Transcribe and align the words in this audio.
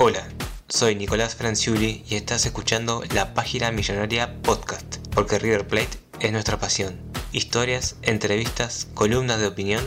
Hola, 0.00 0.22
soy 0.68 0.94
Nicolás 0.94 1.34
Franciuli 1.34 2.04
y 2.08 2.14
estás 2.14 2.46
escuchando 2.46 3.02
la 3.16 3.34
Página 3.34 3.72
Millonaria 3.72 4.40
Podcast, 4.42 4.98
porque 5.12 5.40
River 5.40 5.66
Plate 5.66 5.98
es 6.20 6.30
nuestra 6.30 6.56
pasión. 6.56 7.00
Historias, 7.32 7.96
entrevistas, 8.02 8.86
columnas 8.94 9.40
de 9.40 9.48
opinión 9.48 9.82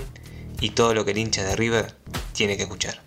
y 0.60 0.72
todo 0.72 0.94
lo 0.94 1.06
que 1.06 1.12
el 1.12 1.20
hincha 1.20 1.46
de 1.46 1.56
River 1.56 1.94
tiene 2.34 2.58
que 2.58 2.64
escuchar. 2.64 3.00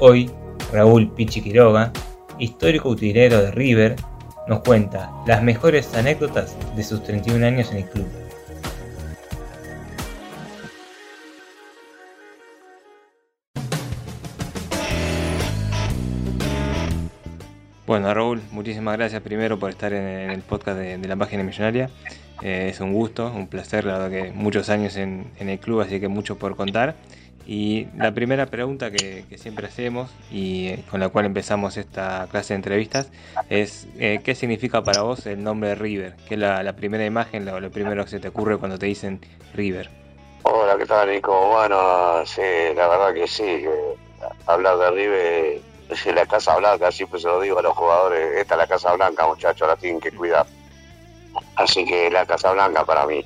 Hoy, 0.00 0.30
Raúl 0.70 1.14
Pichi 1.14 1.40
Quiroga, 1.40 1.90
histórico 2.38 2.90
utilero 2.90 3.40
de 3.40 3.50
River, 3.52 3.96
nos 4.48 4.60
cuenta 4.60 5.10
las 5.26 5.42
mejores 5.42 5.94
anécdotas 5.94 6.54
de 6.76 6.84
sus 6.84 7.02
31 7.04 7.46
años 7.46 7.70
en 7.70 7.78
el 7.78 7.88
club. 7.88 8.06
Bueno, 17.88 18.12
Raúl, 18.12 18.42
muchísimas 18.50 18.98
gracias 18.98 19.22
primero 19.22 19.58
por 19.58 19.70
estar 19.70 19.94
en 19.94 20.30
el 20.30 20.42
podcast 20.42 20.76
de, 20.78 21.08
la 21.08 21.16
página 21.16 21.42
millonaria. 21.42 21.88
Eh, 22.42 22.68
es 22.68 22.80
un 22.80 22.92
gusto, 22.92 23.32
un 23.34 23.46
placer, 23.46 23.86
la 23.86 23.96
verdad 23.96 24.10
que 24.10 24.30
muchos 24.30 24.68
años 24.68 24.94
en, 24.98 25.32
el 25.38 25.58
club, 25.58 25.80
así 25.80 25.98
que 25.98 26.06
mucho 26.06 26.36
por 26.36 26.54
contar. 26.54 26.96
Y 27.46 27.86
la 27.96 28.12
primera 28.12 28.44
pregunta 28.44 28.90
que, 28.90 29.24
siempre 29.38 29.68
hacemos 29.68 30.10
y 30.30 30.66
eh, 30.66 30.84
con 30.90 31.00
la 31.00 31.08
cual 31.08 31.24
empezamos 31.24 31.78
esta 31.78 32.28
clase 32.30 32.52
de 32.52 32.56
entrevistas 32.56 33.10
es 33.48 33.88
eh, 33.98 34.20
¿qué 34.22 34.34
significa 34.34 34.84
para 34.84 35.00
vos 35.00 35.24
el 35.24 35.42
nombre 35.42 35.70
de 35.70 35.74
River? 35.74 36.14
¿Qué 36.28 36.34
es 36.34 36.40
la, 36.40 36.70
primera 36.74 37.06
imagen, 37.06 37.46
lo, 37.46 37.58
lo, 37.58 37.70
primero 37.70 38.04
que 38.04 38.10
se 38.10 38.20
te 38.20 38.28
ocurre 38.28 38.58
cuando 38.58 38.78
te 38.78 38.84
dicen 38.84 39.18
River? 39.54 39.88
Hola, 40.42 40.76
¿qué 40.76 40.84
tal 40.84 41.08
Nico? 41.08 41.48
Bueno, 41.52 42.20
sí, 42.26 42.42
la 42.76 42.86
verdad 42.86 43.14
que 43.14 43.26
sí, 43.26 43.64
hablar 44.46 44.76
de 44.76 44.90
River 44.90 45.67
la 46.14 46.26
Casa 46.26 46.56
Blanca, 46.56 46.90
siempre 46.92 47.20
se 47.20 47.28
lo 47.28 47.40
digo 47.40 47.58
a 47.58 47.62
los 47.62 47.76
jugadores, 47.76 48.36
esta 48.36 48.54
es 48.54 48.58
la 48.58 48.66
Casa 48.66 48.94
Blanca, 48.94 49.26
muchachos, 49.26 49.66
la 49.66 49.76
tienen 49.76 50.00
que 50.00 50.12
cuidar. 50.12 50.46
Así 51.56 51.84
que 51.84 52.10
la 52.10 52.26
Casa 52.26 52.52
Blanca 52.52 52.84
para 52.84 53.06
mí. 53.06 53.24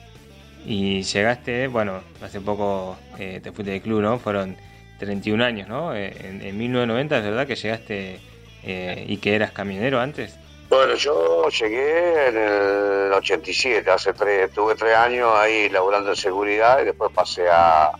Y 0.65 1.03
llegaste, 1.03 1.67
bueno, 1.67 2.03
hace 2.23 2.41
poco 2.41 2.97
eh, 3.19 3.41
te 3.43 3.51
fuiste 3.53 3.73
del 3.73 3.83
club, 3.83 4.01
¿no? 4.01 4.19
Fueron 4.19 4.57
31 4.99 5.45
años, 5.45 5.69
¿no? 5.69 5.95
Eh, 5.95 6.15
en, 6.21 6.57
1990 6.57 7.19
es 7.19 7.25
verdad 7.25 7.47
que 7.47 7.57
llegaste 7.57 8.21
eh, 8.63 9.05
y 9.09 9.17
que 9.17 9.35
eras 9.35 9.51
camionero 9.51 10.01
antes. 10.01 10.39
Bueno, 10.69 10.95
yo 10.95 11.49
llegué 11.49 12.29
en 12.29 12.39
el 12.39 13.13
87, 13.13 13.91
hace 13.91 14.13
tres, 14.15 14.53
tuve 14.53 14.75
tres 14.75 14.97
años 14.97 15.31
ahí 15.35 15.69
laburando 15.69 16.11
en 16.11 16.17
seguridad 16.17 16.81
y 16.81 16.87
después 16.87 17.11
pasé 17.13 17.49
a... 17.51 17.91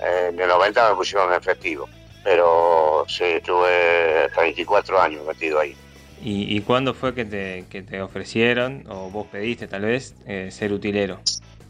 En 0.00 0.38
el 0.38 0.48
90 0.48 0.90
me 0.90 0.96
pusieron 0.96 1.32
en 1.32 1.38
efectivo 1.38 1.88
pero 2.28 3.06
sí, 3.08 3.40
tuve 3.42 4.28
34 4.34 5.00
años 5.00 5.26
metido 5.26 5.60
ahí. 5.60 5.74
¿Y, 6.22 6.54
y 6.54 6.60
cuándo 6.60 6.92
fue 6.92 7.14
que 7.14 7.24
te, 7.24 7.64
que 7.70 7.80
te, 7.80 8.02
ofrecieron, 8.02 8.84
o 8.90 9.08
vos 9.08 9.26
pediste 9.28 9.66
tal 9.66 9.82
vez, 9.82 10.14
eh, 10.26 10.50
ser 10.50 10.74
utilero? 10.74 11.20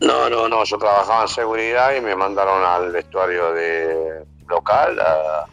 No, 0.01 0.29
no, 0.29 0.49
no, 0.49 0.65
yo 0.65 0.77
trabajaba 0.77 1.23
en 1.23 1.29
seguridad 1.29 1.95
y 1.95 2.01
me 2.01 2.17
mandaron 2.17 2.65
al 2.65 2.91
vestuario 2.91 3.53
de 3.53 4.25
local 4.49 4.99
a, 4.99 5.47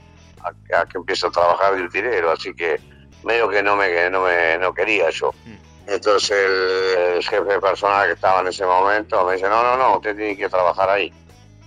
a, 0.43 0.85
que 0.85 0.97
empiezo 0.97 1.27
a 1.27 1.31
trabajar 1.31 1.75
de 1.75 1.83
utilero, 1.83 2.31
así 2.31 2.55
que 2.55 2.79
medio 3.23 3.47
que 3.47 3.61
no 3.61 3.75
me, 3.75 4.09
no 4.09 4.23
me 4.23 4.57
no 4.57 4.73
quería 4.73 5.11
yo. 5.11 5.35
Mm. 5.45 5.91
Entonces 5.91 6.31
el, 6.31 7.23
jefe 7.23 7.43
de 7.43 7.59
personal 7.59 8.07
que 8.07 8.13
estaba 8.13 8.41
en 8.41 8.47
ese 8.47 8.65
momento 8.65 9.23
me 9.23 9.33
dice, 9.33 9.47
no, 9.47 9.61
no, 9.61 9.77
no, 9.77 9.97
usted 9.97 10.15
tiene 10.15 10.35
que 10.35 10.49
trabajar 10.49 10.89
ahí. 10.89 11.13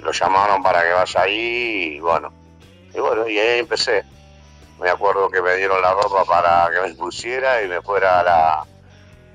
Lo 0.01 0.11
llamaron 0.11 0.61
para 0.61 0.83
que 0.83 0.91
vaya 0.91 1.21
ahí 1.21 1.95
y 1.95 2.01
bueno, 2.01 2.33
y 2.99 3.01
bueno, 3.01 3.29
y 3.29 3.39
ahí 3.39 3.61
empecé. 3.61 4.05
Me 4.81 4.91
acuerdo 4.91 5.31
que 5.31 5.41
me 5.41 5.57
dieron 5.57 5.81
la 5.81 5.93
ropa 5.93 6.25
para 6.25 6.69
que 6.73 6.89
me 6.89 6.95
pusiera 6.95 7.63
y 7.63 7.69
me 7.69 7.81
fuera 7.81 8.21
a 8.21 8.23
la, 8.23 8.65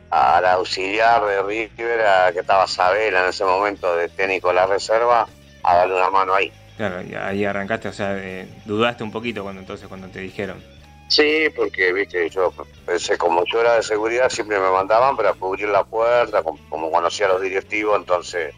a 0.09 0.41
la 0.41 0.53
auxiliar 0.53 1.25
de 1.25 1.41
River, 1.41 2.33
que 2.33 2.39
estaba 2.39 2.67
Sabela 2.67 3.23
en 3.23 3.29
ese 3.29 3.45
momento 3.45 3.95
de 3.95 4.09
técnico 4.09 4.49
de 4.49 4.55
la 4.55 4.67
reserva, 4.67 5.27
a 5.63 5.75
darle 5.75 5.95
una 5.95 6.09
mano 6.09 6.33
ahí. 6.33 6.51
Claro, 6.77 7.01
y 7.01 7.15
ahí 7.15 7.45
arrancaste, 7.45 7.87
o 7.87 7.93
sea, 7.93 8.17
eh, 8.17 8.47
dudaste 8.65 9.03
un 9.03 9.11
poquito 9.11 9.43
cuando 9.43 9.61
entonces 9.61 9.87
cuando 9.87 10.07
te 10.07 10.19
dijeron. 10.19 10.61
Sí, 11.07 11.47
porque 11.55 11.93
viste, 11.93 12.29
yo 12.29 12.51
pensé 12.85 13.17
como 13.17 13.43
yo 13.45 13.61
era 13.61 13.75
de 13.75 13.83
seguridad 13.83 14.29
siempre 14.29 14.59
me 14.59 14.69
mandaban 14.69 15.15
para 15.15 15.33
cubrir 15.33 15.69
la 15.69 15.83
puerta, 15.83 16.41
como, 16.41 16.91
conocía 16.91 17.27
a 17.27 17.29
los 17.29 17.41
directivos, 17.41 17.97
entonces 17.97 18.53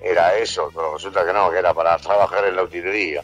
era 0.00 0.34
eso, 0.36 0.70
pero 0.74 0.94
resulta 0.94 1.24
que 1.24 1.32
no, 1.32 1.50
que 1.50 1.58
era 1.58 1.74
para 1.74 1.98
trabajar 1.98 2.46
en 2.46 2.56
la 2.56 2.62
utilería. 2.62 3.22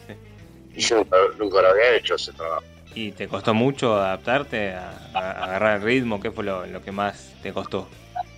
Y 0.77 0.81
yo 0.81 1.03
nunca, 1.39 1.61
lo 1.61 1.69
había 1.69 1.95
hecho 1.95 2.15
ese 2.15 2.31
trabajo. 2.33 2.63
¿Y 2.93 3.11
te 3.11 3.27
costó 3.27 3.55
mucho 3.55 3.95
adaptarte 3.95 4.75
a, 4.75 5.09
agarrar 5.15 5.77
el 5.77 5.81
ritmo? 5.81 6.21
¿Qué 6.21 6.29
fue 6.29 6.43
lo, 6.43 6.81
que 6.83 6.91
más 6.91 7.33
te 7.41 7.51
costó 7.51 7.87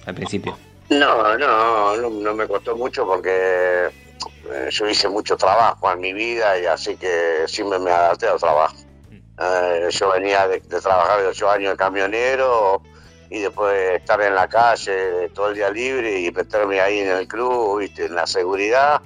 al 0.05 0.15
principio? 0.15 0.57
No, 0.89 1.37
no, 1.37 1.97
no, 1.97 2.33
me 2.33 2.47
costó 2.47 2.77
mucho 2.77 3.05
porque 3.05 3.87
eh, 3.89 4.69
yo 4.71 4.89
hice 4.89 5.09
mucho 5.09 5.35
trabajo 5.35 5.91
en 5.91 5.99
mi 5.99 6.13
vida 6.13 6.57
y 6.57 6.65
así 6.65 6.95
que 6.95 7.43
siempre 7.45 7.77
me 7.77 7.91
adapté 7.91 8.27
al 8.27 8.39
trabajo. 8.39 8.77
Mm. 9.09 9.17
Eh, 9.37 9.89
yo 9.91 10.11
venía 10.11 10.47
de, 10.47 10.61
trabajar 10.61 11.21
de 11.21 11.27
ocho 11.27 11.49
años 11.49 11.71
de 11.71 11.77
camionero 11.77 12.81
y 13.29 13.39
después 13.39 13.75
estar 13.99 14.21
en 14.21 14.33
la 14.33 14.47
calle 14.47 15.29
todo 15.35 15.49
el 15.49 15.55
día 15.55 15.69
libre 15.69 16.21
y 16.21 16.31
meterme 16.31 16.79
ahí 16.79 16.99
en 16.99 17.09
el 17.09 17.27
club, 17.27 17.79
¿viste? 17.79 18.05
en 18.05 18.15
la 18.15 18.25
seguridad. 18.25 19.01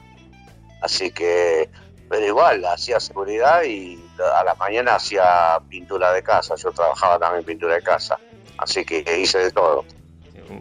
Así 0.81 1.11
que 1.11 1.69
pero 2.13 2.27
igual 2.27 2.63
hacía 2.65 2.99
seguridad 2.99 3.63
y 3.63 3.99
a 4.19 4.43
la 4.43 4.53
mañana 4.53 4.93
hacía 4.93 5.59
pintura 5.67 6.13
de 6.13 6.21
casa. 6.21 6.53
Yo 6.55 6.71
trabajaba 6.71 7.17
también 7.17 7.43
pintura 7.43 7.73
de 7.73 7.81
casa, 7.81 8.19
así 8.59 8.85
que 8.85 9.03
hice 9.19 9.39
de 9.39 9.49
todo. 9.51 9.83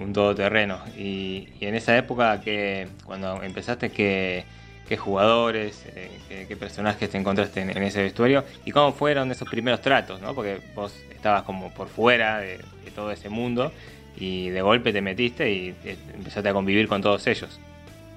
Un 0.01 0.15
todoterreno. 0.15 0.79
Y, 0.97 1.51
y 1.61 1.67
en 1.67 1.75
esa 1.75 1.95
época, 1.95 2.41
que 2.41 2.89
cuando 3.05 3.43
empezaste, 3.43 3.93
¿qué, 3.93 4.47
qué 4.89 4.97
jugadores, 4.97 5.85
eh, 5.95 6.47
qué, 6.49 6.57
personajes 6.57 7.11
te 7.11 7.19
encontraste 7.19 7.61
en, 7.61 7.83
ese 7.83 8.01
vestuario? 8.01 8.45
¿Y 8.65 8.71
cómo 8.71 8.95
fueron 8.95 9.31
esos 9.31 9.47
primeros 9.47 9.83
tratos? 9.83 10.23
¿no? 10.23 10.35
Porque 10.35 10.59
vos 10.75 10.95
estabas 11.15 11.43
como 11.43 11.69
por 11.75 11.89
fuera 11.89 12.39
de, 12.39 12.65
de 12.83 12.91
todo 12.95 13.11
ese 13.11 13.29
mundo 13.29 13.73
y 14.17 14.49
de 14.49 14.63
golpe 14.63 14.91
te 14.91 15.03
metiste 15.03 15.51
y 15.51 15.77
eh, 15.85 15.99
empezaste 16.15 16.49
a 16.49 16.55
convivir 16.55 16.89
con 16.89 17.03
todos 17.03 17.27
ellos. 17.27 17.61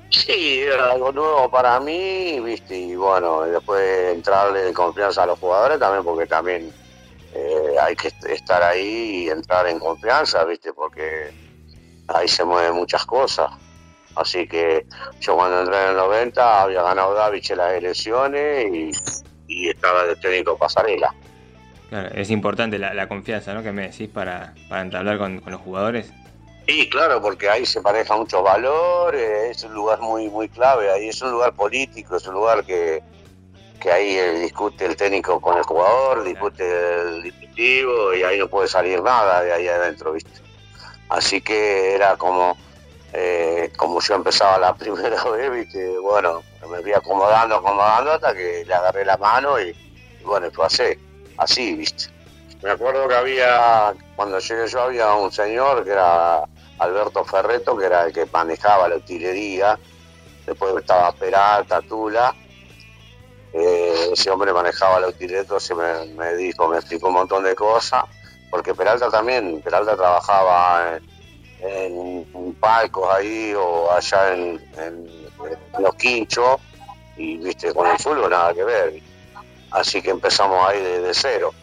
Sí, 0.09 0.61
era 0.61 0.91
algo 0.91 1.11
nuevo 1.11 1.49
para 1.49 1.79
mí, 1.79 2.39
viste, 2.39 2.77
y 2.77 2.95
bueno, 2.95 3.41
después 3.41 4.13
entrarle 4.13 4.61
de 4.61 4.73
confianza 4.73 5.23
a 5.23 5.25
los 5.25 5.39
jugadores 5.39 5.79
también, 5.79 6.03
porque 6.03 6.27
también 6.27 6.71
eh, 7.33 7.75
hay 7.81 7.95
que 7.95 8.11
estar 8.29 8.63
ahí 8.63 9.25
y 9.25 9.29
entrar 9.29 9.67
en 9.67 9.79
confianza, 9.79 10.43
viste, 10.45 10.71
porque 10.73 11.33
ahí 12.07 12.27
se 12.27 12.45
mueven 12.45 12.75
muchas 12.75 13.05
cosas. 13.05 13.51
Así 14.15 14.47
que 14.47 14.85
yo 15.19 15.35
cuando 15.35 15.59
entré 15.61 15.75
en 15.83 15.89
el 15.89 15.95
90 15.97 16.61
había 16.61 16.81
ganado 16.81 17.13
Davich 17.13 17.51
las 17.51 17.73
elecciones 17.73 18.93
y, 19.47 19.69
estaba 19.69 20.05
de 20.05 20.15
técnico 20.15 20.57
pasarela. 20.57 21.13
Claro, 21.89 22.09
es 22.15 22.31
importante 22.31 22.79
la, 22.79 23.07
confianza 23.07 23.53
¿no? 23.53 23.61
que 23.61 23.71
me 23.71 23.89
decís 23.89 24.09
para, 24.09 24.53
para 24.69 24.81
entablar 24.81 25.17
con 25.17 25.41
los 25.45 25.61
jugadores. 25.61 26.11
Sí, 26.67 26.89
claro, 26.89 27.21
porque 27.21 27.47
ahí 27.47 27.65
se 27.65 27.79
maneja 27.81 28.15
muchos 28.15 28.41
valores, 28.41 29.57
es 29.57 29.63
un 29.63 29.73
lugar 29.73 29.99
muy 29.99 30.29
muy 30.29 30.49
clave, 30.49 30.91
ahí 30.91 31.09
es 31.09 31.21
un 31.21 31.31
lugar 31.31 31.53
político, 31.53 32.15
es 32.15 32.25
un 32.25 32.33
lugar 32.33 32.65
que, 32.65 33.03
que 33.79 33.91
ahí 33.91 34.17
eh, 34.17 34.39
discute 34.39 34.85
el 34.85 34.95
técnico 34.95 35.39
con 35.39 35.57
el 35.57 35.63
jugador, 35.63 36.23
discute 36.23 37.01
el 37.01 37.21
directivo 37.21 38.15
y 38.15 38.23
ahí 38.23 38.39
no 38.39 38.47
puede 38.47 38.67
salir 38.67 39.03
nada 39.03 39.43
de 39.43 39.53
ahí 39.53 39.67
adentro, 39.67 40.13
¿viste? 40.13 40.31
Así 41.09 41.39
que 41.39 41.93
era 41.93 42.17
como, 42.17 42.57
eh, 43.13 43.71
como 43.77 44.01
yo 44.01 44.15
empezaba 44.15 44.57
la 44.57 44.73
primera 44.77 45.23
vez, 45.25 45.51
¿viste? 45.51 45.99
Bueno, 45.99 46.41
me 46.67 46.81
fui 46.81 46.93
acomodando, 46.93 47.57
acomodando 47.57 48.13
hasta 48.13 48.33
que 48.33 48.65
le 48.65 48.73
agarré 48.73 49.05
la 49.05 49.17
mano 49.17 49.59
y, 49.59 49.75
bueno, 50.23 50.49
fue 50.51 50.65
así, 50.65 50.83
así, 51.37 51.75
¿viste? 51.75 52.05
Me 52.63 52.71
acuerdo 52.71 53.07
que 53.07 53.13
había, 53.13 53.93
cuando 54.15 54.39
llegué 54.39 54.67
yo 54.67 54.81
había 54.81 55.13
un 55.13 55.31
señor 55.31 55.83
que 55.83 55.91
era 55.91 56.43
Alberto 56.79 57.23
Ferreto, 57.23 57.77
que 57.77 57.85
era 57.85 58.05
el 58.05 58.13
que 58.13 58.25
manejaba 58.25 58.87
la 58.89 58.97
utilería, 58.97 59.79
después 60.45 60.75
estaba 60.75 61.11
Peralta, 61.13 61.81
Tula, 61.81 62.35
eh, 63.53 64.09
ese 64.11 64.29
hombre 64.29 64.51
manejaba 64.53 64.99
la 64.99 65.07
utilería, 65.07 65.41
entonces 65.41 65.75
me, 65.75 66.05
me 66.15 66.35
dijo, 66.35 66.67
me 66.67 66.77
explicó 66.77 67.07
un 67.07 67.13
montón 67.13 67.43
de 67.43 67.55
cosas, 67.55 68.03
porque 68.49 68.73
Peralta 68.73 69.09
también, 69.09 69.61
Peralta 69.61 69.95
trabajaba 69.95 70.99
en, 71.61 72.25
en 72.33 72.53
palcos 72.55 73.09
ahí 73.09 73.53
o 73.55 73.91
allá 73.91 74.33
en, 74.33 74.61
los 75.79 75.95
quinchos, 75.95 76.59
y 77.17 77.37
viste, 77.37 77.73
con 77.73 77.87
el 77.87 77.97
fútbol 77.97 78.29
nada 78.29 78.53
que 78.53 78.63
ver. 78.63 79.01
Así 79.71 80.01
que 80.01 80.09
empezamos 80.11 80.67
ahí 80.67 80.81
de, 80.81 81.01
de 81.01 81.13
cero. 81.13 81.53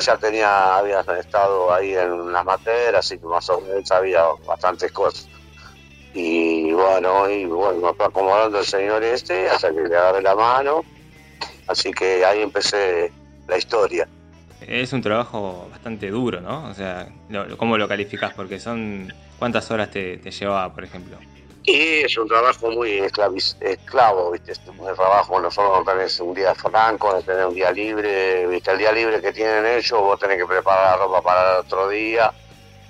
Ya 0.00 0.16
tenía, 0.16 0.76
había 0.78 1.00
estado 1.00 1.72
ahí 1.72 1.94
en 1.94 2.32
la 2.32 2.42
materia, 2.42 2.98
así 2.98 3.18
que 3.18 3.26
más 3.26 3.48
o 3.50 3.60
menos 3.60 3.86
sabía 3.86 4.22
bastantes 4.46 4.90
cosas. 4.92 5.28
Y 6.14 6.72
bueno, 6.72 7.28
y 7.28 7.44
bueno, 7.46 7.80
me 7.80 7.94
fue 7.94 8.06
acomodando 8.06 8.58
el 8.58 8.66
señor 8.66 9.02
este 9.02 9.48
hasta 9.48 9.72
que 9.72 9.80
le 9.80 9.96
agarré 9.96 10.22
la 10.22 10.34
mano. 10.34 10.84
Así 11.66 11.90
que 11.92 12.24
ahí 12.24 12.42
empecé 12.42 13.12
la 13.46 13.58
historia. 13.58 14.08
Es 14.66 14.92
un 14.92 15.02
trabajo 15.02 15.68
bastante 15.70 16.10
duro, 16.10 16.40
¿no? 16.40 16.68
O 16.68 16.74
sea, 16.74 17.08
¿cómo 17.56 17.78
lo 17.78 17.88
calificás? 17.88 18.34
Porque 18.34 18.58
son... 18.58 19.12
¿Cuántas 19.38 19.70
horas 19.72 19.90
te 19.90 20.18
llevaba, 20.18 20.72
por 20.72 20.84
ejemplo? 20.84 21.16
Y 21.64 22.00
es 22.00 22.16
un 22.18 22.26
trabajo 22.26 22.70
muy 22.72 22.98
esclavo, 22.98 24.32
¿viste? 24.32 24.58
Un 24.66 24.94
trabajo, 24.96 25.40
nosotros 25.40 25.78
no 25.78 25.92
tenés 25.92 26.18
un 26.18 26.34
día 26.34 26.54
franco, 26.56 27.12
no 27.12 27.22
tenés 27.22 27.46
un 27.46 27.54
día 27.54 27.70
libre, 27.70 28.46
¿viste? 28.48 28.72
El 28.72 28.78
día 28.78 28.90
libre 28.90 29.20
que 29.20 29.32
tienen 29.32 29.66
ellos, 29.66 30.00
vos 30.00 30.18
tenés 30.18 30.38
que 30.38 30.46
preparar 30.46 30.98
la 30.98 31.04
ropa 31.04 31.22
para 31.22 31.52
el 31.52 31.60
otro 31.60 31.88
día. 31.88 32.32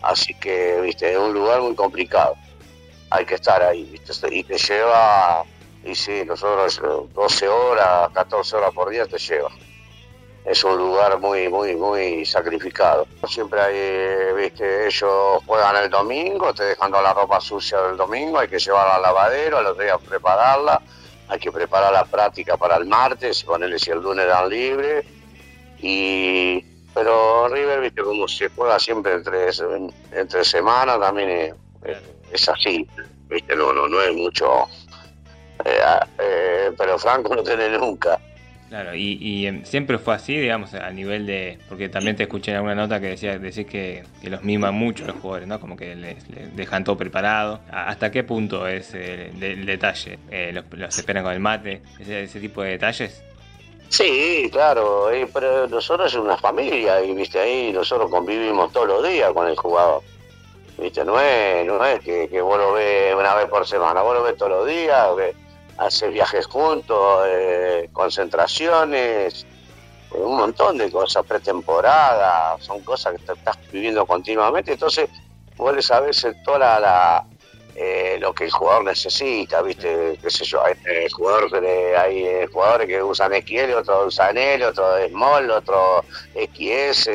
Así 0.01 0.33
que, 0.35 0.81
¿viste? 0.81 1.13
Es 1.13 1.19
un 1.19 1.35
lugar 1.35 1.61
muy 1.61 1.75
complicado. 1.75 2.35
Hay 3.11 3.27
que 3.27 3.35
estar 3.35 3.63
ahí, 3.63 3.85
¿viste? 3.85 4.35
Y 4.35 4.43
te 4.43 4.57
lleva, 4.57 5.45
y 5.85 5.95
sí, 5.95 6.25
nosotros 6.25 6.81
eh, 6.83 7.09
12 7.15 7.49
horas, 7.49 8.11
14 8.15 8.57
horas 8.57 8.73
por 8.73 8.89
día 8.89 9.05
te 9.07 9.19
lleva. 9.19 9.51
Es 10.45 10.65
un 10.65 10.77
lugar 10.77 11.19
muy, 11.21 11.49
muy, 11.49 11.77
muy 11.77 12.27
sacrificado. 12.27 13.07
Siempre 13.29 13.61
hay, 13.61 13.75
eh, 13.77 14.33
viste, 14.37 14.87
ellos 14.89 15.41
juegan 15.47 15.77
el 15.77 15.89
domingo, 15.89 16.53
te 16.53 16.65
dejan 16.65 16.91
toda 16.91 17.03
la 17.03 17.15
ropa 17.15 17.41
sucia 17.41 17.81
del 17.83 17.97
domingo, 17.97 18.41
hay 18.41 18.49
que 18.49 18.59
llevarla 18.59 18.97
al 18.97 19.03
lavadero, 19.03 19.59
al 19.59 19.67
otro 19.67 19.85
día 19.85 19.99
prepararla, 19.99 20.83
hay 21.29 21.39
que 21.39 21.53
preparar 21.53 21.93
la 21.93 22.05
práctica 22.05 22.57
para 22.57 22.77
el 22.77 22.87
martes, 22.87 23.45
ponerle 23.45 23.79
si 23.79 23.93
el 23.93 24.01
lunes 24.01 24.27
dan 24.27 24.49
libre. 24.49 25.05
Y, 25.79 26.61
pero 26.93 27.49
River, 27.49 27.81
viste, 27.81 28.03
como 28.03 28.27
se 28.27 28.49
juega 28.49 28.81
siempre 28.81 29.13
entre, 29.15 29.49
entre 30.11 30.45
semanas, 30.45 30.99
también 30.99 31.31
es, 31.31 31.55
es 32.33 32.49
así, 32.49 32.89
viste, 33.29 33.55
no, 33.55 33.73
no, 33.73 33.87
no 33.87 34.01
es 34.03 34.13
mucho. 34.13 34.67
eh, 35.65 35.81
eh, 36.19 36.73
pero 36.77 36.99
Franco 36.99 37.35
no 37.37 37.45
tiene 37.45 37.69
nunca. 37.79 38.19
Claro, 38.73 38.95
y, 38.95 39.19
y, 39.21 39.47
em, 39.47 39.67
siempre 39.67 39.99
fue 39.99 40.15
así, 40.15 40.35
digamos, 40.35 40.73
a 40.73 40.91
nivel 40.91 41.27
de... 41.27 41.59
Porque 41.69 41.91
también 41.91 42.17
te 42.17 42.23
escuché 42.23 42.53
en 42.53 42.57
alguna 42.57 42.75
nota 42.75 43.01
que 43.01 43.09
decía 43.09 43.39
decís 43.39 43.67
que, 43.67 44.03
los 44.23 44.43
miman 44.45 44.75
mucho 44.75 45.05
los 45.05 45.17
jugadores, 45.17 45.47
¿no? 45.47 45.61
Como 45.61 45.77
que 45.77 45.95
les, 45.95 46.25
dejan 46.57 46.83
todo 46.83 46.97
preparado. 46.97 47.61
¿A- 47.71 47.89
¿Hasta 47.89 48.11
qué 48.11 48.25
punto 48.25 48.67
es 48.67 48.95
eh, 48.95 49.31
el 49.39 49.67
detalle? 49.67 50.19
Eh, 50.31 50.53
los, 50.55 50.65
los 50.71 50.97
esperan 50.97 51.23
con 51.23 51.35
el 51.35 51.41
mate? 51.41 51.83
Ese, 51.99 52.41
tipo 52.41 52.63
de 52.63 52.71
detalles? 52.71 53.23
Sí, 53.91 54.49
claro, 54.51 55.11
eh, 55.11 55.29
pero 55.31 55.69
nosotros 55.69 56.11
es 56.11 56.19
una 56.19 56.39
familia 56.39 57.05
y 57.05 57.13
viste 57.13 57.41
ahí 57.41 57.73
nosotros 57.75 58.09
convivimos 58.09 58.73
todos 58.73 58.89
los 58.89 59.07
días 59.07 59.35
con 59.35 59.49
el 59.49 59.55
jugador. 59.55 60.01
Viste, 60.79 61.05
no 61.05 61.21
es, 61.21 61.67
no 61.67 61.85
es 61.85 62.01
que, 62.01 62.27
que 62.27 62.41
vos 62.41 62.57
lo 62.57 62.73
ves 62.73 63.15
una 63.15 63.35
vez 63.35 63.51
por 63.51 63.67
semana, 63.67 64.01
vos 64.01 64.15
lo 64.15 64.23
ves 64.23 64.39
todos 64.39 64.53
los 64.53 64.67
días, 64.67 65.15
ves, 65.15 65.37
haces 65.77 66.13
viajes 66.13 66.47
juntos, 66.47 67.25
eh, 67.29 67.89
concentraciones, 67.93 69.49
eh, 70.11 70.19
un 70.19 70.37
montón 70.37 70.79
de 70.79 70.91
cosas, 70.91 71.25
pretemporada, 71.27 72.57
son 72.61 72.83
cosas 72.85 73.15
que 73.15 73.21
te 73.21 73.33
estás 73.35 73.57
viviendo 73.71 74.07
continuamente, 74.07 74.73
entonces 74.73 75.11
vos 75.57 75.75
le 75.75 75.83
sabés 75.83 76.27
toda 76.43 76.81
la, 76.81 77.27
eh, 77.75 78.19
lo 78.21 78.35
que 78.35 78.45
el 78.45 78.51
jugador 78.51 78.85
necesita, 78.85 79.63
viste, 79.63 80.19
qué 80.23 80.31
sé 80.31 80.45
yo, 80.45 80.63
hay, 80.65 80.75
hay 81.97 82.47
jugadores 82.47 82.89
que 82.89 83.03
usan 83.03 83.33
XL, 83.35 83.75
otros 83.75 84.09
usan 84.09 84.37
L, 84.37 84.67
otro 84.67 84.87
Small, 85.09 85.51
otro 85.51 86.07
XS, 86.35 87.11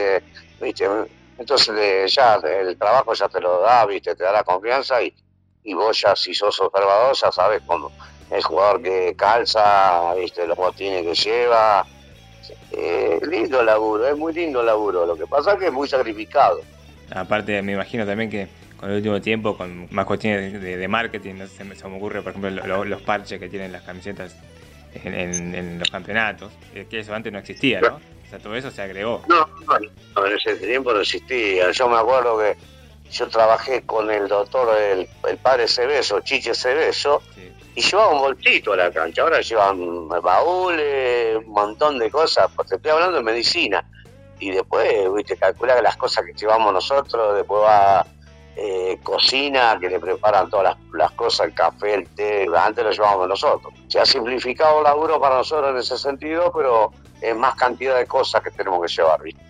viste, 0.60 0.90
entonces 1.38 2.14
ya 2.16 2.36
el 2.36 2.78
trabajo 2.78 3.14
ya 3.14 3.30
te 3.30 3.40
lo 3.42 3.62
da, 3.62 3.86
viste, 3.86 4.16
te 4.16 4.24
da 4.24 4.32
la 4.34 4.44
confianza 4.44 5.02
y, 5.04 5.16
y 5.64 5.74
vos 5.76 6.02
ya 6.02 6.16
si 6.16 6.34
sos 6.34 6.60
observador 6.62 7.16
ya 7.16 7.32
sabes 7.32 7.62
cómo 7.66 7.94
el 8.32 8.44
jugador 8.44 8.82
que 8.82 9.16
calza, 9.18 10.14
viste, 10.16 10.46
los 10.48 10.58
botines 10.58 11.04
que 11.04 11.14
lleva, 11.14 11.86
eh, 12.72 13.20
lindo 13.30 13.64
laburo, 13.64 14.08
es 14.08 14.18
muy 14.18 14.34
lindo 14.34 14.62
laburo, 14.64 15.06
lo 15.06 15.16
que 15.16 15.26
pasa 15.28 15.54
es 15.54 15.60
que 15.60 15.68
es 15.68 15.72
muy 15.74 15.88
sacrificado. 15.88 16.62
Aparte, 17.14 17.62
me 17.62 17.74
imagino 17.74 18.06
también 18.06 18.30
que 18.30 18.48
con 18.78 18.90
el 18.92 18.98
último 18.98 19.22
tiempo, 19.22 19.58
con 19.58 19.88
más 19.92 20.06
cuestiones 20.06 20.54
de, 20.62 20.78
de- 20.78 20.88
marketing, 20.88 21.36
no 21.36 21.48
sé, 21.48 21.56
se, 21.58 21.64
me, 21.64 21.98
ocurre, 21.98 22.22
por 22.22 22.32
ejemplo, 22.32 22.50
lo- 22.52 22.68
lo- 22.68 22.86
los 22.86 23.02
parches 23.02 23.40
que 23.40 23.50
tienen 23.50 23.72
las 23.72 23.82
camisetas 23.84 24.36
en, 25.04 25.14
en- 25.14 25.56
en 25.56 25.80
los 25.80 25.90
campeonatos, 25.90 26.52
eh, 26.74 26.86
que 26.90 27.00
eso 27.00 27.14
antes 27.14 27.32
no 27.32 27.40
existía, 27.40 27.82
¿no? 27.82 27.96
O 27.96 28.30
sea, 28.30 28.40
todo 28.40 28.56
eso 28.56 28.70
se 28.70 28.82
agregó. 28.82 29.24
No, 29.28 29.48
no, 29.68 29.80
no, 30.16 30.26
en 30.28 30.36
ese 30.36 30.56
tiempo 30.58 30.92
no 30.94 31.00
existía. 31.00 31.72
Yo 31.72 31.88
me 31.88 31.98
acuerdo 31.98 32.38
que 32.40 32.58
yo 33.10 33.28
trabajé 33.30 33.84
con 33.84 34.12
el 34.12 34.28
doctor, 34.28 34.78
el, 34.78 35.08
el 35.30 35.38
padre 35.38 35.68
Cebeso, 35.68 36.20
Chiche 36.20 36.54
Cebeso, 36.54 37.22
Sí. 37.34 37.47
Y 37.78 37.82
llevaba 37.82 38.12
un 38.12 38.22
bolsito 38.22 38.74
a 38.74 38.76
la 38.76 38.92
cancha. 38.92 39.22
Ahora 39.22 39.40
llevan 39.40 40.10
baúles, 40.10 41.36
un 41.36 41.52
montón 41.52 42.00
de 42.00 42.10
cosas, 42.10 42.50
porque 42.56 42.74
estoy 42.74 42.90
hablando 42.90 43.18
de 43.18 43.24
medicina. 43.24 43.88
Y 44.40 44.50
después, 44.50 45.14
viste, 45.14 45.38
calcula 45.38 45.76
que 45.76 45.84
las 45.84 45.96
cosas 45.96 46.26
que 46.26 46.34
llevamos 46.34 46.74
nosotros, 46.74 47.36
después 47.36 47.62
va 47.62 48.04
eh, 48.56 48.98
cocina, 49.04 49.78
que 49.80 49.92
le 49.92 50.00
preparan 50.00 50.50
todas 50.50 50.76
las, 50.76 50.94
las 50.94 51.12
cosas, 51.12 51.50
el 51.50 51.54
café, 51.54 51.94
el 51.94 52.08
té, 52.16 52.48
antes 52.58 52.84
lo 52.84 52.90
llevábamos 52.90 53.28
nosotros. 53.28 53.72
Se 53.88 54.00
ha 54.00 54.06
simplificado 54.08 54.80
el 54.80 54.86
laburo 54.86 55.22
para 55.22 55.36
nosotros 55.36 55.70
en 55.70 55.78
ese 55.78 56.00
sentido, 56.00 56.52
pero 56.52 56.92
es 57.22 57.36
más 57.36 57.54
cantidad 57.54 57.96
de 57.96 58.08
cosas 58.08 58.42
que 58.42 58.50
tenemos 58.50 58.82
que 58.82 58.92
llevar, 58.92 59.22
¿viste? 59.22 59.44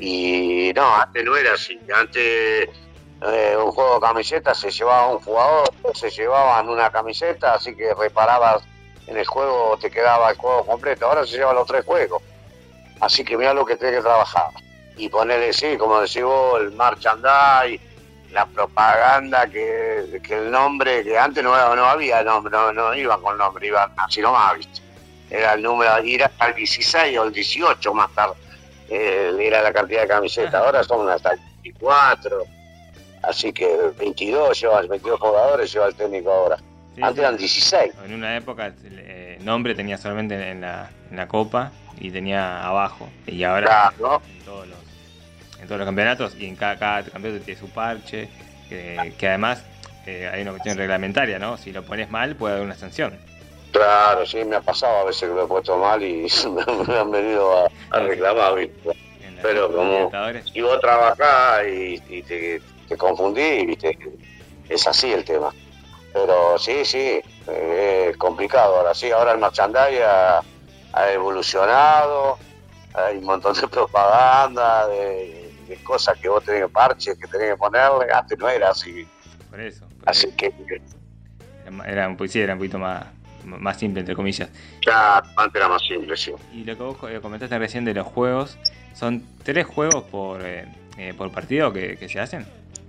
Y 0.00 0.72
no, 0.74 0.94
antes 0.94 1.22
no 1.22 1.36
era 1.36 1.52
así. 1.52 1.78
Antes 1.94 2.70
eh, 3.20 3.56
un 3.56 3.72
juego 3.72 3.94
de 3.94 4.00
camisetas 4.00 4.58
se 4.58 4.70
llevaba 4.70 5.08
un 5.08 5.18
jugador, 5.18 5.68
se 5.94 6.10
llevaban 6.10 6.68
una 6.68 6.90
camiseta, 6.90 7.54
así 7.54 7.74
que 7.74 7.92
reparabas 7.94 8.62
en 9.08 9.16
el 9.16 9.26
juego, 9.26 9.76
te 9.78 9.90
quedaba 9.90 10.30
el 10.30 10.36
juego 10.36 10.64
completo. 10.64 11.06
Ahora 11.06 11.26
se 11.26 11.36
llevan 11.36 11.56
los 11.56 11.66
tres 11.66 11.84
juegos. 11.84 12.22
Así 13.00 13.24
que 13.24 13.36
mira 13.36 13.54
lo 13.54 13.64
que 13.64 13.76
tiene 13.76 13.96
que 13.96 14.02
trabajar. 14.02 14.50
Y 14.96 15.08
ponerle, 15.08 15.52
sí, 15.52 15.76
como 15.76 16.00
decís 16.00 16.22
vos, 16.22 16.60
el 16.60 16.72
merchandise, 16.72 17.80
la 18.32 18.46
propaganda, 18.46 19.46
que, 19.46 20.20
que 20.22 20.34
el 20.34 20.50
nombre, 20.50 21.02
que 21.04 21.18
antes 21.18 21.42
no, 21.42 21.50
no 21.74 21.84
había 21.84 22.22
nombre, 22.22 22.50
no, 22.50 22.72
no 22.72 22.94
iban 22.94 23.20
con 23.22 23.38
nombre, 23.38 23.66
iban 23.66 23.92
así 23.96 24.20
nomás, 24.20 24.56
¿viste? 24.56 24.80
Era 25.30 25.54
el 25.54 25.62
número, 25.62 26.02
ir 26.02 26.24
hasta 26.24 26.48
el 26.48 26.54
16 26.54 27.18
o 27.18 27.24
el 27.24 27.32
18 27.32 27.94
más 27.94 28.10
tarde, 28.14 28.34
eh, 28.88 29.36
era 29.40 29.62
la 29.62 29.72
cantidad 29.72 30.02
de 30.02 30.08
camisetas. 30.08 30.54
Ahora 30.54 30.82
son 30.82 31.08
hasta 31.08 31.32
el 31.32 31.40
24, 31.62 32.44
así 33.28 33.52
que 33.52 33.68
22 33.98 34.60
lleva, 34.60 34.82
22 34.82 35.20
jugadores 35.20 35.72
lleva 35.72 35.86
el 35.86 35.94
técnico 35.94 36.30
ahora. 36.32 36.56
Sí, 36.94 37.02
Antes 37.02 37.18
eran 37.20 37.36
16. 37.36 37.92
En 38.06 38.14
una 38.14 38.36
época 38.36 38.66
el 38.66 39.44
nombre 39.44 39.74
tenía 39.74 39.96
solamente 39.98 40.50
en 40.50 40.60
la, 40.62 40.90
en 41.10 41.16
la 41.16 41.28
copa 41.28 41.70
y 42.00 42.10
tenía 42.10 42.64
abajo. 42.66 43.08
Y 43.26 43.44
ahora 43.44 43.92
Claro. 43.96 44.20
en, 44.38 44.44
todos 44.44 44.66
los, 44.68 44.78
en 45.60 45.66
todos 45.66 45.78
los 45.78 45.86
campeonatos 45.86 46.34
y 46.36 46.46
en 46.46 46.56
cada, 46.56 46.76
cada 46.78 47.04
campeonato 47.04 47.44
tiene 47.44 47.60
su 47.60 47.68
parche. 47.70 48.28
Que, 48.68 49.14
que 49.16 49.28
además 49.28 49.64
eh, 50.06 50.28
hay 50.30 50.42
una 50.42 50.50
cuestión 50.50 50.76
reglamentaria, 50.76 51.38
¿no? 51.38 51.56
Si 51.56 51.72
lo 51.72 51.82
pones 51.84 52.10
mal 52.10 52.36
puede 52.36 52.54
haber 52.54 52.66
una 52.66 52.74
sanción. 52.74 53.16
Claro, 53.72 54.26
sí, 54.26 54.44
me 54.44 54.56
ha 54.56 54.60
pasado 54.60 54.98
a 54.98 55.04
veces 55.04 55.28
que 55.28 55.34
lo 55.34 55.44
he 55.44 55.46
puesto 55.46 55.76
mal 55.78 56.02
y 56.02 56.26
me 56.88 56.96
han 56.98 57.10
venido 57.10 57.64
a, 57.64 57.70
a 57.90 58.00
reclamar, 58.00 58.54
Pero 59.42 59.72
como-. 59.72 60.10
Y 60.52 60.60
vos 60.62 60.80
trabajás 60.80 61.66
y, 61.66 62.02
y 62.08 62.22
te, 62.22 62.60
te 62.88 62.96
confundís, 62.96 63.66
¿viste? 63.66 63.98
Es 64.68 64.86
así 64.86 65.12
el 65.12 65.24
tema. 65.24 65.52
Pero 66.12 66.58
sí, 66.58 66.84
sí, 66.84 67.20
eh, 67.46 68.08
es 68.10 68.16
complicado. 68.16 68.76
Ahora 68.76 68.94
sí, 68.94 69.10
ahora 69.10 69.32
el 69.32 69.38
merchandise 69.38 70.02
ha, 70.02 70.42
ha 70.92 71.12
evolucionado, 71.12 72.38
hay 72.94 73.18
un 73.18 73.24
montón 73.24 73.54
de 73.54 73.68
propaganda, 73.68 74.86
de, 74.88 75.44
cosas 75.84 76.18
que 76.18 76.28
vos 76.28 76.42
tenés 76.44 76.70
parches 76.70 77.16
que 77.18 77.26
tenés 77.26 77.50
que 77.50 77.56
ponerle, 77.56 78.06
antes 78.12 78.38
no 78.38 78.48
era 78.48 78.70
así. 78.70 79.06
Por 79.50 79.60
eso. 79.60 79.86
así 80.06 80.30
que... 80.32 80.52
Era, 81.86 82.08
un, 82.08 82.16
poesía 82.16 82.44
era 82.44 82.54
un 82.54 82.58
poquito 82.58 82.78
más, 82.78 83.04
más 83.44 83.78
simple, 83.78 84.00
entre 84.00 84.16
comillas. 84.16 84.48
Ya, 84.86 85.22
antes 85.36 85.54
era 85.54 85.68
más 85.68 85.82
simple, 85.82 86.16
sí. 86.16 86.32
Y 86.52 86.64
lo 86.64 86.76
que 86.76 86.82
vos 86.82 86.96
eh, 87.10 87.20
comentaste 87.20 87.58
recién 87.58 87.84
de 87.84 87.92
los 87.92 88.06
juegos, 88.06 88.58
¿son 88.94 89.26
tres 89.42 89.66
juegos 89.66 90.04
por, 90.04 90.40
eh, 90.42 90.66
eh, 90.96 91.12
por 91.14 91.30
partido 91.30 91.72
que, 91.72 91.96
que 91.98 92.08
se 92.08 92.20
hacen? 92.20 92.46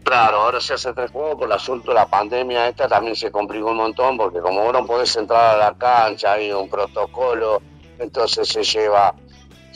Claro, 0.10 0.38
ahora 0.38 0.60
se 0.60 0.74
hace 0.74 0.92
tres 0.92 1.12
juegos 1.12 1.36
por 1.36 1.46
el 1.46 1.52
asunto 1.52 1.92
de 1.92 1.94
la 1.94 2.08
pandemia 2.08 2.68
esta 2.68 2.88
también 2.88 3.16
se 3.16 3.30
complicó 3.30 3.68
un 3.68 3.78
montón 3.78 4.18
porque 4.18 4.40
como 4.40 4.64
vos 4.64 4.74
no 4.74 4.84
podés 4.84 5.16
entrar 5.16 5.54
a 5.54 5.58
la 5.70 5.78
cancha, 5.78 6.34
hay 6.34 6.52
un 6.52 6.68
protocolo, 6.68 7.62
entonces 8.00 8.48
se 8.48 8.64
lleva, 8.64 9.14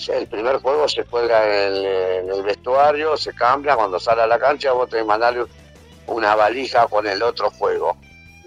el 0.08 0.26
primer 0.26 0.60
juego 0.60 0.88
se 0.88 1.04
juega 1.04 1.68
en 1.68 1.86
el, 2.32 2.42
vestuario, 2.42 3.16
se 3.16 3.32
cambia, 3.36 3.76
cuando 3.76 4.00
sale 4.00 4.24
a 4.24 4.26
la 4.26 4.40
cancha 4.40 4.72
vos 4.72 4.90
tenés 4.90 5.04
que 5.04 5.08
mandarle 5.08 5.46
una 6.08 6.34
valija 6.34 6.88
con 6.88 7.06
el 7.06 7.22
otro 7.22 7.52
juego, 7.52 7.96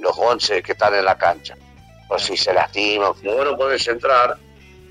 los 0.01 0.19
once 0.19 0.65
que 0.65 0.73
están 0.73 0.93
en 0.93 1.05
la 1.05 1.17
cancha, 1.17 1.57
por 2.09 2.21
si 2.21 2.37
se 2.37 2.53
lastima, 2.53 3.13
como 3.13 3.33
vos 3.33 3.45
no 3.45 3.57
podés 3.57 3.87
entrar, 3.87 4.37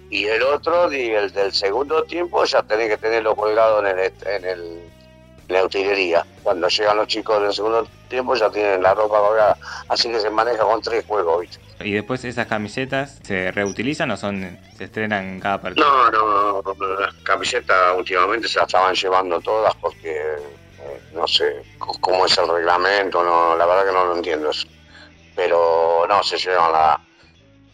y 0.09 0.27
el 0.27 0.41
otro, 0.43 0.89
y 0.93 1.09
el 1.09 1.29
del 1.33 1.51
segundo 1.51 2.05
tiempo, 2.05 2.45
ya 2.45 2.63
tenés 2.63 2.87
que 2.87 2.97
tenerlo 2.97 3.35
colgado 3.35 3.85
en 3.85 4.45
el 4.45 4.94
la 5.47 5.63
utilería. 5.63 6.25
Cuando 6.43 6.67
llegan 6.67 6.97
los 6.97 7.07
chicos 7.07 7.41
del 7.41 7.53
segundo 7.53 7.87
tiempo 8.07 8.35
ya 8.35 8.49
tienen 8.49 8.81
la 8.81 8.93
ropa 8.93 9.19
colgada, 9.19 9.57
así 9.89 10.09
que 10.09 10.19
se 10.19 10.29
maneja 10.29 10.63
con 10.63 10.81
tres 10.81 11.05
juegos, 11.05 11.41
¿viste? 11.41 11.59
¿Y 11.81 11.91
después 11.91 12.23
esas 12.23 12.47
camisetas 12.47 13.19
se 13.23 13.51
reutilizan 13.51 14.09
o 14.11 14.17
son 14.17 14.57
se 14.77 14.85
estrenan 14.85 15.39
cada 15.39 15.61
partido? 15.61 15.85
No, 15.85 16.11
no, 16.11 16.61
no, 16.61 16.99
las 16.99 17.13
camisetas 17.15 17.97
últimamente 17.97 18.47
se 18.47 18.59
las 18.59 18.67
estaban 18.67 18.95
llevando 18.95 19.41
todas 19.41 19.75
porque 19.75 20.15
eh, 20.15 21.01
no 21.13 21.27
sé 21.27 21.63
cómo 21.77 22.25
es 22.25 22.37
el 22.37 22.47
reglamento, 22.47 23.23
no, 23.23 23.55
la 23.57 23.65
verdad 23.65 23.85
que 23.85 23.91
no 23.91 24.05
lo 24.05 24.15
entiendo 24.15 24.49
eso. 24.51 24.67
Pero 25.35 26.05
no, 26.07 26.23
se 26.23 26.37
llevan 26.37 26.71
la... 26.71 27.01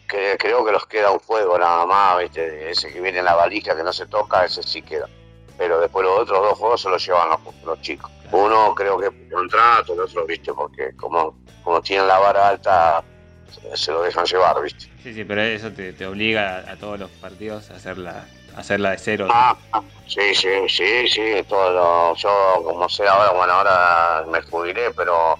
Que, 0.08 0.36
creo 0.36 0.64
que 0.64 0.72
los 0.72 0.86
queda 0.86 1.12
un 1.12 1.20
juego 1.20 1.56
nada 1.56 1.86
más, 1.86 2.18
¿viste? 2.18 2.70
Ese 2.70 2.92
que 2.92 3.00
viene 3.00 3.20
en 3.20 3.24
la 3.24 3.34
valija 3.34 3.76
que 3.76 3.84
no 3.84 3.92
se 3.92 4.06
toca, 4.06 4.44
ese 4.44 4.62
sí 4.62 4.82
queda 4.82 5.08
pero 5.62 5.78
después 5.78 6.04
los 6.04 6.18
otros 6.22 6.42
dos 6.42 6.58
juegos 6.58 6.82
se 6.82 6.90
los 6.90 7.06
llevan 7.06 7.28
los, 7.64 7.80
chicos. 7.82 8.10
Uno 8.32 8.74
creo 8.74 8.98
que 8.98 9.12
por 9.12 9.30
contrato, 9.30 9.92
el 9.92 10.00
otro, 10.00 10.26
viste, 10.26 10.52
porque 10.52 10.90
como, 10.96 11.36
como 11.62 11.80
tienen 11.80 12.08
la 12.08 12.18
vara 12.18 12.48
alta, 12.48 13.04
se 13.72 13.92
lo 13.92 14.02
dejan 14.02 14.24
llevar, 14.24 14.60
viste. 14.60 14.86
Sí, 15.04 15.14
sí, 15.14 15.22
pero 15.22 15.40
eso 15.42 15.70
te, 15.70 16.04
obliga 16.04 16.64
a, 16.68 16.74
todos 16.76 16.98
los 16.98 17.10
partidos 17.10 17.70
a 17.70 17.76
hacerla, 17.76 18.24
hacerla 18.56 18.90
de 18.90 18.98
cero. 18.98 19.28
Ah, 19.30 19.56
sí, 20.08 20.34
sí, 20.34 20.48
sí, 20.68 21.06
sí, 21.06 21.44
todo 21.48 22.16
yo 22.16 22.62
como 22.64 22.88
sé 22.88 23.06
ahora, 23.06 23.30
bueno, 23.30 23.52
ahora 23.52 24.24
me 24.28 24.42
jubilé, 24.42 24.90
pero 24.96 25.38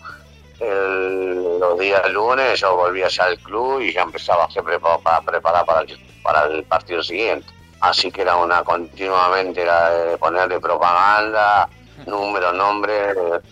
los 0.61 1.79
días 1.81 2.09
lunes 2.13 2.61
yo 2.61 2.77
volvía 2.77 3.09
ya 3.09 3.25
al 3.25 3.39
club 3.41 3.81
y 3.81 3.93
ya 3.93 4.03
empezaba 4.03 4.49
siempre 4.49 4.79
para 4.79 5.21
preparar 5.21 5.67
para 5.67 5.85
para 6.23 6.45
el 6.45 6.63
partido 6.63 7.03
siguiente 7.03 7.53
así 7.83 8.11
que 8.11 8.23
era 8.23 8.37
una 8.37 8.63
continuamente 8.63 9.61
era 9.61 9.91
de 9.91 10.17
ponerle 10.17 10.61
propaganda, 10.61 11.69
número, 12.07 12.53
nombre, 12.53 12.95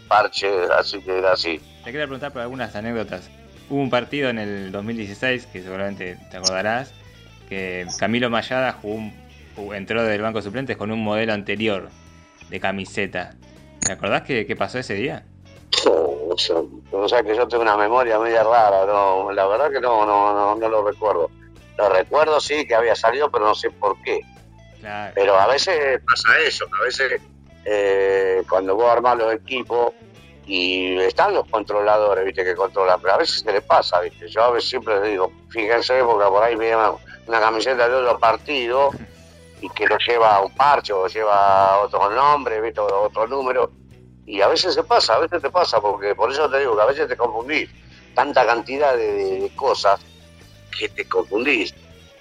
parche, 0.09 0.49
así 0.79 1.03
que 1.03 1.19
era 1.19 1.33
así. 1.33 1.61
Te 1.85 1.93
quería 1.93 2.07
preguntar 2.07 2.33
por 2.33 2.43
algunas 2.43 2.75
anécdotas. 2.75 3.29
Hubo 3.69 3.81
un 3.81 3.91
partido 3.91 4.31
en 4.31 4.39
el 4.39 4.73
2016, 4.73 5.47
que 5.47 5.63
seguramente 5.63 6.19
te 6.31 6.37
acordarás, 6.37 6.93
que 7.49 7.87
Camilo 7.99 8.31
Mayada 8.31 8.73
jugó 8.73 9.11
entró 9.75 10.03
del 10.03 10.23
banco 10.23 10.39
de 10.39 10.43
suplentes 10.43 10.77
con 10.77 10.91
un 10.91 11.05
modelo 11.05 11.33
anterior 11.33 11.91
de 12.49 12.61
camiseta. 12.61 13.35
¿Te 13.81 13.93
acordás 13.93 14.23
qué, 14.23 14.47
qué 14.47 14.57
pasó 14.57 14.79
ese 14.79 14.95
día? 14.95 15.25
o 16.93 17.09
sea, 17.09 17.23
que 17.23 17.35
yo 17.35 17.47
tengo 17.49 17.63
una 17.63 17.77
memoria 17.77 18.19
media 18.19 18.43
rara, 18.43 18.87
no, 18.87 19.33
la 19.33 19.47
verdad 19.47 19.71
que 19.71 19.81
no, 19.81 20.07
no, 20.07 20.33
no, 20.33 20.55
no 20.55 20.69
lo 20.69 20.85
recuerdo. 20.87 21.31
Lo 21.81 21.89
recuerdo, 21.89 22.41
sí, 22.41 22.67
que 22.67 22.75
había 22.75 22.95
salido, 22.95 23.31
pero 23.31 23.47
no 23.47 23.55
sé 23.55 23.71
por 23.71 24.01
qué. 24.03 24.21
Pero 25.15 25.39
a 25.39 25.47
veces 25.47 26.01
pasa 26.07 26.39
eso, 26.41 26.67
a 26.79 26.85
veces 26.85 27.21
eh, 27.65 28.43
cuando 28.49 28.75
vos 28.75 28.91
armás 28.91 29.17
los 29.17 29.33
equipos 29.33 29.93
y 30.47 30.99
están 30.99 31.33
los 31.33 31.49
controladores, 31.49 32.25
viste, 32.25 32.45
que 32.45 32.55
controlan, 32.55 33.01
pero 33.01 33.15
a 33.15 33.17
veces 33.17 33.41
se 33.41 33.53
les 33.53 33.63
pasa, 33.63 34.01
viste. 34.01 34.29
Yo 34.29 34.43
a 34.43 34.51
veces 34.51 34.69
siempre 34.69 35.01
les 35.01 35.11
digo, 35.13 35.33
fíjense, 35.49 36.03
porque 36.05 36.29
por 36.29 36.43
ahí 36.43 36.55
viene 36.57 36.77
una, 37.27 37.41
camiseta 37.41 37.89
de 37.89 37.95
otro 37.95 38.19
partido 38.19 38.91
y 39.63 39.69
que 39.71 39.87
lo 39.87 39.97
lleva 39.99 40.43
un 40.43 40.55
parche 40.55 40.93
o 40.93 41.07
lleva 41.07 41.79
otro 41.79 42.11
nombre, 42.11 42.61
viste, 42.61 42.81
otro 42.81 43.27
número. 43.27 43.71
Y 44.27 44.43
a 44.43 44.49
veces 44.49 44.75
se 44.75 44.83
pasa, 44.83 45.15
a 45.15 45.21
veces 45.21 45.41
te 45.41 45.51
pasa, 45.51 45.81
porque 45.81 46.15
por 46.15 46.31
eso 46.31 46.51
te 46.51 46.59
digo 46.59 46.77
que 46.77 46.83
a 46.83 46.87
veces 46.87 47.09
te 47.09 47.17
confundís. 47.17 47.71
Tanta 48.15 48.45
cantidad 48.45 48.97
de 48.97 49.51
cosas 49.57 50.01
que 50.71 50.89
te 50.89 51.09
confundís. 51.09 51.75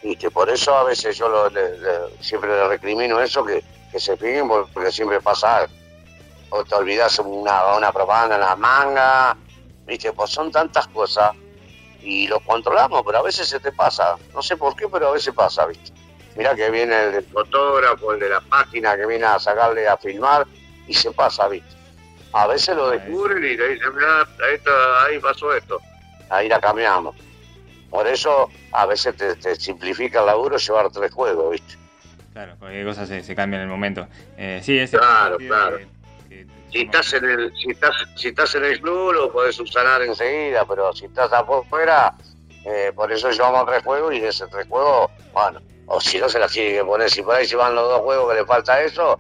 ¿viste? 0.04 0.32
Por 0.32 0.50
eso 0.50 0.76
a 0.76 0.84
veces 0.84 1.18
yo 1.18 1.30
lo, 1.30 1.50
siempre 2.20 2.50
le 2.50 2.68
recrimino 2.68 3.20
eso, 3.22 3.44
que, 3.44 3.64
se 3.98 4.16
fijen, 4.18 4.48
porque 4.48 4.92
siempre 4.92 5.20
pasa 5.22 5.58
algo. 5.58 5.74
O 6.52 6.64
te 6.64 6.76
olvidas 6.76 7.20
una, 7.20 7.92
propaganda 7.92 8.36
en 8.36 8.42
la 8.42 8.56
manga, 8.56 9.38
¿viste? 9.86 10.14
Pues 10.14 10.32
son 10.32 10.52
tantas 10.52 10.88
cosas 10.88 11.32
y 12.02 12.28
lo 12.28 12.40
controlamos, 12.40 13.04
pero 13.06 13.20
a 13.20 13.24
veces 13.24 13.48
se 13.48 13.60
te 13.60 13.72
pasa. 13.72 14.16
No 14.34 14.42
sé 14.42 14.58
por 14.58 14.76
qué, 14.76 14.88
pero 14.88 15.10
a 15.10 15.12
veces 15.12 15.34
pasa, 15.34 15.66
¿viste? 15.66 15.92
Mirá 16.36 16.56
que 16.56 16.70
viene 16.72 17.04
el 17.04 17.24
fotógrafo, 17.26 18.14
el 18.14 18.20
de 18.20 18.30
la 18.30 18.42
página 18.42 18.96
que 18.96 19.06
viene 19.06 19.26
a 19.26 19.40
sacarle 19.40 19.88
a 19.88 19.98
filmar 19.98 20.48
y 20.88 20.94
se 20.94 21.12
pasa, 21.12 21.48
¿viste? 21.48 21.76
A 22.34 22.48
veces 22.48 22.76
lo 22.76 22.90
descubren 22.90 23.44
y 23.44 23.58
le 23.58 23.70
dicen, 23.70 23.96
mira, 23.96 24.28
ahí 25.08 25.20
pasó 25.20 25.54
esto. 25.54 25.80
Ahí 26.30 26.48
la 26.48 26.60
cambiamos. 26.60 27.16
Por 27.90 28.08
eso 28.08 28.50
a 28.72 28.86
veces 28.86 29.16
te, 29.16 29.56
simplifica 29.56 30.20
el 30.20 30.28
laburo 30.28 30.58
llevar 30.58 30.90
tres 30.92 31.12
juegos, 31.12 31.52
¿viste? 31.52 31.76
Claro, 32.34 32.56
cualquier 32.60 32.86
cosa 32.86 33.06
se, 33.06 33.24
se 33.24 33.36
cambia 33.36 33.58
en 33.58 33.64
el 33.64 33.70
momento. 33.70 34.08
Eh, 34.38 34.62
sí, 34.64 34.78
es 34.78 34.92
claro, 34.92 35.38
claro. 35.38 35.80
si, 36.72 36.82
estás 36.82 37.14
en 37.14 37.26
el, 37.26 37.54
si, 37.56 37.72
estás, 37.72 37.96
si 38.16 38.28
estás 38.30 38.56
en 38.56 38.66
el 38.66 38.80
club 38.80 39.14
lo 39.14 39.32
podés 39.32 39.56
subsanar 39.56 40.02
enseguida, 40.04 40.66
pero 40.66 40.94
si 40.94 41.06
estás 41.06 41.32
afuera, 41.34 42.14
eh, 42.66 42.92
por 42.96 43.12
eso 43.12 43.32
llevamos 43.32 43.66
tres 43.66 43.84
juegos 43.84 44.14
y 44.14 44.20
de 44.20 44.28
ese 44.28 44.46
tres 44.48 44.68
juegos, 44.68 45.12
bueno, 45.34 45.60
o 45.88 46.00
si 46.00 46.20
no 46.20 46.30
se 46.30 46.40
las 46.40 46.52
tiene 46.52 46.78
que 46.78 46.86
poner, 46.86 47.10
si 47.10 47.24
por 47.24 47.36
ahí 47.36 47.46
se 47.46 47.56
van 47.56 47.74
los 47.74 47.90
dos 47.90 48.02
juegos 48.02 48.32
que 48.32 48.40
le 48.40 48.46
falta 48.46 48.82
eso, 48.82 49.18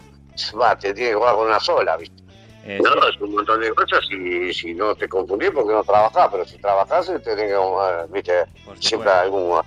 va, 0.60 0.78
te 0.78 0.94
tiene 0.94 1.10
que 1.10 1.16
jugar 1.16 1.36
con 1.36 1.48
una 1.48 1.60
sola, 1.60 1.98
¿viste? 1.98 2.29
Eh, 2.70 2.80
no, 2.84 3.08
es 3.10 3.20
un 3.20 3.32
montón 3.32 3.60
de 3.62 3.72
cosas 3.72 4.00
y 4.12 4.54
si 4.54 4.76
no 4.76 4.94
te 4.94 5.10
confundís 5.10 5.50
porque 5.50 5.74
no 5.74 5.84
trabajás, 5.84 6.28
pero 6.32 6.46
si 6.46 6.60
trabajás 6.60 7.08
te 7.08 7.18
tenés 7.18 7.48
que, 7.48 7.54
eh, 7.54 8.06
viste, 8.14 8.34
siempre 8.80 9.10
alguna, 9.10 9.64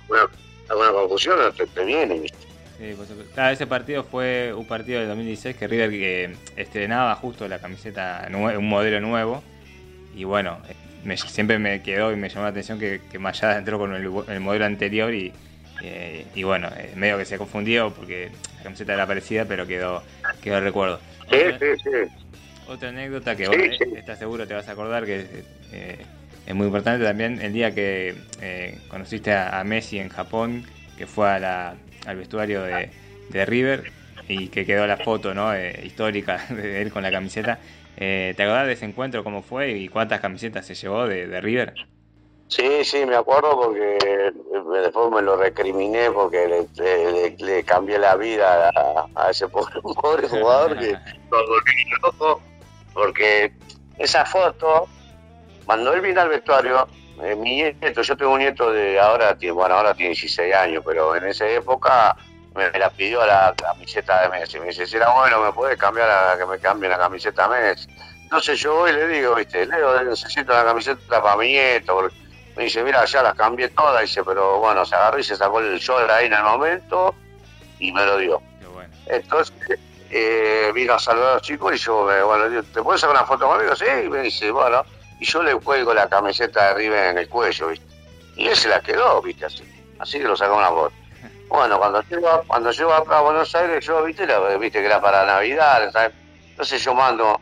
alguna 0.69 0.91
confusión 0.93 1.37
te, 1.57 1.67
te 1.67 1.83
viene, 1.83 2.17
viste. 2.19 2.37
Sí, 2.77 2.95
ese 3.51 3.67
partido 3.67 4.05
fue 4.05 4.53
un 4.53 4.65
partido 4.65 5.01
del 5.01 5.09
2016 5.09 5.57
que 5.57 5.67
River 5.67 5.89
que 5.89 6.35
estrenaba 6.55 7.13
justo 7.15 7.45
la 7.49 7.59
camiseta, 7.59 8.25
un 8.33 8.69
modelo 8.69 9.01
nuevo. 9.01 9.43
Y 10.15 10.23
bueno, 10.23 10.59
me, 11.03 11.17
siempre 11.17 11.59
me 11.59 11.83
quedó 11.83 12.13
y 12.13 12.15
me 12.15 12.29
llamó 12.29 12.43
la 12.43 12.51
atención 12.51 12.79
que, 12.79 13.01
que 13.11 13.19
Mayada 13.19 13.57
entró 13.57 13.79
con 13.79 13.93
el, 13.93 14.09
modelo 14.39 14.63
anterior 14.63 15.13
y, 15.13 15.33
eh, 15.81 16.25
y 16.33 16.43
bueno, 16.43 16.69
medio 16.95 17.17
que 17.17 17.25
se 17.25 17.37
confundió 17.37 17.91
porque 17.91 18.31
la 18.59 18.63
camiseta 18.63 18.93
era 18.93 19.05
parecida, 19.05 19.43
pero 19.43 19.67
quedó, 19.67 20.01
quedó 20.41 20.57
el 20.59 20.63
recuerdo. 20.63 21.01
Sí, 21.29 21.39
sí, 21.59 21.83
sí. 21.83 22.22
Otra 22.67 22.89
anécdota 22.89 23.35
que 23.35 23.47
vos 23.47 23.57
estás 23.95 24.19
seguro 24.19 24.47
te 24.47 24.53
vas 24.53 24.67
a 24.69 24.71
acordar 24.71 25.05
que 25.05 25.25
eh, 25.73 26.05
es 26.45 26.55
muy 26.55 26.67
importante 26.67 27.03
también 27.03 27.41
el 27.41 27.51
día 27.51 27.73
que 27.73 28.15
eh, 28.41 28.79
conociste 28.87 29.33
a, 29.33 29.61
Messi 29.63 29.99
en 29.99 30.09
Japón, 30.09 30.63
que 30.97 31.05
fue 31.05 31.29
a 31.29 31.75
al 32.05 32.17
vestuario 32.17 32.63
de, 32.63 32.89
River 33.45 33.91
y 34.27 34.49
que 34.49 34.65
quedó 34.65 34.85
la 34.85 34.97
foto 34.97 35.33
¿no? 35.33 35.53
Eh, 35.53 35.81
histórica 35.83 36.45
de 36.49 36.81
él 36.81 36.91
con 36.91 37.03
la 37.03 37.11
camiseta. 37.11 37.59
¿Te 37.95 38.35
acordás 38.37 38.67
de 38.67 38.73
ese 38.73 38.85
encuentro, 38.85 39.23
cómo 39.23 39.41
fue 39.41 39.71
y 39.71 39.87
cuántas 39.87 40.19
camisetas 40.19 40.65
se 40.65 40.75
llevó 40.75 41.07
de, 41.07 41.39
River? 41.39 41.73
Sí, 42.47 42.83
sí, 42.83 43.05
me 43.05 43.15
acuerdo 43.15 43.55
porque 43.55 43.97
después 44.81 45.11
me 45.11 45.21
lo 45.21 45.37
recriminé 45.37 46.11
porque 46.11 46.65
le, 46.77 47.63
cambié 47.63 47.99
la 47.99 48.15
vida 48.15 48.69
a, 49.15 49.29
ese 49.29 49.47
pobre, 50.01 50.27
jugador 50.27 50.77
que 50.77 50.91
lo 51.31 51.45
loco 52.03 52.41
porque 52.93 53.53
esa 53.97 54.25
foto, 54.25 54.87
cuando 55.65 55.93
él 55.93 56.01
vino 56.01 56.21
al 56.21 56.29
vestuario, 56.29 56.87
eh, 57.21 57.35
mi 57.35 57.55
nieto, 57.55 58.01
yo 58.01 58.17
tengo 58.17 58.33
un 58.33 58.39
nieto 58.39 58.71
de 58.71 58.99
ahora, 58.99 59.37
bueno, 59.53 59.75
ahora 59.75 59.93
tiene 59.93 60.09
16 60.09 60.53
años, 60.53 60.83
pero 60.85 61.15
en 61.15 61.25
esa 61.27 61.47
época 61.47 62.15
me, 62.55 62.71
la 62.71 62.89
pidió 62.89 63.25
la 63.25 63.53
camiseta 63.55 64.23
de 64.23 64.29
Messi. 64.29 64.59
Me 64.59 64.67
dice, 64.67 64.85
si 64.85 64.95
era 64.95 65.09
bueno, 65.11 65.41
me 65.41 65.51
puede 65.53 65.77
cambiar 65.77 66.09
a 66.09 66.37
que 66.37 66.45
me 66.45 66.59
cambie 66.59 66.89
la 66.89 66.97
camiseta 66.97 67.47
Messi. 67.47 67.87
Entonces 68.23 68.59
yo 68.59 68.75
voy 68.75 68.91
y 68.91 68.93
le 68.93 69.07
digo, 69.07 69.35
viste, 69.35 69.65
Leo, 69.65 70.03
necesito 70.03 70.53
la 70.53 70.65
camiseta 70.65 71.21
para 71.21 71.37
mi 71.37 71.49
nieto. 71.49 72.09
Me 72.55 72.63
dice, 72.63 72.83
mira, 72.83 73.05
ya 73.05 73.23
las 73.23 73.35
cambié 73.35 73.69
todas, 73.69 74.01
dice, 74.01 74.23
pero 74.23 74.59
bueno, 74.59 74.85
se 74.85 74.95
agarró 74.95 75.19
y 75.19 75.23
se 75.23 75.35
sacó 75.35 75.59
el 75.59 75.77
short 75.79 76.09
ahí 76.09 76.27
en 76.27 76.33
el 76.33 76.43
momento 76.43 77.15
y 77.79 77.91
me 77.91 78.05
lo 78.05 78.17
dio. 78.17 78.41
Qué 78.59 78.67
bueno. 78.67 78.93
Entonces 79.07 79.79
eh, 80.15 80.71
vino 80.73 80.93
a 80.93 80.99
saludar 80.99 81.31
a 81.31 81.33
los 81.35 81.41
chicos 81.41 81.73
y 81.73 81.77
yo, 81.77 82.03
me- 82.03 82.21
bueno, 82.21 82.63
¿te 82.71 82.83
puedes 82.83 83.01
sacar 83.01 83.15
una 83.15 83.25
foto 83.25 83.47
conmigo? 83.47 83.75
Sí, 83.75 83.85
y 84.05 84.09
me 84.09 84.21
dice, 84.21 84.51
bueno, 84.51 84.83
y 85.19 85.25
yo 85.25 85.41
le 85.41 85.55
cuelgo 85.55 85.93
la 85.93 86.07
camiseta 86.07 86.67
de 86.69 86.73
River 86.75 87.05
en 87.11 87.17
el 87.17 87.29
cuello, 87.29 87.67
¿viste? 87.69 87.85
Y 88.35 88.47
él 88.47 88.55
se 88.55 88.69
la 88.69 88.79
quedó, 88.81 89.21
¿viste? 89.21 89.45
Así, 89.45 89.63
así 89.99 90.19
que 90.19 90.25
lo 90.25 90.35
sacó 90.35 90.55
una 90.57 90.69
foto. 90.69 90.93
Bueno, 91.49 91.77
cuando 91.79 92.01
llego, 92.09 92.43
cuando 92.47 92.71
llego 92.71 92.93
acá 92.93 93.17
a 93.19 93.21
Buenos 93.21 93.53
Aires, 93.55 93.85
yo, 93.85 94.03
¿viste? 94.03 94.25
La- 94.27 94.39
viste 94.57 94.79
que 94.79 94.85
era 94.85 95.01
para 95.01 95.25
Navidad. 95.25 95.91
Entonces 96.51 96.83
yo 96.83 96.93
mando 96.93 97.39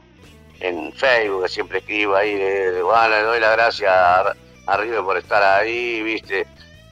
en 0.59 0.93
Facebook, 0.93 1.43
que 1.43 1.49
siempre 1.49 1.79
escribo 1.79 2.15
ahí, 2.15 2.35
de, 2.35 2.81
bueno, 2.81 3.09
le 3.09 3.23
doy 3.23 3.39
las 3.39 3.51
gracias 3.53 3.91
a, 3.91 4.33
a 4.67 4.77
River 4.77 5.01
por 5.03 5.17
estar 5.17 5.41
ahí, 5.43 6.01
¿viste? 6.03 6.45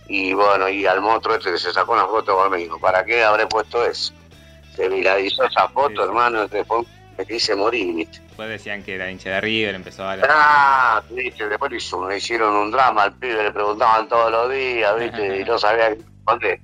Y 0.07 0.33
bueno, 0.33 0.67
y 0.69 0.85
al 0.87 1.01
monstruo 1.01 1.35
este 1.35 1.51
que 1.51 1.57
se 1.59 1.71
sacó 1.71 1.91
una 1.93 2.07
foto 2.07 2.35
conmigo, 2.35 2.79
¿para 2.79 3.05
qué 3.05 3.23
habré 3.23 3.45
puesto 3.47 3.85
eso? 3.85 4.13
Se 4.79 4.87
viralizó 4.87 5.43
esa 5.43 5.67
foto, 5.67 5.89
Sí. 5.89 6.01
hermano, 6.07 6.47
después 6.47 6.87
me 7.17 7.25
quise 7.25 7.53
morir, 7.53 7.93
¿viste? 7.95 8.19
Después 8.21 8.47
decían 8.47 8.81
que 8.81 8.95
era 8.95 9.11
hincha 9.11 9.29
de 9.31 9.41
River, 9.41 9.75
empezó 9.75 10.03
a 10.05 10.13
hablar. 10.13 10.29
Ah, 10.31 11.03
¿viste? 11.09 11.49
Después 11.49 11.73
hizo- 11.73 12.09
hicieron 12.13 12.55
un 12.55 12.71
drama 12.71 13.03
al 13.03 13.13
pibe, 13.15 13.43
le 13.43 13.51
preguntaban 13.51 14.07
todos 14.07 14.31
los 14.31 14.49
días, 14.49 14.97
¿viste? 14.97 15.41
Y 15.41 15.43
no 15.43 15.57
sabía 15.59 15.89
qué 15.89 15.95
responder. 15.95 16.61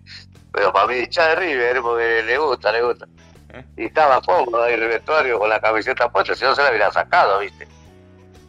Pero 0.53 0.71
para 0.71 0.87
mí, 0.87 0.95
hincha 0.99 1.27
de 1.27 1.35
River, 1.35 1.81
porque 1.81 2.23
le 2.23 2.37
gusta, 2.37 2.71
le 2.71 2.81
gusta. 2.83 3.05
¿Eh? 3.53 3.65
Y 3.75 3.85
estaba 3.87 4.21
cómodo 4.21 4.63
ahí 4.63 4.75
en 4.75 4.83
el 4.83 4.87
vestuario 4.89 5.37
con 5.39 5.49
la 5.49 5.59
camiseta 5.59 6.09
puesta, 6.09 6.33
si 6.35 6.45
no 6.45 6.55
se 6.55 6.63
la 6.63 6.69
hubiera 6.69 6.91
sacado, 6.93 7.39
¿viste? 7.39 7.67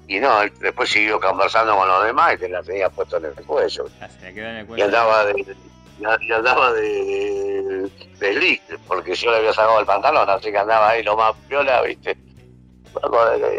Y 0.06 0.20
no, 0.20 0.38
después 0.60 0.88
siguió 0.88 1.18
conversando 1.20 1.76
con 1.76 1.88
los 1.88 2.04
demás 2.04 2.34
y 2.34 2.38
te 2.38 2.48
la 2.48 2.62
tenía 2.62 2.88
puesto 2.88 3.16
en 3.16 3.24
el 3.24 3.32
cuello. 3.44 3.86
Ah, 4.00 4.08
se 4.08 4.32
quedó 4.32 4.46
en 4.46 4.56
el 4.58 4.64
Y 4.64 4.66
cuello. 4.68 4.84
andaba 4.84 5.24
de, 5.24 5.56
y 5.98 6.32
andaba 6.32 6.72
de, 6.72 7.90
de, 8.18 8.30
de 8.30 8.60
porque 8.86 9.14
yo 9.14 9.30
le 9.30 9.38
había 9.38 9.52
sacado 9.52 9.80
el 9.80 9.86
pantalón, 9.86 10.28
así 10.28 10.50
que 10.50 10.58
andaba 10.58 10.90
ahí 10.90 11.02
lo 11.02 11.16
más 11.16 11.34
piola, 11.48 11.82
¿viste? 11.82 12.16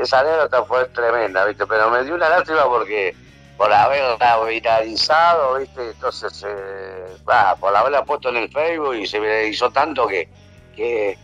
Esa 0.02 0.20
anécdota 0.20 0.64
fue 0.64 0.86
tremenda, 0.90 1.46
¿viste? 1.46 1.66
Pero 1.66 1.90
me 1.90 2.04
dio 2.04 2.16
una 2.16 2.30
lástima 2.30 2.66
porque 2.66 3.16
por 3.58 3.72
haberla 3.74 4.44
viralizado, 4.46 5.58
¿viste? 5.58 5.90
Entonces, 5.90 6.44
eh, 6.48 7.18
bah, 7.24 7.56
por 7.60 7.76
haberla 7.76 8.04
puesto 8.04 8.30
en 8.30 8.38
el 8.38 8.52
Facebook 8.52 8.96
y 8.96 9.08
se 9.08 9.20
viralizó 9.20 9.72
tanto 9.72 10.08
que, 10.08 10.28
que 10.76 11.18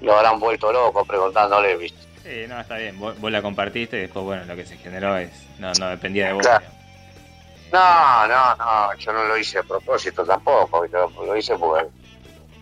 lo 0.00 0.16
habrán 0.16 0.40
vuelto 0.40 0.72
loco 0.72 1.04
preguntándole, 1.04 1.76
¿viste? 1.76 1.98
Sí, 2.22 2.44
no, 2.48 2.60
está 2.60 2.76
bien. 2.76 2.98
Vos, 2.98 3.18
vos 3.20 3.30
la 3.30 3.40
compartiste 3.40 3.98
y 3.98 4.00
después, 4.00 4.24
bueno, 4.24 4.44
lo 4.46 4.56
que 4.56 4.66
se 4.66 4.76
generó 4.76 5.16
es. 5.16 5.30
No, 5.58 5.72
no 5.74 5.88
dependía 5.90 6.26
de 6.26 6.32
vos. 6.34 6.42
Claro. 6.42 6.66
No, 7.72 8.26
no, 8.28 8.56
no, 8.56 8.94
yo 8.94 9.12
no 9.12 9.24
lo 9.24 9.36
hice 9.36 9.58
a 9.58 9.62
propósito 9.62 10.24
tampoco, 10.24 10.82
¿viste? 10.82 10.98
lo 10.98 11.36
hice 11.36 11.56
porque, 11.56 11.86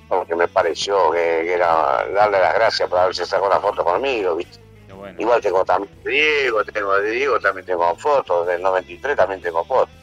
porque 0.08 0.34
me 0.34 0.48
pareció 0.48 1.10
que, 1.10 1.42
que 1.44 1.54
era 1.54 2.06
darle 2.14 2.40
las 2.40 2.54
gracias 2.54 2.88
por 2.88 2.98
haberse 2.98 3.26
sacado 3.26 3.50
una 3.50 3.60
foto 3.60 3.84
conmigo, 3.84 4.36
¿viste? 4.36 4.58
Bueno. 4.94 5.20
Igual 5.20 5.40
tengo 5.42 5.64
también 5.64 5.92
Diego, 6.04 6.64
tengo 6.64 6.98
Diego, 7.00 7.38
también 7.38 7.66
tengo 7.66 7.94
fotos, 7.96 8.46
del 8.46 8.62
93 8.62 9.16
también 9.16 9.42
tengo 9.42 9.62
fotos. 9.64 9.94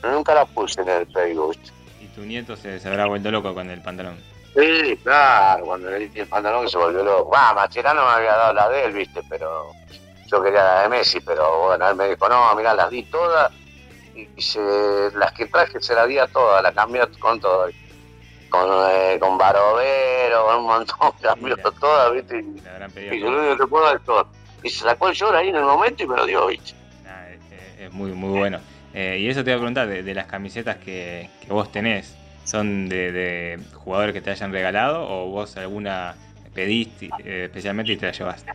Pero 0.00 0.14
nunca 0.14 0.34
las 0.34 0.48
puse 0.48 0.80
en 0.80 0.88
el 0.88 1.06
Facebook, 1.12 1.50
¿viste? 1.50 1.70
Y 2.00 2.06
tu 2.06 2.22
nieto 2.22 2.56
se, 2.56 2.80
se 2.80 2.88
habrá 2.88 3.06
vuelto 3.06 3.30
loco 3.30 3.52
con 3.52 3.68
el 3.68 3.82
pantalón. 3.82 4.18
Sí, 4.54 4.98
claro, 5.02 5.66
cuando 5.66 5.90
le 5.90 6.08
di 6.08 6.20
el 6.20 6.26
pantalón 6.26 6.68
se 6.68 6.78
volvió 6.78 7.04
loco. 7.04 7.30
Va, 7.30 7.52
Macherano 7.52 8.04
me 8.06 8.12
había 8.12 8.34
dado 8.34 8.54
la 8.54 8.68
de 8.70 8.84
él, 8.86 8.92
¿viste? 8.92 9.20
Pero 9.28 9.72
yo 10.26 10.42
quería 10.42 10.62
la 10.62 10.82
de 10.82 10.88
Messi, 10.88 11.20
pero 11.20 11.66
bueno, 11.66 11.88
él 11.88 11.96
me 11.96 12.08
dijo, 12.08 12.28
no, 12.28 12.54
mirá, 12.54 12.74
las 12.74 12.90
di 12.90 13.02
todas 13.04 13.52
y 14.36 14.42
se, 14.42 14.60
las 15.14 15.32
que 15.32 15.46
traje 15.46 15.80
se 15.80 15.94
las 15.94 16.08
di 16.08 16.18
a 16.18 16.26
todas, 16.26 16.62
las 16.62 16.74
cambió 16.74 17.08
con 17.18 17.40
todo. 17.40 17.68
Con, 18.48 18.66
eh, 18.90 19.18
con 19.20 19.36
Barovero, 19.36 20.46
con 20.46 20.56
un 20.56 20.66
montón, 20.66 21.12
cambió 21.22 21.56
todas, 21.56 22.14
¿viste? 22.14 22.42
Y, 23.12 23.20
yo 23.20 23.30
lo 23.30 23.40
único 23.40 23.58
que 23.58 23.66
puedo 23.66 23.94
es 23.94 24.02
todo. 24.04 24.26
Y 24.62 24.70
se 24.70 24.84
sacó 24.84 25.08
el 25.08 25.14
short 25.14 25.34
ahí 25.34 25.48
en 25.50 25.56
el 25.56 25.64
momento 25.64 26.02
y 26.02 26.06
me 26.06 26.16
lo 26.16 26.26
dio, 26.26 26.46
¿viste? 26.46 26.72
Nah, 27.04 27.26
es, 27.78 27.92
muy, 27.92 28.12
muy 28.12 28.38
bueno. 28.38 28.58
Eh, 28.94 29.18
y 29.20 29.28
eso 29.28 29.44
te 29.44 29.50
iba 29.50 29.56
a 29.56 29.60
preguntar, 29.60 29.86
de, 29.86 30.02
de 30.02 30.14
las 30.14 30.26
camisetas 30.26 30.76
que, 30.76 31.28
que 31.44 31.52
vos 31.52 31.70
tenés, 31.70 32.16
¿son 32.44 32.88
de, 32.88 33.12
de 33.12 33.60
jugadores 33.74 34.14
que 34.14 34.22
te 34.22 34.30
hayan 34.30 34.50
regalado 34.50 35.06
o 35.06 35.26
vos 35.26 35.56
alguna 35.58 36.16
pediste 36.54 37.10
eh, 37.24 37.44
especialmente 37.44 37.92
y 37.92 37.96
te 37.98 38.06
la 38.06 38.12
llevaste? 38.12 38.52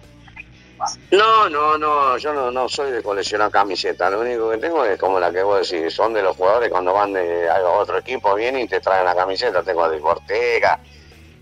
No, 1.12 1.50
no, 1.50 1.78
no, 1.78 2.18
yo 2.18 2.34
no, 2.34 2.52
no 2.52 2.68
soy 2.68 2.92
de 2.92 3.02
coleccionar 3.04 3.52
camisetas, 3.52 4.12
lo 4.12 4.22
único 4.22 4.50
que 4.50 4.58
tengo 4.58 4.84
es 4.86 5.00
como 5.00 5.20
la 5.20 5.32
que 5.32 5.44
vos 5.44 5.70
decís, 5.70 5.94
son 5.94 6.14
de 6.14 6.22
los 6.24 6.36
jugadores 6.36 6.70
cuando 6.70 6.94
van 6.94 7.14
de 7.14 7.50
a 7.50 7.62
otro 7.64 7.98
equipo, 7.98 8.34
vienen 8.36 8.64
y 8.64 8.68
te 8.68 8.80
traen 8.80 9.06
la 9.06 9.16
camiseta, 9.16 9.62
tengo 9.64 9.88
de 9.90 10.00
Ortega, 10.02 10.80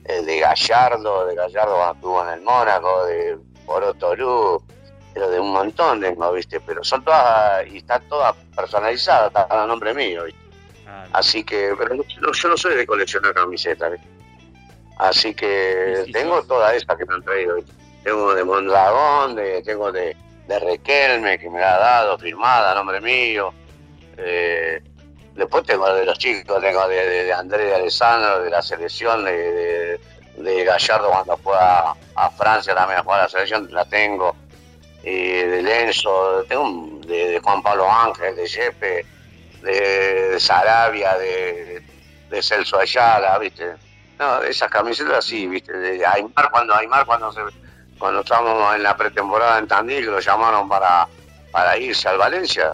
el 0.06 0.26
de 0.26 0.40
Gallardo, 0.40 1.26
de 1.26 1.36
Gallardo 1.36 1.92
estuvo 1.94 2.22
en 2.24 2.30
el 2.30 2.42
Mónaco, 2.42 3.06
de 3.06 3.38
Borotolú, 3.66 4.62
pero 5.14 5.30
de 5.30 5.40
un 5.40 5.52
montón 5.52 6.00
tengo, 6.02 6.32
viste, 6.34 6.60
pero 6.62 6.84
son 6.84 7.04
todas, 7.04 7.66
y 7.68 7.78
están 7.78 8.02
todas 8.10 8.36
personalizadas, 8.56 9.28
están 9.28 9.46
a 9.50 9.66
nombre 9.66 9.94
mío, 9.94 10.24
¿viste? 10.26 10.40
Así 11.14 11.44
que, 11.44 11.74
pero 11.78 11.96
no- 11.96 12.04
yo 12.34 12.50
no 12.50 12.58
soy 12.58 12.76
de 12.76 12.86
coleccionar 12.88 13.34
camisetas, 13.34 13.92
¿viste? 13.92 14.08
Así 14.98 15.34
que 15.34 15.96
Sí, 15.98 16.06
sí, 16.06 16.12
tengo 16.12 16.38
sos. 16.38 16.48
todas 16.48 16.76
esas 16.76 16.96
que 16.98 17.06
me 17.06 17.16
han 17.16 17.24
traído, 17.24 17.56
¿viste? 17.56 17.72
Tengo 18.04 18.34
de 18.34 18.44
Mondragón, 18.44 19.36
de, 19.36 19.62
tengo 19.62 19.92
de, 19.92 20.16
de 20.48 20.60
Requelme, 20.60 21.38
que 21.38 21.50
me 21.50 21.60
la 21.60 21.76
ha 21.76 21.80
dado, 21.80 22.18
firmada 22.18 22.74
nombre 22.74 23.00
mío. 23.00 23.54
Eh, 24.18 24.82
después 25.36 25.64
tengo 25.66 25.94
de 25.94 26.06
los 26.06 26.18
chicos, 26.18 26.62
tengo 26.62 26.88
de, 26.88 26.96
de, 26.96 27.24
de 27.26 27.34
Andrés 27.34 27.68
de 27.68 27.76
Alessandro, 27.76 28.44
de 28.44 28.50
la 28.50 28.62
selección, 28.62 29.24
de, 29.26 30.00
de, 30.38 30.64
Gallardo 30.64 31.10
cuando 31.10 31.38
fue 31.38 31.56
a, 31.58 31.94
a 32.16 32.30
Francia 32.32 32.74
también 32.74 33.00
a 33.00 33.04
jugar 33.04 33.20
a 33.20 33.24
la 33.24 33.30
selección, 33.30 33.68
la 33.72 33.86
tengo. 33.86 34.36
De 35.04 35.62
Lenzo, 35.64 36.44
tengo 36.48 37.00
de, 37.08 37.40
Juan 37.44 37.64
Pablo 37.64 37.92
Ángel, 37.92 38.36
de 38.36 38.46
Yepe, 38.46 39.06
de, 39.64 40.30
de 40.30 40.40
Sarabia, 40.40 41.18
de, 41.18 41.82
de 42.30 42.44
Celso 42.44 42.80
Ayala, 42.80 43.38
¿viste? 43.40 43.74
No, 44.20 44.44
esas 44.44 44.70
camisetas 44.70 45.26
sí, 45.26 45.48
¿viste? 45.48 45.74
De 45.76 46.06
Aymar 46.06 46.52
cuando 46.52 46.76
Aymar 46.76 47.06
cuando 47.08 47.32
se, 47.32 47.42
cuando 48.02 48.22
estábamos 48.22 48.76
en 48.76 48.84
la 48.84 48.98
pretemporada 48.98 49.60
en 49.60 49.68
Tandil, 49.68 50.04
que 50.06 50.12
lo 50.12 50.20
llamaron 50.20 50.68
para, 50.68 51.08
para 51.52 51.78
irse 51.78 52.10
al 52.10 52.18
Valencia, 52.18 52.74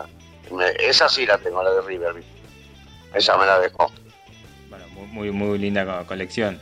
me- 0.52 0.72
esa 0.80 1.08
sí 1.10 1.26
la 1.26 1.38
tengo, 1.38 1.62
la 1.62 1.72
de 1.72 1.82
River. 1.82 2.16
Esa 3.14 3.38
me 3.38 3.46
la 3.46 3.60
dejó. 3.60 3.92
bueno, 4.70 4.86
muy, 4.94 5.06
muy, 5.08 5.32
muy 5.32 5.58
linda 5.60 5.86
co- 5.86 6.08
colección. 6.08 6.60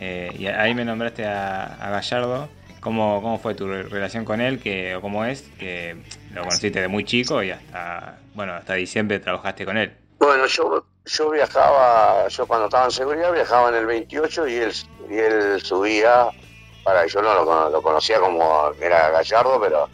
Eh, 0.00 0.32
y 0.38 0.46
ahí 0.48 0.74
me 0.74 0.84
nombraste 0.84 1.26
a, 1.26 1.64
a 1.80 1.90
Gallardo. 1.90 2.48
¿Cómo, 2.80 3.20
¿Cómo 3.22 3.38
fue 3.38 3.54
tu 3.54 3.66
re- 3.68 3.82
relación 3.84 4.24
con 4.24 4.40
él? 4.40 4.60
Que, 4.60 4.94
¿O 4.96 5.00
cómo 5.00 5.24
es? 5.24 5.42
Que 5.58 5.96
lo 6.32 6.42
conociste 6.42 6.80
de 6.80 6.88
muy 6.88 7.04
chico 7.04 7.42
y 7.42 7.50
hasta, 7.50 8.18
bueno, 8.34 8.54
hasta 8.54 8.74
diciembre 8.74 9.18
trabajaste 9.20 9.64
con 9.64 9.76
él. 9.76 9.96
Bueno, 10.20 10.46
yo, 10.46 10.84
yo 11.04 11.30
viajaba, 11.30 12.26
yo 12.28 12.46
cuando 12.46 12.66
estaba 12.66 12.84
en 12.86 12.90
seguridad 12.92 13.32
viajaba 13.32 13.68
en 13.70 13.74
el 13.76 13.86
28 13.86 14.48
y 14.48 14.54
él, 14.54 14.72
y 15.10 15.14
él 15.18 15.60
subía, 15.62 16.26
para 16.84 17.06
yo 17.06 17.20
no 17.22 17.34
lo, 17.44 17.70
lo 17.70 17.82
conocía 17.82 18.18
como 18.20 18.70
era 18.80 19.10
Gallardo, 19.10 19.60
pero 19.60 19.88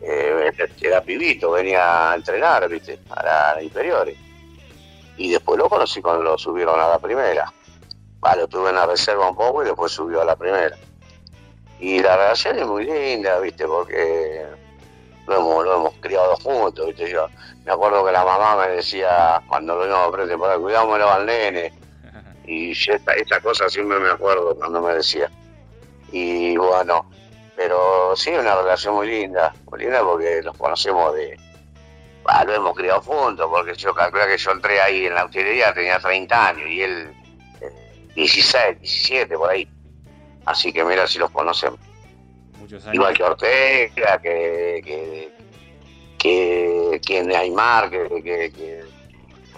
eh, 0.00 0.52
era 0.80 1.00
pibito, 1.02 1.50
venía 1.52 2.12
a 2.12 2.14
entrenar, 2.14 2.68
viste, 2.68 2.98
a 3.10 3.22
la- 3.54 3.62
inferiores. 3.62 4.16
Y 5.16 5.30
después 5.30 5.58
lo 5.58 5.68
conocí 5.68 6.00
cuando 6.02 6.22
lo 6.22 6.38
subieron 6.38 6.78
a 6.78 6.88
la 6.88 6.98
primera. 6.98 7.52
Vale, 8.20 8.42
lo 8.42 8.48
tuve 8.48 8.70
en 8.70 8.76
la 8.76 8.86
reserva 8.86 9.28
un 9.28 9.36
poco 9.36 9.62
y 9.62 9.66
después 9.66 9.92
subió 9.92 10.20
a 10.22 10.24
la 10.24 10.36
primera. 10.36 10.76
Y 11.78 12.00
la 12.00 12.16
relación 12.16 12.58
es 12.58 12.66
muy 12.66 12.84
linda, 12.84 13.38
viste, 13.40 13.66
porque 13.66 14.46
lo 15.26 15.36
hemos, 15.36 15.64
lo 15.64 15.74
hemos 15.76 15.94
criado 16.00 16.34
juntos, 16.36 16.86
viste, 16.86 17.10
yo 17.10 17.28
me 17.64 17.72
acuerdo 17.72 18.04
que 18.04 18.12
la 18.12 18.24
mamá 18.24 18.56
me 18.56 18.68
decía, 18.76 19.42
cuando 19.48 19.76
lo 19.76 19.86
íbamos 19.86 20.08
a 20.08 20.12
pretemporada, 20.12 20.58
cuidámoslo 20.58 21.10
al 21.10 21.26
nene. 21.26 21.72
Y 22.48 22.70
esta, 22.70 23.12
esta 23.14 23.40
cosa 23.40 23.68
siempre 23.68 23.98
me 23.98 24.08
acuerdo 24.08 24.54
cuando 24.54 24.80
me 24.80 24.94
decía. 24.94 25.28
Y 26.12 26.56
bueno, 26.56 27.08
pero 27.56 28.14
sí, 28.16 28.30
una 28.30 28.54
relación 28.54 28.94
muy 28.94 29.08
linda, 29.08 29.54
muy 29.70 29.80
linda 29.80 30.02
porque 30.02 30.42
nos 30.44 30.56
conocemos 30.56 31.14
de... 31.14 31.36
bah, 32.22 32.44
lo 32.44 32.54
hemos 32.54 32.76
criado 32.76 33.00
juntos, 33.00 33.48
porque 33.50 33.74
yo 33.74 33.94
calculo 33.94 34.26
que 34.26 34.38
yo 34.38 34.50
entré 34.52 34.80
ahí 34.80 35.06
en 35.06 35.14
la 35.14 35.24
utilería, 35.24 35.72
tenía 35.72 35.98
30 35.98 36.48
años 36.48 36.68
y 36.68 36.82
él 36.82 37.12
eh, 37.60 38.08
16, 38.14 38.80
17 38.80 39.36
por 39.36 39.50
ahí. 39.50 39.68
Así 40.44 40.72
que 40.72 40.84
mira 40.84 41.06
si 41.06 41.18
los 41.18 41.30
conocemos. 41.30 41.80
Muchos 42.58 42.84
años. 42.84 42.94
Igual 42.94 43.14
que 43.14 43.22
Ortega, 43.22 44.18
que, 44.20 44.82
que, 44.84 45.32
que, 46.18 47.00
que 47.04 47.22
Neymar, 47.22 47.90
que, 47.90 48.08
que, 48.22 48.52
que 48.52 48.80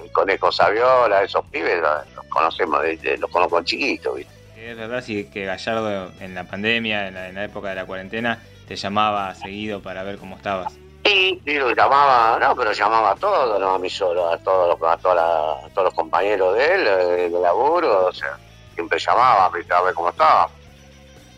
el 0.03 0.13
Conejo 0.13 0.51
Saviola, 0.53 1.23
esos 1.25 1.45
pibes 1.47 1.81
los, 1.81 2.15
los 2.15 2.25
conocemos, 2.27 2.81
los 3.19 3.31
conozco 3.31 3.63
chiquitos, 3.63 4.17
¿viste? 4.17 4.38
Es 4.69 4.77
verdad 4.77 5.01
sí, 5.01 5.31
que 5.31 5.47
Gallardo 5.47 6.13
en 6.21 6.35
la 6.35 6.45
pandemia, 6.45 7.09
en 7.09 7.15
la, 7.15 7.29
en 7.29 7.35
la 7.37 7.45
época 7.45 7.71
de 7.71 7.75
la 7.77 7.87
cuarentena, 7.87 8.45
te 8.67 8.77
llamaba 8.77 9.35
seguido 9.35 9.81
para 9.81 10.03
ver 10.03 10.19
cómo 10.19 10.37
estabas. 10.37 10.79
Y, 11.05 11.41
y 11.47 11.55
lo 11.55 11.71
llamaba, 11.75 12.39
no, 12.39 12.55
pero 12.55 12.73
llamaba 12.73 13.13
a 13.13 13.15
todos, 13.15 13.59
no 13.59 13.71
a 13.71 13.79
mí 13.79 13.89
solo, 13.89 14.29
a 14.29 14.37
todos 14.37 14.79
los, 14.79 14.91
a, 14.91 14.99
toda 14.99 15.15
la- 15.15 15.53
a 15.67 15.71
todos 15.71 15.85
los 15.87 15.95
compañeros 15.95 16.55
de 16.55 16.75
él, 16.75 16.87
eh, 16.87 17.31
de 17.31 17.41
laburo, 17.41 18.09
o 18.09 18.13
sea, 18.13 18.39
siempre 18.75 18.99
llamaba, 18.99 19.47
a 19.47 19.51
ver 19.83 19.95
cómo 19.95 20.11
estaba. 20.11 20.51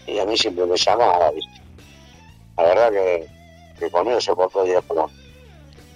Y 0.07 0.19
a 0.19 0.27
mí 0.27 0.37
siempre 0.37 0.67
me 0.67 0.77
llamaba, 0.77 1.31
¿viste? 1.31 1.61
La 2.57 2.65
verdad 2.65 2.91
que, 2.91 3.29
que 3.79 3.91
conmigo 3.93 4.21
se 4.21 4.35
portó 4.35 4.65
bien 4.65 4.81
como. 4.89 5.09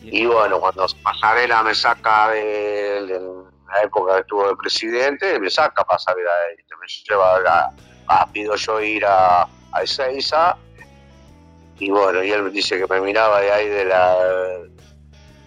Y 0.00 0.24
bueno, 0.24 0.60
cuando 0.60 0.86
Pasarela 1.02 1.64
me 1.64 1.74
saca 1.74 2.30
de, 2.30 3.06
de 3.06 3.20
la 3.72 3.82
época 3.82 4.14
que 4.14 4.20
estuvo 4.20 4.48
de 4.48 4.56
presidente, 4.56 5.38
me 5.40 5.50
saca 5.50 5.84
Pasarela, 5.84 6.30
¿viste? 6.56 6.74
me 6.76 6.86
lleva 6.86 7.36
a, 7.36 7.70
a- 8.08 8.30
pido 8.32 8.54
yo 8.56 8.80
ir 8.80 9.04
a, 9.06 9.42
a 9.42 9.82
Ezeiza, 9.82 10.56
y 11.78 11.90
bueno, 11.90 12.22
y 12.22 12.30
él 12.30 12.52
dice 12.52 12.78
que 12.78 12.86
me 12.86 13.00
miraba 13.00 13.40
de 13.40 13.50
ahí 13.50 13.68
de 13.68 13.84
la, 13.84 14.16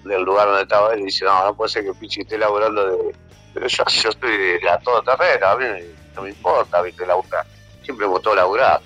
del 0.04 0.22
lugar 0.24 0.48
donde 0.48 0.64
estaba 0.64 0.94
él 0.94 1.02
y 1.02 1.06
dice, 1.06 1.26
no, 1.26 1.44
no 1.46 1.56
puede 1.56 1.70
ser 1.70 1.84
que 1.86 1.94
Pichi 1.94 2.22
esté 2.22 2.38
laburando 2.38 2.86
de... 2.86 3.16
Pero 3.54 3.68
yo, 3.68 3.84
estoy 4.10 4.38
de 4.38 4.60
la 4.62 4.78
todoterrena, 4.80 5.52
a 5.52 5.56
mí 5.56 5.66
no 6.16 6.22
me 6.24 6.30
importa, 6.30 6.82
viste, 6.82 7.06
laburar. 7.06 7.46
Siempre 7.84 8.06
gustó 8.08 8.36
laburar. 8.36 8.82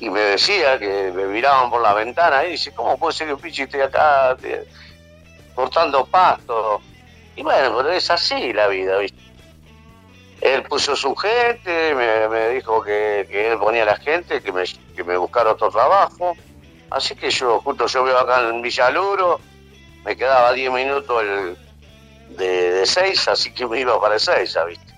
Y 0.00 0.10
me 0.10 0.20
decía 0.20 0.78
que 0.80 1.12
me 1.12 1.26
miraban 1.26 1.70
por 1.70 1.80
la 1.80 1.94
ventana 1.94 2.44
y 2.44 2.52
dice, 2.52 2.72
¿cómo 2.74 2.98
puede 2.98 3.12
ser 3.14 3.28
que 3.28 3.36
Pichi 3.36 3.62
esté 3.62 3.82
acá 3.82 4.34
de- 4.34 4.66
cortando 5.54 6.04
pasto? 6.06 6.82
Y 7.36 7.42
bueno, 7.42 7.76
pero 7.76 7.90
es 7.92 8.10
así 8.10 8.52
la 8.52 8.68
vida, 8.68 8.98
viste. 8.98 9.20
Él 10.40 10.64
puso 10.64 10.96
su 10.96 11.14
gente, 11.14 11.94
me, 11.94 12.48
dijo 12.48 12.82
que, 12.82 13.26
que 13.30 13.52
él 13.52 13.58
ponía 13.58 13.84
la 13.84 13.96
gente, 13.96 14.42
que 14.42 14.50
me, 14.50 14.64
que 14.94 15.04
me 15.04 15.16
buscara 15.16 15.52
otro 15.52 15.70
trabajo. 15.70 16.36
Así 16.90 17.14
que 17.14 17.30
yo, 17.30 17.60
justo 17.60 17.86
yo 17.86 18.04
vivo 18.04 18.18
acá 18.18 18.48
en 18.48 18.60
Villaluro, 18.60 19.40
me 20.04 20.16
quedaba 20.16 20.52
10 20.52 20.72
minutos 20.72 21.22
el, 21.22 21.56
de, 22.36 22.72
de 22.72 22.86
seis, 22.86 23.26
así 23.28 23.52
que 23.52 23.66
me 23.66 23.80
iba 23.80 24.00
para 24.00 24.18
seis, 24.18 24.56
¿viste? 24.66 24.92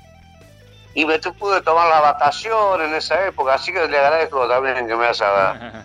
Y 0.94 1.04
me 1.04 1.18
pude 1.18 1.60
tomar 1.62 1.88
la 1.88 2.00
vacación 2.00 2.82
en 2.82 2.94
esa 2.94 3.26
época, 3.26 3.54
así 3.54 3.72
que 3.72 3.86
le 3.86 3.98
agradezco 3.98 4.48
también 4.48 4.86
que 4.86 4.94
me 4.96 5.06
haya... 5.06 5.84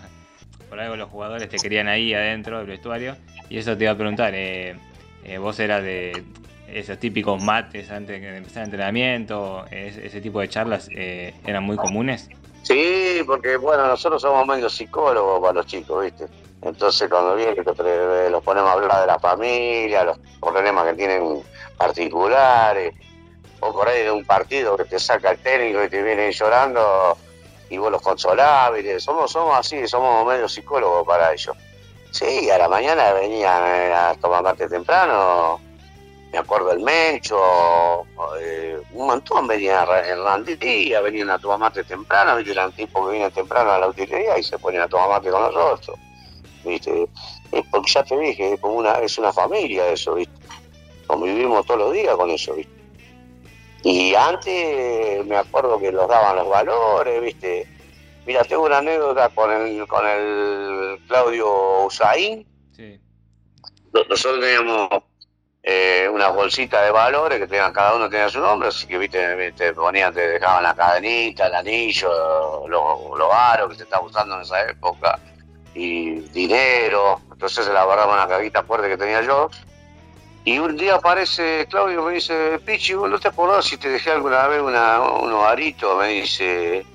Por 0.70 0.78
algo 0.78 0.94
los 0.94 1.10
jugadores 1.10 1.48
te 1.48 1.56
querían 1.56 1.88
ahí 1.88 2.14
adentro 2.14 2.58
del 2.58 2.66
vestuario. 2.68 3.16
Y 3.48 3.58
eso 3.58 3.76
te 3.76 3.84
iba 3.84 3.92
a 3.92 3.96
preguntar, 3.96 4.32
eh, 4.36 4.76
eh, 5.24 5.38
vos 5.38 5.58
eras 5.60 5.82
de 5.82 6.24
esos 6.68 6.98
típicos 6.98 7.42
mates 7.42 7.90
antes 7.90 8.20
de 8.20 8.36
empezar 8.36 8.62
el 8.62 8.66
entrenamiento, 8.66 9.64
ese, 9.70 10.20
tipo 10.20 10.40
de 10.40 10.48
charlas 10.48 10.88
eh, 10.94 11.34
eran 11.44 11.64
muy 11.64 11.76
comunes. 11.76 12.28
Sí, 12.62 13.22
porque 13.26 13.56
bueno, 13.56 13.86
nosotros 13.86 14.22
somos 14.22 14.46
medio 14.46 14.68
psicólogos 14.68 15.40
para 15.40 15.54
los 15.54 15.66
chicos, 15.66 16.04
¿viste? 16.04 16.26
Entonces 16.62 17.08
cuando 17.08 17.34
vienen 17.34 17.56
los, 17.64 17.76
pre- 17.76 18.30
los 18.30 18.44
ponemos 18.44 18.70
a 18.70 18.74
hablar 18.74 19.00
de 19.00 19.06
la 19.06 19.18
familia, 19.18 20.04
los 20.04 20.18
problemas 20.40 20.86
que 20.88 20.94
tienen 20.94 21.42
particulares, 21.76 22.94
o 23.60 23.72
por 23.72 23.88
ahí 23.88 24.02
de 24.04 24.10
un 24.10 24.24
partido 24.24 24.76
que 24.76 24.84
te 24.84 24.98
saca 24.98 25.30
el 25.30 25.38
técnico 25.38 25.82
y 25.84 25.88
te 25.88 26.02
viene 26.02 26.30
llorando 26.32 27.16
y 27.68 27.78
vos 27.78 27.90
los 27.90 28.02
consolás. 28.02 28.70
Somos, 28.98 29.32
somos 29.32 29.58
así, 29.58 29.86
somos 29.86 30.26
medio 30.26 30.48
psicólogos 30.48 31.06
para 31.06 31.32
ellos. 31.32 31.56
Sí, 32.10 32.50
a 32.50 32.58
la 32.58 32.68
mañana 32.68 33.12
venían 33.12 33.62
eh, 33.66 33.92
a 33.94 34.14
tomar 34.20 34.42
mate 34.42 34.68
temprano, 34.68 35.60
me 36.32 36.38
acuerdo 36.38 36.72
el 36.72 36.80
Mencho, 36.80 38.04
eh, 38.40 38.80
un 38.92 39.06
montón 39.06 39.46
venían 39.46 39.86
en 40.06 40.24
Randía, 40.24 41.00
venían 41.00 41.30
a 41.30 41.38
tomar 41.38 41.58
mate 41.58 41.84
temprano, 41.84 42.36
¿viste? 42.36 42.52
eran 42.52 42.72
tipos 42.72 43.06
que 43.06 43.12
vienen 43.12 43.30
temprano 43.30 43.70
a 43.70 43.78
la 43.78 43.88
utilería 43.88 44.38
y 44.38 44.42
se 44.42 44.58
ponían 44.58 44.84
a 44.84 44.88
tomar 44.88 45.08
mate 45.08 45.30
con 45.30 45.42
nosotros, 45.42 45.96
¿viste? 46.64 47.08
Porque 47.70 47.92
ya 47.92 48.02
te 48.02 48.18
dije, 48.18 48.54
es 48.54 48.60
una, 48.62 48.94
es 48.94 49.16
una 49.18 49.32
familia 49.32 49.88
eso, 49.88 50.14
¿viste? 50.14 50.34
Convivimos 51.06 51.64
todos 51.66 51.80
los 51.80 51.92
días 51.92 52.16
con 52.16 52.30
eso, 52.30 52.54
¿viste? 52.54 52.72
Y 53.82 54.14
antes 54.14 55.24
me 55.26 55.36
acuerdo 55.36 55.78
que 55.78 55.90
los 55.90 56.08
daban 56.08 56.36
los 56.36 56.48
valores, 56.48 57.22
¿viste? 57.22 57.66
Mira, 58.26 58.44
tengo 58.44 58.64
una 58.64 58.78
anécdota 58.78 59.28
con 59.30 59.50
el, 59.50 59.86
con 59.86 60.06
el 60.06 61.00
Claudio 61.06 61.84
Usain, 61.86 62.46
Sí. 62.72 63.00
no- 63.92 64.04
nosotros 64.08 64.40
teníamos 64.40 64.88
eh, 65.62 66.08
unas 66.10 66.34
bolsitas 66.34 66.84
de 66.84 66.90
valores 66.90 67.38
que 67.38 67.46
tenían, 67.46 67.72
cada 67.72 67.94
uno 67.96 68.08
tenía 68.08 68.28
su 68.28 68.40
nombre, 68.40 68.68
así 68.68 68.86
que 68.86 68.98
viste, 68.98 69.52
te 69.52 69.72
ponían, 69.74 70.12
te 70.14 70.26
dejaban 70.26 70.62
la 70.62 70.74
cadenita, 70.74 71.46
el 71.48 71.54
anillo, 71.54 72.66
los, 72.68 73.18
los 73.18 73.32
aros 73.32 73.68
que 73.70 73.76
se 73.76 73.82
estaban 73.84 74.06
usando 74.06 74.36
en 74.36 74.42
esa 74.42 74.62
época, 74.68 75.18
y 75.74 76.20
dinero, 76.30 77.20
entonces 77.30 77.64
se 77.64 77.72
la 77.72 77.84
guardaba 77.84 78.12
en 78.14 78.18
una 78.20 78.28
cajita 78.28 78.62
fuerte 78.64 78.88
que 78.88 78.96
tenía 78.96 79.22
yo. 79.22 79.50
Y 80.44 80.58
un 80.58 80.76
día 80.76 80.94
aparece 80.94 81.66
Claudio 81.68 82.00
y 82.00 82.04
me 82.04 82.12
dice, 82.14 82.58
Pichi, 82.64 82.94
¿vos 82.94 83.10
no 83.10 83.18
te 83.18 83.28
acordás 83.28 83.66
si 83.66 83.76
te 83.76 83.90
dejé 83.90 84.10
alguna 84.10 84.46
vez 84.48 84.62
una, 84.62 85.00
unos 85.00 85.44
aritos? 85.44 85.98
Me 85.98 86.08
dice, 86.08 86.86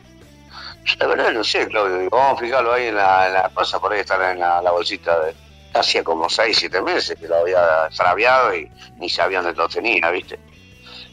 la 1.00 1.08
verdad 1.08 1.32
no 1.32 1.44
sé, 1.44 1.68
Claudio, 1.68 2.10
vamos 2.10 2.38
a 2.38 2.42
fijarlo 2.42 2.74
ahí 2.74 2.88
en 2.88 2.96
la, 2.96 3.28
en 3.28 3.34
la 3.34 3.50
por 3.50 3.94
ahí 3.94 4.00
están 4.00 4.22
en 4.32 4.40
la, 4.40 4.62
la 4.62 4.72
bolsita 4.72 5.20
de, 5.20 5.34
hacía 5.74 6.04
como 6.04 6.30
6, 6.30 6.58
7 6.58 6.82
meses 6.82 7.18
que 7.20 7.28
lo 7.28 7.38
había 7.38 7.88
extraviado 7.88 8.56
y 8.56 8.72
ni 8.98 9.10
sabían 9.10 9.44
dónde 9.44 9.58
lo 9.58 9.68
tenía, 9.68 10.10
¿viste? 10.12 10.40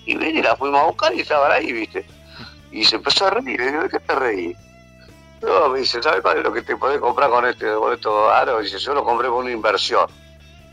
Y 0.06 0.16
vine 0.16 0.40
y 0.40 0.42
la 0.42 0.56
fuimos 0.56 0.80
a 0.80 0.84
buscar 0.84 1.14
y 1.14 1.20
estaban 1.20 1.50
ahí, 1.50 1.72
¿viste? 1.72 2.04
Y 2.70 2.84
se 2.84 2.96
empezó 2.96 3.26
a 3.26 3.30
reír, 3.30 3.60
le 3.60 3.70
digo, 3.70 3.82
¿de 3.82 3.88
qué 3.88 4.00
te 4.00 4.14
reí? 4.14 4.56
No, 5.42 5.68
me 5.70 5.80
dice, 5.80 6.02
¿sabes 6.02 6.22
cuál 6.22 6.38
es 6.38 6.44
lo 6.44 6.52
que 6.52 6.62
te 6.62 6.76
podés 6.76 7.00
comprar 7.00 7.28
con 7.28 7.44
este 7.46 7.72
con 7.74 7.92
estos 7.92 8.32
aros? 8.32 8.62
Dice, 8.62 8.78
yo 8.78 8.94
lo 8.94 9.04
compré 9.04 9.28
por 9.28 9.38
una 9.42 9.50
inversión. 9.50 10.06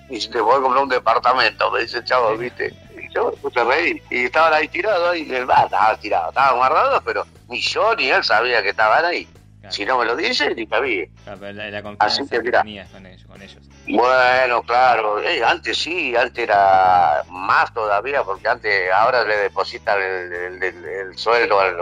Y 0.09 0.19
te 0.19 0.39
podés 0.39 0.62
comprar 0.62 0.83
un 0.83 0.89
departamento, 0.89 1.71
me 1.71 1.81
dice, 1.81 2.03
chavo, 2.03 2.38
¿viste? 2.38 2.73
Y 2.95 3.13
yo 3.13 3.31
me 3.31 3.38
puse 3.38 3.59
a. 3.59 3.65
Y 3.79 4.25
estaban 4.25 4.53
ahí 4.53 4.67
tirados, 4.67 5.09
ahí, 5.09 5.27
el 5.29 5.45
bar 5.45 5.65
estaba 5.65 5.97
tirado, 5.97 6.29
estaban 6.29 6.57
guardados, 6.57 7.01
pero 7.03 7.25
ni 7.49 7.59
yo 7.62 7.95
ni 7.95 8.09
él 8.09 8.23
sabía 8.23 8.62
que 8.63 8.69
estaban 8.69 9.03
ahí. 9.05 9.27
Claro. 9.59 9.75
Si 9.75 9.85
no 9.85 9.97
me 9.97 10.05
lo 10.05 10.15
dice, 10.15 10.55
ni 10.55 10.65
sabía. 10.67 11.05
Claro, 11.23 11.39
pero 11.41 11.53
la, 11.53 11.69
la 11.69 11.81
confianza 11.83 12.05
Así 12.21 12.29
que 12.29 12.38
que 12.38 12.41
mira. 12.43 12.62
tenías 12.62 12.89
con 12.89 13.05
ellos. 13.05 13.25
Con 13.27 13.41
ellos. 13.41 13.62
Bueno, 13.88 14.63
claro, 14.63 15.19
eh, 15.21 15.43
antes 15.43 15.77
sí, 15.77 16.15
antes 16.15 16.43
era 16.45 17.23
más 17.29 17.73
todavía, 17.73 18.23
porque 18.23 18.47
antes 18.47 18.91
ahora 18.91 19.23
le 19.25 19.35
depositan 19.38 20.01
el, 20.01 20.31
el- 20.33 20.63
el- 20.63 20.85
el 20.85 21.17
sueldo 21.17 21.57
o 21.57 21.63
el, 21.65 21.79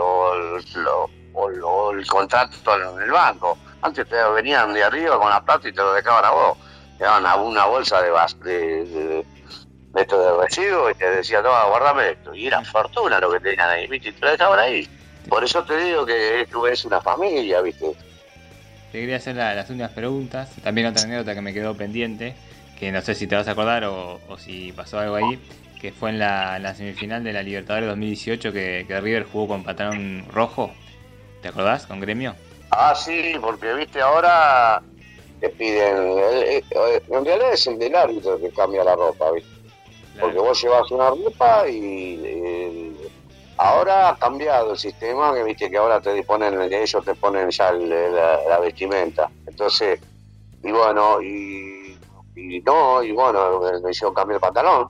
o 0.88 1.08
o 1.34 1.92
contrato 2.08 2.56
en 2.96 3.02
el 3.02 3.10
banco. 3.12 3.56
Antes 3.82 4.08
te 4.08 4.16
venían 4.34 4.74
de 4.74 4.82
arriba 4.82 5.16
con 5.20 5.30
la 5.30 5.40
plata 5.44 5.68
y 5.68 5.72
te 5.72 5.80
lo 5.80 5.92
dejaban 5.92 6.24
a 6.24 6.30
vos. 6.30 6.58
Te 6.98 7.04
daban 7.04 7.24
a 7.26 7.36
una 7.36 7.64
bolsa 7.66 8.02
de, 8.02 8.10
de, 8.42 8.84
de, 8.86 9.24
de 9.94 10.00
esto 10.00 10.18
de 10.20 10.44
residuos 10.44 10.90
y 10.90 10.94
te 10.96 11.08
decían, 11.10 11.44
toma, 11.44 11.62
guardame 11.66 12.10
esto. 12.10 12.34
Y 12.34 12.48
era 12.48 12.64
fortuna 12.64 13.20
lo 13.20 13.30
que 13.30 13.38
tenían 13.38 13.70
ahí, 13.70 13.86
¿viste? 13.86 14.08
Y 14.08 14.12
te 14.12 14.24
lo 14.24 14.32
dejaban 14.32 14.58
ahí. 14.58 14.88
Por 15.28 15.44
eso 15.44 15.64
te 15.64 15.76
digo 15.76 16.06
que 16.06 16.46
es 16.72 16.84
una 16.84 17.00
familia, 17.00 17.60
¿viste? 17.60 17.86
Te 18.92 19.00
quería 19.00 19.16
hacer 19.16 19.36
la- 19.36 19.54
las 19.54 19.68
últimas 19.68 19.90
preguntas. 19.92 20.50
También 20.62 20.86
otra 20.86 21.02
anécdota 21.02 21.34
que 21.34 21.42
me 21.42 21.52
quedó 21.52 21.76
pendiente, 21.76 22.34
que 22.78 22.90
no 22.90 23.02
sé 23.02 23.14
si 23.14 23.26
te 23.26 23.36
vas 23.36 23.48
a 23.48 23.52
acordar 23.52 23.84
o, 23.84 24.20
o 24.28 24.38
si 24.38 24.72
pasó 24.72 24.98
algo 24.98 25.16
ahí, 25.16 25.38
que 25.80 25.92
fue 25.92 26.10
en 26.10 26.18
la, 26.18 26.56
en 26.56 26.62
la 26.62 26.74
semifinal 26.74 27.22
de 27.22 27.32
la 27.32 27.42
Libertadores 27.42 27.88
2018 27.88 28.52
que, 28.52 28.84
que 28.88 29.00
River 29.00 29.24
jugó 29.30 29.48
con 29.48 29.62
pantalón 29.62 30.24
rojo. 30.32 30.72
¿Te 31.42 31.48
acordás? 31.48 31.86
Con 31.86 32.00
gremio. 32.00 32.34
Ah, 32.70 32.94
sí, 32.94 33.34
porque 33.40 33.74
viste, 33.74 34.00
ahora 34.00 34.82
te 35.40 35.50
piden. 35.50 35.96
En 37.10 37.24
realidad 37.24 37.52
es 37.52 37.66
el 37.66 37.78
del 37.78 37.94
árbitro 37.94 38.40
que 38.40 38.50
cambia 38.50 38.82
la 38.84 38.96
ropa, 38.96 39.30
¿viste? 39.32 39.50
Porque 40.18 40.38
vos 40.38 40.60
llevas 40.60 40.90
una 40.90 41.10
ropa 41.10 41.68
y. 41.68 42.97
ahora 43.58 44.08
ha 44.10 44.16
cambiado 44.16 44.72
el 44.72 44.78
sistema, 44.78 45.34
que 45.34 45.42
viste 45.42 45.70
que 45.70 45.76
ahora 45.76 46.00
te 46.00 46.14
disponen, 46.14 46.60
ellos 46.72 47.04
te 47.04 47.14
ponen 47.16 47.50
ya 47.50 47.68
el- 47.70 47.88
la, 48.14 48.40
la 48.48 48.58
vestimenta. 48.60 49.30
Entonces, 49.46 50.00
y 50.62 50.72
bueno, 50.72 51.20
y, 51.20 51.98
y 52.34 52.60
no, 52.60 53.02
y 53.02 53.12
bueno, 53.12 53.60
me, 53.82 53.90
hicieron 53.90 54.14
cambiar 54.14 54.36
el 54.36 54.40
pantalón. 54.40 54.88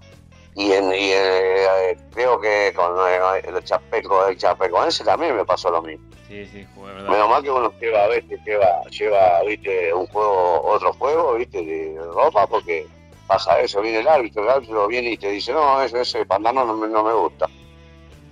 Y, 0.54 0.72
en, 0.72 0.86
y 0.92 1.10
eh, 1.12 1.96
creo 2.12 2.40
que 2.40 2.72
con 2.74 2.94
eh, 3.08 3.42
el 3.44 3.62
chapeco, 3.62 4.26
el 4.26 4.36
chapecoense 4.36 5.04
también 5.04 5.36
me 5.36 5.44
pasó 5.44 5.70
lo 5.70 5.82
mismo. 5.82 6.04
Sí, 6.26 6.44
sí, 6.46 6.66
¿verdad? 6.76 7.08
Menos 7.08 7.28
mal 7.28 7.42
que 7.42 7.50
uno 7.50 7.72
lleva, 7.80 8.08
¿viste? 8.08 8.38
lleva, 8.44 8.82
lleva, 8.90 9.42
viste, 9.44 9.94
un 9.94 10.06
juego, 10.06 10.62
otro 10.64 10.92
juego, 10.94 11.34
viste, 11.34 11.64
de 11.64 11.96
ropa, 12.12 12.46
porque 12.46 12.86
pasa 13.26 13.60
eso, 13.60 13.80
viene 13.80 14.00
el 14.00 14.08
árbitro, 14.08 14.42
el 14.42 14.50
árbitro 14.50 14.86
viene 14.88 15.10
y 15.12 15.16
te 15.16 15.28
dice, 15.30 15.52
no, 15.52 15.80
ese, 15.82 16.00
ese 16.00 16.26
pantalón 16.26 16.66
no 16.66 16.76
me, 16.76 16.88
no 16.88 17.04
me 17.04 17.12
gusta. 17.14 17.46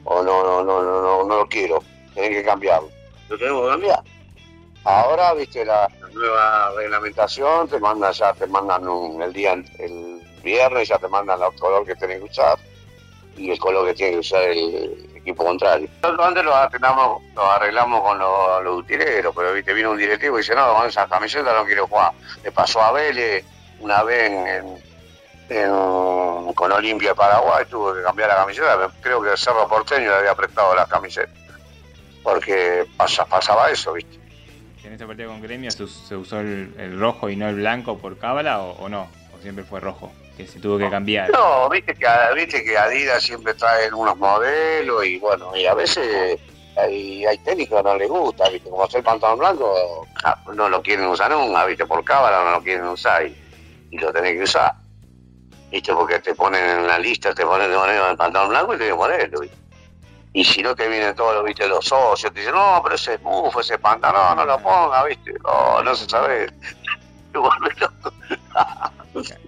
O 0.09 0.23
no, 0.23 0.43
no, 0.45 0.63
no, 0.65 0.83
no, 0.83 1.03
no, 1.03 1.25
no 1.25 1.37
lo 1.37 1.47
quiero, 1.49 1.83
tenés 2.15 2.31
que 2.31 2.45
cambiarlo. 2.45 2.89
Lo 3.29 3.37
tenemos 3.39 3.63
que 3.65 3.69
cambiar. 3.71 4.01
Ahora, 4.85 5.35
viste, 5.35 5.65
la 5.65 5.89
nueva 6.13 6.71
reglamentación, 6.77 7.69
te 7.69 7.81
mandan 7.81 8.13
ya, 8.13 8.33
te 8.35 8.47
mandan 8.47 8.87
un- 8.87 9.21
el 9.21 9.33
día, 9.33 9.53
el 9.81 10.23
viernes, 10.45 10.89
ya 10.89 10.99
te 10.99 11.09
mandan 11.09 11.41
el 11.43 11.59
color 11.59 11.85
que 11.85 11.97
tenés 11.97 12.19
que 12.19 12.25
usar 12.25 12.57
y 13.37 13.51
el 13.51 13.59
color 13.59 13.87
que 13.89 13.95
tiene 13.95 14.13
que 14.13 14.19
usar 14.21 14.43
el 14.45 15.11
equipo 15.17 15.45
contrario. 15.45 15.89
Nosotros 16.03 16.27
antes 16.29 16.45
lo 16.45 16.55
arreglamos, 16.55 17.23
lo 17.35 17.51
arreglamos 17.51 18.01
con 18.01 18.19
los, 18.19 18.63
los 18.63 18.79
utileros, 18.79 19.35
pero 19.35 19.53
viste, 19.53 19.75
vino 19.75 19.91
un 19.91 19.99
directivo 19.99 20.37
y 20.39 20.43
dice, 20.43 20.55
no, 20.55 20.73
con 20.73 20.87
esa 20.87 21.09
camiseta 21.09 21.53
no 21.53 21.65
quiero 21.65 21.89
jugar. 21.89 22.13
Le 22.45 22.53
pasó 22.53 22.81
a 22.81 22.93
Vélez, 22.93 23.45
una 23.81 24.05
vez 24.05 24.31
en, 24.31 24.47
en- 24.47 24.86
con 25.49 26.73
Olimpia 26.73 27.15
Paraguay, 27.15 27.65
tuve 27.71 27.99
que 27.99 28.03
cambiar 28.05 28.29
la 28.29 28.37
camiseta. 28.37 28.91
Creo 29.01 29.23
que 29.23 29.37
Cerro 29.37 29.69
Porteño 29.69 30.11
le 30.11 30.17
había 30.17 30.35
prestado 30.35 30.75
la 30.75 30.87
camiseta. 30.87 31.33
Porque 32.23 32.85
pasa, 32.97 33.25
pasaba 33.25 33.71
eso, 33.71 33.93
¿viste? 33.93 34.19
¿En 34.83 34.93
este 34.93 35.07
partido 35.07 35.31
con 35.31 35.41
Gremio 35.41 35.71
se, 35.71 35.85
us- 35.85 36.05
se 36.09 36.17
usó 36.17 36.41
el, 36.41 36.75
el 36.79 36.99
rojo 36.99 37.29
y 37.29 37.37
no 37.37 37.49
el 37.49 37.57
blanco 37.57 37.99
por 37.99 38.19
cábala 38.19 38.61
o, 38.61 38.73
o 38.85 38.89
no? 38.89 39.09
¿O 39.37 39.43
siempre 39.43 39.65
fue 39.65 39.81
rojo? 39.81 40.13
Que 40.37 40.47
se 40.47 40.59
tuvo 40.61 40.79
que 40.79 40.91
cambiar. 40.91 41.31
No, 41.31 41.69
viste 41.69 41.95
que, 41.95 42.07
viste 42.35 42.63
que 42.65 42.77
Adidas 42.77 43.23
siempre 43.23 43.55
trae 43.55 43.93
unos 43.93 44.17
modelos 44.19 45.05
y 45.07 45.19
bueno, 45.19 45.57
y 45.57 45.67
a 45.67 45.75
veces 45.75 46.39
hay, 46.77 47.25
hay 47.25 47.39
técnicos 47.39 47.79
que 47.79 47.83
no 47.89 47.97
les 47.97 48.09
gusta, 48.09 48.49
viste, 48.51 48.69
como 48.69 48.85
hacer 48.85 49.03
pantalón 49.03 49.39
blanco, 49.39 50.07
ja, 50.23 50.39
no 50.55 50.69
lo 50.69 50.83
quieren 50.83 51.07
usar 51.07 51.31
nunca, 51.31 51.65
viste, 51.65 51.87
por 51.87 52.05
cámara 52.05 52.45
no 52.45 52.51
lo 52.51 52.63
quieren 52.63 52.87
usar 52.87 53.27
y, 53.27 53.35
y 53.93 53.99
lo 53.99 54.13
tenés 54.13 54.37
que 54.37 54.43
usar. 54.43 54.75
Viste, 55.71 55.93
porque 55.93 56.19
te 56.21 56.35
ponen 56.35 56.63
en 56.81 56.87
la 56.87 56.99
lista, 56.99 57.35
te 57.35 57.45
ponen, 57.45 57.71
te 57.71 57.77
ponen 57.77 57.97
el 58.11 58.17
pantalón 58.17 58.49
blanco 58.51 58.75
y 58.75 58.79
tenés 58.79 58.93
que 58.93 58.99
ponerlo, 58.99 59.41
viste. 59.41 59.57
Y 60.33 60.45
si 60.45 60.63
no 60.63 60.75
te 60.77 60.87
vienen 60.89 61.15
todos, 61.17 61.43
viste, 61.45 61.67
los 61.67 61.85
socios, 61.85 62.33
te 62.33 62.41
dicen, 62.41 62.55
no, 62.55 62.81
pero 62.83 62.95
ese 62.95 63.15
es 63.15 63.23
bufo, 63.23 63.61
ese 63.61 63.79
pantalón, 63.79 64.37
no 64.37 64.45
lo 64.45 64.59
ponga, 64.59 65.05
viste, 65.05 65.33
no, 65.45 65.83
no 65.83 65.95
se 65.95 66.09
sabe. 66.09 66.47
Te. 67.33 67.39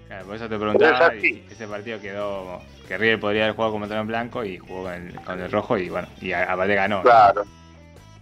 Claro, 0.09 0.27
por 0.27 0.37
eso 0.37 0.49
te 0.49 0.59
preguntaba. 0.59 1.07
Es. 1.09 1.25
Y 1.25 1.47
ese 1.51 1.67
partido 1.69 2.01
quedó. 2.01 2.61
Que 2.87 2.97
River 2.97 3.21
podría 3.21 3.45
haber 3.45 3.55
jugado 3.57 3.73
con 3.73 3.81
pantalón 3.83 4.07
blanco 4.07 4.45
y 4.45 4.57
jugó 4.59 4.85
con 4.85 4.93
el, 4.95 5.15
con 5.23 5.41
el 5.41 5.53
rojo 5.53 5.77
y 5.77 5.91
bueno, 5.91 6.09
y 6.23 6.33
a- 6.33 6.51
aparte 6.51 6.75
ganó. 6.75 7.03
Claro. 7.03 7.45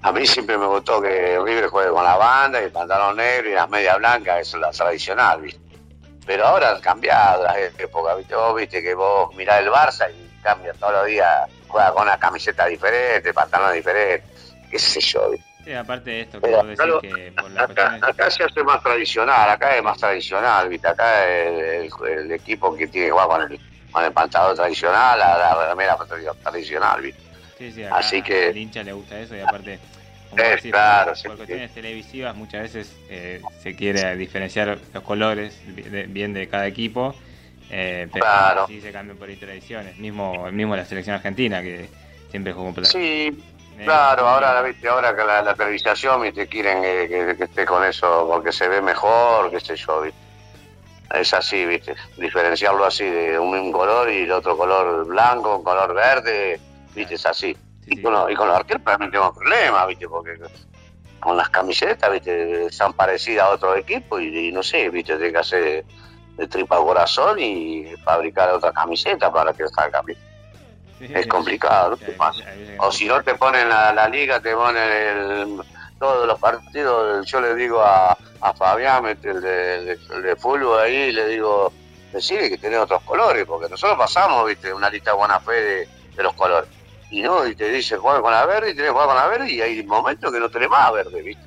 A 0.02 0.10
mí 0.12 0.26
siempre 0.26 0.58
me 0.58 0.66
gustó 0.66 1.00
que 1.00 1.38
River 1.44 1.68
juegue 1.68 1.90
con 1.90 2.02
la 2.04 2.16
banda 2.16 2.60
y 2.60 2.64
el 2.64 2.72
pantalón 2.72 3.16
negro 3.16 3.48
y 3.50 3.54
las 3.54 3.68
medias 3.68 3.96
blancas, 3.98 4.40
eso 4.40 4.56
es 4.56 4.60
la 4.62 4.70
tradicional, 4.72 5.40
¿viste? 5.40 5.60
Pero 6.26 6.44
ahora 6.46 6.70
han 6.72 6.80
cambiado 6.80 7.44
las 7.44 7.56
épocas, 7.78 8.16
¿viste? 8.18 8.34
Vos 8.34 8.56
viste 8.56 8.82
que 8.82 8.94
vos 8.94 9.32
mirás 9.34 9.60
el 9.60 9.68
Barça 9.70 10.10
y 10.12 10.28
cambia 10.42 10.72
todos 10.74 10.92
los 10.94 11.06
días, 11.06 11.48
juega 11.68 11.92
con 11.92 12.02
una 12.02 12.18
camiseta 12.18 12.66
diferente, 12.66 13.32
pantalón 13.32 13.72
diferente, 13.74 14.26
qué 14.70 14.78
sé 14.78 15.00
yo, 15.00 15.30
¿viste? 15.30 15.46
Sí, 15.64 15.72
aparte 15.72 16.10
de 16.10 16.20
esto, 16.22 16.40
Pero, 16.40 16.62
claro, 16.74 17.00
que 17.00 17.32
por 17.38 17.50
las 17.50 17.64
Acá, 17.64 17.74
cuestiones. 17.74 18.02
acá 18.02 18.30
se 18.30 18.44
hace 18.44 18.62
más 18.64 18.82
tradicional, 18.82 19.50
acá 19.50 19.76
es 19.76 19.82
más 19.82 19.98
tradicional, 19.98 20.68
¿viste? 20.68 20.88
Acá 20.88 21.24
el, 21.28 21.54
el- 21.60 21.90
el 22.08 22.32
equipo 22.32 22.74
que 22.76 22.86
tiene 22.88 23.06
que 23.08 23.12
jugar 23.12 23.26
con 23.28 23.42
el, 23.52 23.60
con 23.90 24.04
el 24.04 24.12
pantalón 24.12 24.54
tradicional, 24.56 25.18
la, 25.18 25.38
la 25.38 25.68
remera 25.68 25.96
tradicional, 26.42 27.02
¿viste? 27.02 27.20
Sí, 27.58 27.72
sí, 27.72 27.84
acá 27.84 27.96
Así 27.98 28.22
que- 28.22 28.48
al 28.48 28.56
hincha 28.56 28.82
le 28.84 28.92
gusta 28.92 29.18
eso 29.18 29.34
y 29.34 29.40
aparte, 29.40 29.80
como 30.36 30.50
decís, 30.50 30.72
claro, 30.72 31.10
por, 31.10 31.16
sí, 31.16 31.22
por 31.22 31.32
sí. 31.32 31.36
cuestiones 31.38 31.74
televisivas 31.74 32.36
muchas 32.36 32.62
veces 32.62 32.96
eh, 33.10 33.42
se 33.62 33.74
quiere 33.74 34.16
diferenciar 34.16 34.78
los 34.92 35.02
colores 35.04 35.60
bien 36.08 36.32
de 36.34 36.48
cada 36.48 36.66
equipo, 36.66 37.14
eh, 37.70 38.08
pero 38.12 38.24
Claro. 38.26 38.66
sí 38.66 38.80
se 38.80 38.92
cambian 38.92 39.18
por 39.18 39.28
tradiciones, 39.36 39.96
mismo, 39.98 40.50
mismo 40.52 40.76
la 40.76 40.84
selección 40.84 41.16
argentina 41.16 41.62
que 41.62 41.88
siempre 42.30 42.52
jugó 42.52 42.74
con 42.74 42.84
Sí, 42.84 42.98
Eh, 43.78 43.84
Claro, 43.84 44.26
ahora, 44.26 44.62
viste, 44.62 44.88
ahora 44.88 45.14
que 45.14 45.22
la, 45.22 45.42
la 45.42 45.54
televisación, 45.54 46.22
viste, 46.22 46.46
quieren 46.48 46.82
que, 46.82 47.08
que- 47.08 47.36
que 47.36 47.44
esté 47.44 47.66
con 47.66 47.84
eso 47.84 48.26
porque 48.30 48.50
se 48.52 48.68
ve 48.68 48.80
mejor, 48.80 49.50
qué 49.50 49.60
sé 49.60 49.76
yo, 49.76 50.00
viste. 50.00 50.18
Es 51.10 51.32
así, 51.34 51.64
viste, 51.66 51.94
diferenciarlo 52.16 52.84
así 52.84 53.04
de 53.04 53.38
un 53.38 53.52
mismo 53.52 53.72
color 53.78 54.10
y 54.10 54.22
el 54.22 54.32
otro 54.32 54.56
color 54.56 55.06
blanco, 55.06 55.58
un 55.58 55.64
color 55.64 55.94
verde, 55.94 56.60
viste, 56.94 57.14
es 57.14 57.26
así. 57.26 57.56
Sí, 57.86 57.92
Y 57.92 57.96
sí. 57.96 58.02
con, 58.02 58.12
los, 58.12 58.30
y 58.30 58.34
con 58.34 58.48
los 58.48 58.56
arqueros 58.56 58.82
también 58.84 59.10
tenemos 59.10 59.34
problemas, 59.36 59.86
viste, 59.86 60.08
porque 60.08 60.36
con 61.20 61.36
las 61.36 61.48
camisetas, 61.50 62.10
viste, 62.10 62.70
son 62.70 62.92
parecidas 62.94 63.44
a 63.46 63.50
otros 63.50 63.78
equipos 63.78 64.20
y, 64.20 64.48
y 64.48 64.52
no 64.52 64.62
sé, 64.62 64.88
viste, 64.90 65.16
tiene 65.16 65.32
que 65.32 65.38
hacer 65.38 65.84
de 66.36 66.48
tripa 66.48 66.76
corazón 66.78 67.38
y 67.38 67.86
fabricar 68.04 68.50
otra 68.50 68.72
camiseta 68.72 69.32
para 69.32 69.52
que 69.54 69.66
salga 69.68 70.02
bien. 70.02 70.18
Sí, 70.98 71.06
Es 71.14 71.22
sí. 71.22 71.28
complicado, 71.28 71.90
¿no? 71.90 71.96
Sí, 71.98 72.04
veces 72.06 72.44
que 72.64 72.76
O 72.78 72.90
si 72.90 73.06
no 73.06 73.22
te 73.22 73.34
ponen 73.36 73.68
la, 73.68 73.92
la 73.92 74.08
liga, 74.08 74.40
te 74.40 74.54
ponen 74.54 74.82
el, 74.90 75.62
todos 75.98 76.26
los 76.26 76.38
partidos. 76.38 77.24
Yo 77.26 77.40
le 77.40 77.54
digo 77.54 77.80
a, 77.82 78.12
a 78.40 78.54
Fabián, 78.54 79.06
el 79.06 79.20
de, 79.40 79.98
el 80.12 80.22
de- 80.22 80.36
fútbol 80.36 80.80
ahí, 80.80 81.12
le 81.12 81.26
digo, 81.28 81.72
decide 82.12 82.50
que 82.50 82.58
tiene 82.58 82.78
otros 82.78 83.02
colores, 83.02 83.44
porque 83.46 83.68
nosotros 83.68 83.96
pasamos, 83.98 84.46
viste, 84.46 84.72
una 84.74 84.90
lista 84.90 85.12
de 85.12 85.16
buena 85.16 85.40
fe 85.40 85.52
de, 85.52 85.88
de 86.16 86.22
los 86.22 86.34
colores. 86.34 86.68
Y 87.16 87.22
no, 87.22 87.46
y 87.46 87.54
te 87.54 87.70
dice 87.70 87.96
juega 87.96 88.20
con 88.20 88.30
la 88.30 88.44
verde, 88.44 88.72
y 88.72 88.74
tenés 88.74 88.90
que 88.90 88.92
jugar 88.92 89.06
con 89.06 89.16
la 89.16 89.26
verde, 89.26 89.50
y 89.50 89.62
hay 89.62 89.82
momentos 89.84 90.30
que 90.30 90.38
no 90.38 90.50
tenés 90.50 90.68
más 90.68 90.92
verde, 90.92 91.22
viste. 91.22 91.42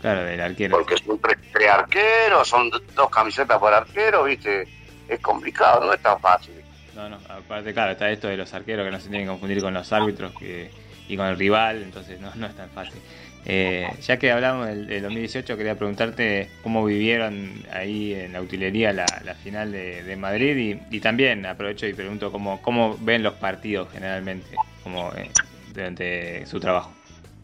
Claro, 0.00 0.24
del 0.24 0.40
arquero. 0.40 0.78
Porque 0.78 0.96
son 0.96 1.16
tres, 1.20 1.38
tres 1.52 1.70
arqueros, 1.70 2.48
son 2.48 2.68
dos 2.68 3.08
camisetas 3.08 3.56
por 3.60 3.72
arquero, 3.72 4.24
viste. 4.24 4.66
Es 5.08 5.20
complicado, 5.20 5.86
no 5.86 5.92
es 5.92 6.02
tan 6.02 6.18
fácil. 6.18 6.54
No, 6.92 7.08
no, 7.08 7.18
aparte, 7.28 7.72
claro, 7.72 7.92
está 7.92 8.10
esto 8.10 8.26
de 8.26 8.36
los 8.36 8.52
arqueros 8.52 8.84
que 8.84 8.90
no 8.90 8.98
se 8.98 9.10
tienen 9.10 9.26
que 9.26 9.30
confundir 9.30 9.62
con 9.62 9.74
los 9.74 9.92
árbitros 9.92 10.32
que, 10.36 10.72
y 11.06 11.16
con 11.16 11.26
el 11.26 11.38
rival, 11.38 11.80
entonces 11.80 12.20
no, 12.20 12.34
no 12.34 12.48
es 12.48 12.56
tan 12.56 12.68
fácil. 12.70 13.00
Eh, 13.44 13.88
ya 14.00 14.18
que 14.18 14.30
hablamos 14.30 14.68
del, 14.68 14.86
del 14.86 15.02
2018, 15.02 15.56
quería 15.56 15.74
preguntarte 15.74 16.48
cómo 16.62 16.84
vivieron 16.84 17.64
ahí 17.72 18.14
en 18.14 18.32
la 18.32 18.40
utilería 18.40 18.92
la, 18.92 19.06
la 19.24 19.34
final 19.34 19.72
de, 19.72 20.04
de 20.04 20.16
Madrid 20.16 20.56
y, 20.56 20.96
y 20.96 21.00
también 21.00 21.44
aprovecho 21.46 21.86
y 21.86 21.94
pregunto 21.94 22.30
cómo, 22.30 22.62
cómo 22.62 22.96
ven 23.00 23.22
los 23.22 23.34
partidos 23.34 23.88
generalmente 23.92 24.54
como 24.84 25.12
eh, 25.14 25.30
durante 25.74 26.46
su 26.46 26.60
trabajo. 26.60 26.92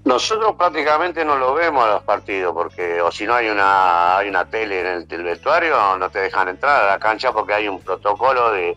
Nosotros 0.04 0.54
prácticamente 0.56 1.24
no 1.24 1.36
lo 1.36 1.54
vemos 1.54 1.84
a 1.84 1.94
los 1.94 2.02
partidos, 2.02 2.54
porque 2.54 3.00
o 3.02 3.10
si 3.10 3.26
no 3.26 3.34
hay 3.34 3.48
una 3.48 4.18
hay 4.18 4.28
una 4.28 4.44
tele 4.44 4.80
en 4.80 5.06
el, 5.10 5.22
vestuario, 5.22 5.98
no 5.98 6.08
te 6.08 6.20
dejan 6.20 6.48
entrar 6.48 6.84
a 6.84 6.86
la 6.86 6.98
cancha 6.98 7.32
porque 7.32 7.54
hay 7.54 7.68
un 7.68 7.80
protocolo 7.80 8.52
de 8.52 8.76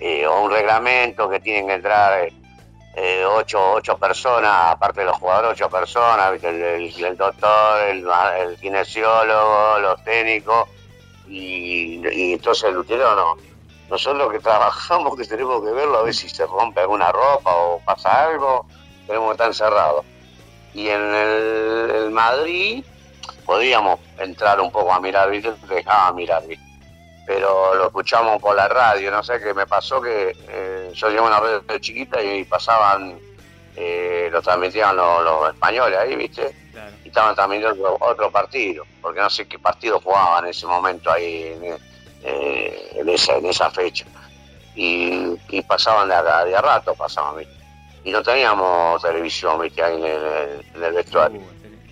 eh, 0.00 0.26
o 0.26 0.42
un 0.42 0.50
reglamento 0.50 1.28
que 1.28 1.40
tienen 1.40 1.68
que 1.68 1.74
entrar 1.74 2.28
eh, 3.00 3.24
ocho, 3.24 3.74
ocho 3.74 3.96
personas, 3.96 4.72
aparte 4.72 5.00
de 5.00 5.06
los 5.06 5.18
jugadores, 5.18 5.52
ocho 5.52 5.70
personas. 5.70 6.42
El, 6.42 7.16
doctor, 7.16 7.80
el, 7.88 8.04
el 8.40 8.56
kinesiólogo, 8.58 9.78
los 9.78 10.02
técnicos, 10.02 10.68
y, 11.28 12.02
entonces 12.32 12.70
el 12.70 12.78
utilero 12.78 13.14
no. 13.14 13.36
Nosotros 13.88 14.32
que 14.32 14.40
trabajamos, 14.40 15.16
que 15.16 15.24
tenemos 15.24 15.62
que 15.64 15.70
verlo 15.70 15.98
a 15.98 16.02
ver 16.02 16.14
si 16.14 16.28
se 16.28 16.44
rompe 16.44 16.80
alguna 16.80 17.12
ropa 17.12 17.54
o 17.54 17.80
pasa 17.84 18.24
algo, 18.24 18.66
tenemos 19.06 19.28
que 19.28 19.32
estar 19.32 19.46
encerrados. 19.46 20.04
Y 20.74 20.88
en 20.88 21.14
el, 21.14 22.10
Madrid 22.10 22.84
podíamos 23.46 24.00
entrar 24.18 24.60
un 24.60 24.72
poco 24.72 24.92
a 24.92 25.00
mirar, 25.00 25.30
¿viste? 25.30 25.52
Te 25.52 25.74
dejaban 25.76 26.16
mirar, 26.16 26.44
¿viste? 26.46 26.67
Pero 27.28 27.74
lo 27.74 27.86
escuchamos 27.88 28.40
por 28.40 28.56
la 28.56 28.68
radio, 28.68 29.10
no 29.10 29.22
sé 29.22 29.38
qué 29.38 29.52
me 29.52 29.66
pasó 29.66 30.00
que 30.00 30.34
eh, 30.48 30.90
yo 30.94 31.10
llevo 31.10 31.26
una 31.26 31.38
red 31.40 31.60
chiquita 31.78 32.22
y 32.22 32.42
pasaban, 32.44 33.18
eh, 33.76 34.30
lo 34.32 34.40
transmitían 34.40 34.96
los, 34.96 35.22
los 35.24 35.52
españoles 35.52 35.98
ahí, 35.98 36.16
¿viste? 36.16 36.50
Claro. 36.72 36.90
y 37.04 37.08
estaban 37.08 37.34
transmitiendo 37.34 37.98
otro, 38.00 38.30
partido, 38.30 38.84
porque 39.02 39.20
no 39.20 39.28
sé 39.28 39.46
qué 39.46 39.58
partido 39.58 40.00
jugaban 40.00 40.44
en 40.44 40.50
ese 40.52 40.66
momento 40.66 41.10
ahí, 41.12 41.42
en, 41.54 41.76
eh, 42.22 42.92
en 42.94 43.08
esa, 43.10 43.34
en 43.36 43.44
esa 43.44 43.70
fecha. 43.70 44.06
Y, 44.74 45.36
y 45.50 45.60
pasaban 45.62 46.08
de 46.08 46.14
a, 46.14 46.44
de 46.46 46.56
a 46.56 46.62
rato, 46.62 46.94
pasaban, 46.94 47.36
¿viste? 47.36 47.52
Y 48.04 48.10
no 48.10 48.22
teníamos 48.22 49.02
televisión, 49.02 49.60
¿viste? 49.60 49.82
Ahí 49.82 49.96
en 49.96 50.04
el, 50.06 50.66
en 50.76 50.82
el 50.82 50.92
vestuario. 50.94 51.40
Uh. 51.40 51.44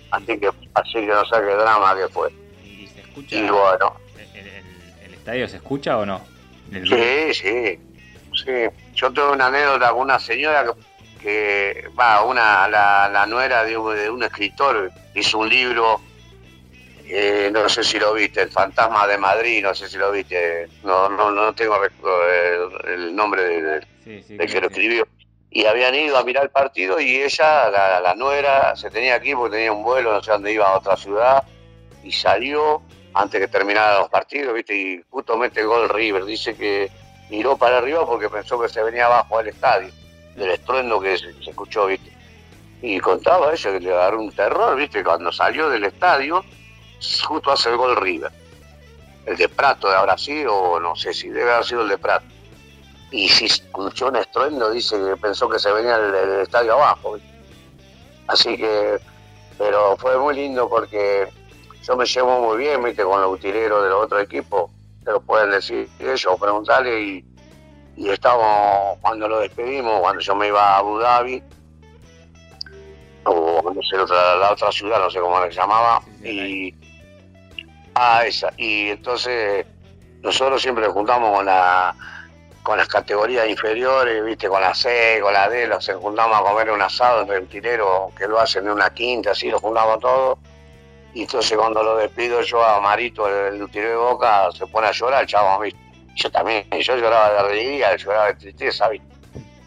Así 0.09 0.39
que, 0.39 0.49
así 0.73 0.93
que 0.93 1.05
no 1.05 1.23
sé 1.25 1.35
qué 1.41 1.53
drama 1.55 1.95
que 1.95 2.07
fue. 2.07 2.31
¿Y, 2.63 2.87
se 2.87 3.01
escucha? 3.01 3.35
Y 3.35 3.41
bueno, 3.49 3.53
¿El, 3.57 3.59
el- 3.59 3.97
el 3.97 4.06
estadio 5.27 5.47
se 5.49 5.57
escucha 5.57 5.97
o 5.97 6.05
no? 6.05 6.21
Sí, 6.71 7.33
sí, 7.33 7.79
sí. 8.45 8.51
Yo 8.95 9.11
tuve 9.11 9.31
una 9.33 9.47
anécdota 9.47 9.91
con 9.91 9.99
una 10.03 10.19
señora 10.19 10.63
que, 10.63 11.21
que 11.21 11.87
va, 11.99 12.23
una, 12.23 12.65
la, 12.69 13.09
la 13.11 13.25
nuera 13.25 13.65
de 13.65 13.77
un, 13.77 13.93
de 13.93 14.09
un 14.09 14.23
escritor, 14.23 14.89
hizo 15.15 15.39
un 15.39 15.49
libro 15.49 15.99
Eh, 17.09 17.49
no 17.53 17.67
sé 17.69 17.83
si 17.85 17.99
lo 17.99 18.13
viste, 18.13 18.41
El 18.41 18.49
Fantasma 18.51 19.05
de 19.07 19.17
Madrid, 19.17 19.61
no 19.63 19.73
sé 19.75 19.87
si 19.89 19.97
lo 19.97 20.11
viste, 20.11 20.67
no, 20.83 21.07
no, 21.09 21.31
no 21.31 21.53
tengo 21.53 21.75
el, 21.83 22.91
el 22.93 23.15
nombre 23.15 23.43
de, 23.43 23.61
de- 23.61 23.81
Sí, 24.03 24.23
sí, 24.27 24.37
de 24.37 24.45
que 24.45 24.55
lo 24.61 24.67
que- 24.69 24.73
escribió. 24.75 25.07
Y 25.49 25.65
habían 25.65 25.95
ido 25.95 26.17
a 26.17 26.23
mirar 26.25 26.43
el 26.43 26.49
partido 26.49 26.99
y 26.99 27.21
ella, 27.21 27.69
la, 27.69 27.99
la 28.01 28.13
nuera, 28.15 28.75
se 28.75 28.89
tenía 28.89 29.15
aquí 29.15 29.33
porque 29.35 29.55
tenía 29.57 29.71
un 29.73 29.83
vuelo, 29.83 30.11
no 30.13 30.21
sé 30.23 30.31
dónde 30.31 30.51
iba, 30.53 30.67
a 30.67 30.77
otra 30.77 30.95
ciudad, 30.97 31.43
y 32.03 32.11
salió 32.11 32.81
antes 33.17 33.41
que 33.41 33.47
terminaran 33.47 33.99
los 33.99 34.09
partidos, 34.09 34.53
¿viste? 34.53 34.75
Y 34.75 35.03
justo 35.09 35.37
mete 35.37 35.63
gol 35.63 35.89
River. 35.89 36.25
Dice 36.25 36.55
que 36.55 36.91
miró 37.29 37.57
para 37.57 37.79
arriba 37.79 38.05
porque 38.05 38.29
pensó 38.29 38.59
que 38.59 38.69
se 38.69 38.81
venía 38.83 39.07
abajo 39.07 39.37
del 39.39 39.47
estadio, 39.47 39.91
del 40.35 40.51
estruendo 40.51 40.99
que 40.99 41.17
se, 41.17 41.33
se 41.43 41.49
escuchó, 41.49 41.87
¿viste? 41.87 42.11
Y 42.81 42.99
contaba 42.99 43.51
ella 43.51 43.71
que 43.71 43.79
le 43.79 43.91
agarró 43.91 44.21
un 44.21 44.31
terror, 44.31 44.75
¿viste? 44.75 45.03
Cuando 45.03 45.31
salió 45.31 45.69
del 45.69 45.83
estadio, 45.85 46.43
justo 47.27 47.51
hace 47.51 47.69
el 47.69 47.77
gol 47.77 47.95
River. 47.95 48.31
El 49.25 49.35
de 49.35 49.49
Prato 49.49 49.89
de 49.89 49.95
ahora 49.95 50.17
sí, 50.17 50.45
o 50.47 50.79
no 50.79 50.95
sé 50.95 51.13
si 51.13 51.29
debe 51.29 51.51
haber 51.51 51.65
sido 51.65 51.81
el 51.81 51.89
de 51.89 51.97
Prato. 51.97 52.25
Y 53.11 53.27
si 53.29 53.45
escuchó 53.45 54.07
un 54.09 54.17
estruendo, 54.17 54.69
dice 54.69 54.95
que 54.97 55.17
pensó 55.17 55.49
que 55.49 55.59
se 55.59 55.71
venía 55.71 55.95
el, 55.95 56.13
el 56.13 56.41
estadio 56.41 56.73
abajo. 56.73 57.13
¿viste? 57.13 57.29
Así 58.27 58.57
que, 58.57 58.99
pero 59.57 59.97
fue 59.97 60.17
muy 60.19 60.35
lindo 60.35 60.69
porque 60.69 61.27
yo 61.87 61.95
me 61.95 62.05
llevo 62.05 62.41
muy 62.41 62.57
bien, 62.57 62.83
viste, 62.83 63.03
con 63.03 63.21
los 63.21 63.31
utileros 63.31 63.81
de 63.81 63.89
los 63.89 64.05
otros 64.05 64.21
equipos, 64.21 64.69
te 65.05 65.11
lo 65.11 65.21
pueden 65.21 65.51
decir 65.51 65.87
ellos, 65.99 66.39
preguntarle 66.39 67.01
y, 67.01 67.25
y 67.95 68.09
estábamos, 68.09 68.97
cuando 68.99 69.27
lo 69.27 69.39
despedimos, 69.39 70.01
cuando 70.01 70.21
yo 70.21 70.35
me 70.35 70.47
iba 70.47 70.61
a 70.61 70.77
Abu 70.79 70.99
Dhabi, 70.99 71.41
o 73.23 73.71
no 73.73 73.81
sé, 73.83 73.97
otra, 73.97 74.35
la 74.35 74.51
otra 74.51 74.71
ciudad, 74.71 74.99
no 74.99 75.09
sé 75.09 75.19
cómo 75.19 75.41
se 75.43 75.51
llamaba, 75.51 76.01
y... 76.23 76.75
Ah, 77.99 78.23
esa. 78.27 78.53
Y 78.57 78.89
entonces 78.89 79.65
nosotros 80.21 80.61
siempre 80.61 80.85
nos 80.85 80.93
juntamos 80.93 81.35
con 81.35 81.45
la 81.47 81.95
con 82.61 82.77
las 82.77 82.87
categorías 82.89 83.47
inferiores, 83.47 84.23
viste, 84.23 84.49
con 84.49 84.61
la 84.61 84.75
C, 84.75 85.19
con 85.21 85.33
la 85.33 85.49
D, 85.49 85.65
los 85.67 85.89
juntamos 85.99 86.37
a 86.37 86.43
comer 86.43 86.69
un 86.69 86.81
asado 86.81 87.21
en 87.21 87.31
el 87.31 87.43
utilero, 87.43 88.11
que 88.15 88.27
lo 88.27 88.39
hacen 88.39 88.65
en 88.65 88.73
una 88.73 88.89
quinta, 88.89 89.31
así 89.31 89.49
lo 89.49 89.57
juntamos 89.57 89.99
todo. 89.99 90.37
Y 91.13 91.21
entonces 91.23 91.57
cuando 91.57 91.81
lo 91.81 91.97
despido 91.97 92.41
yo 92.41 92.63
a 92.63 92.79
Marito, 92.79 93.27
el, 93.27 93.61
utilero 93.61 93.89
de 93.89 93.95
Boca, 93.97 94.49
se 94.51 94.67
pone 94.67 94.87
a 94.87 94.91
llorar, 94.91 95.21
el 95.21 95.27
chavo, 95.27 95.59
¿viste? 95.61 95.79
Yo 96.15 96.31
también, 96.31 96.67
yo 96.81 96.95
lloraba 96.95 97.31
de 97.31 97.39
alegría, 97.39 97.95
lloraba 97.95 98.27
de 98.27 98.35
tristeza, 98.35 98.89
¿viste? 98.89 99.07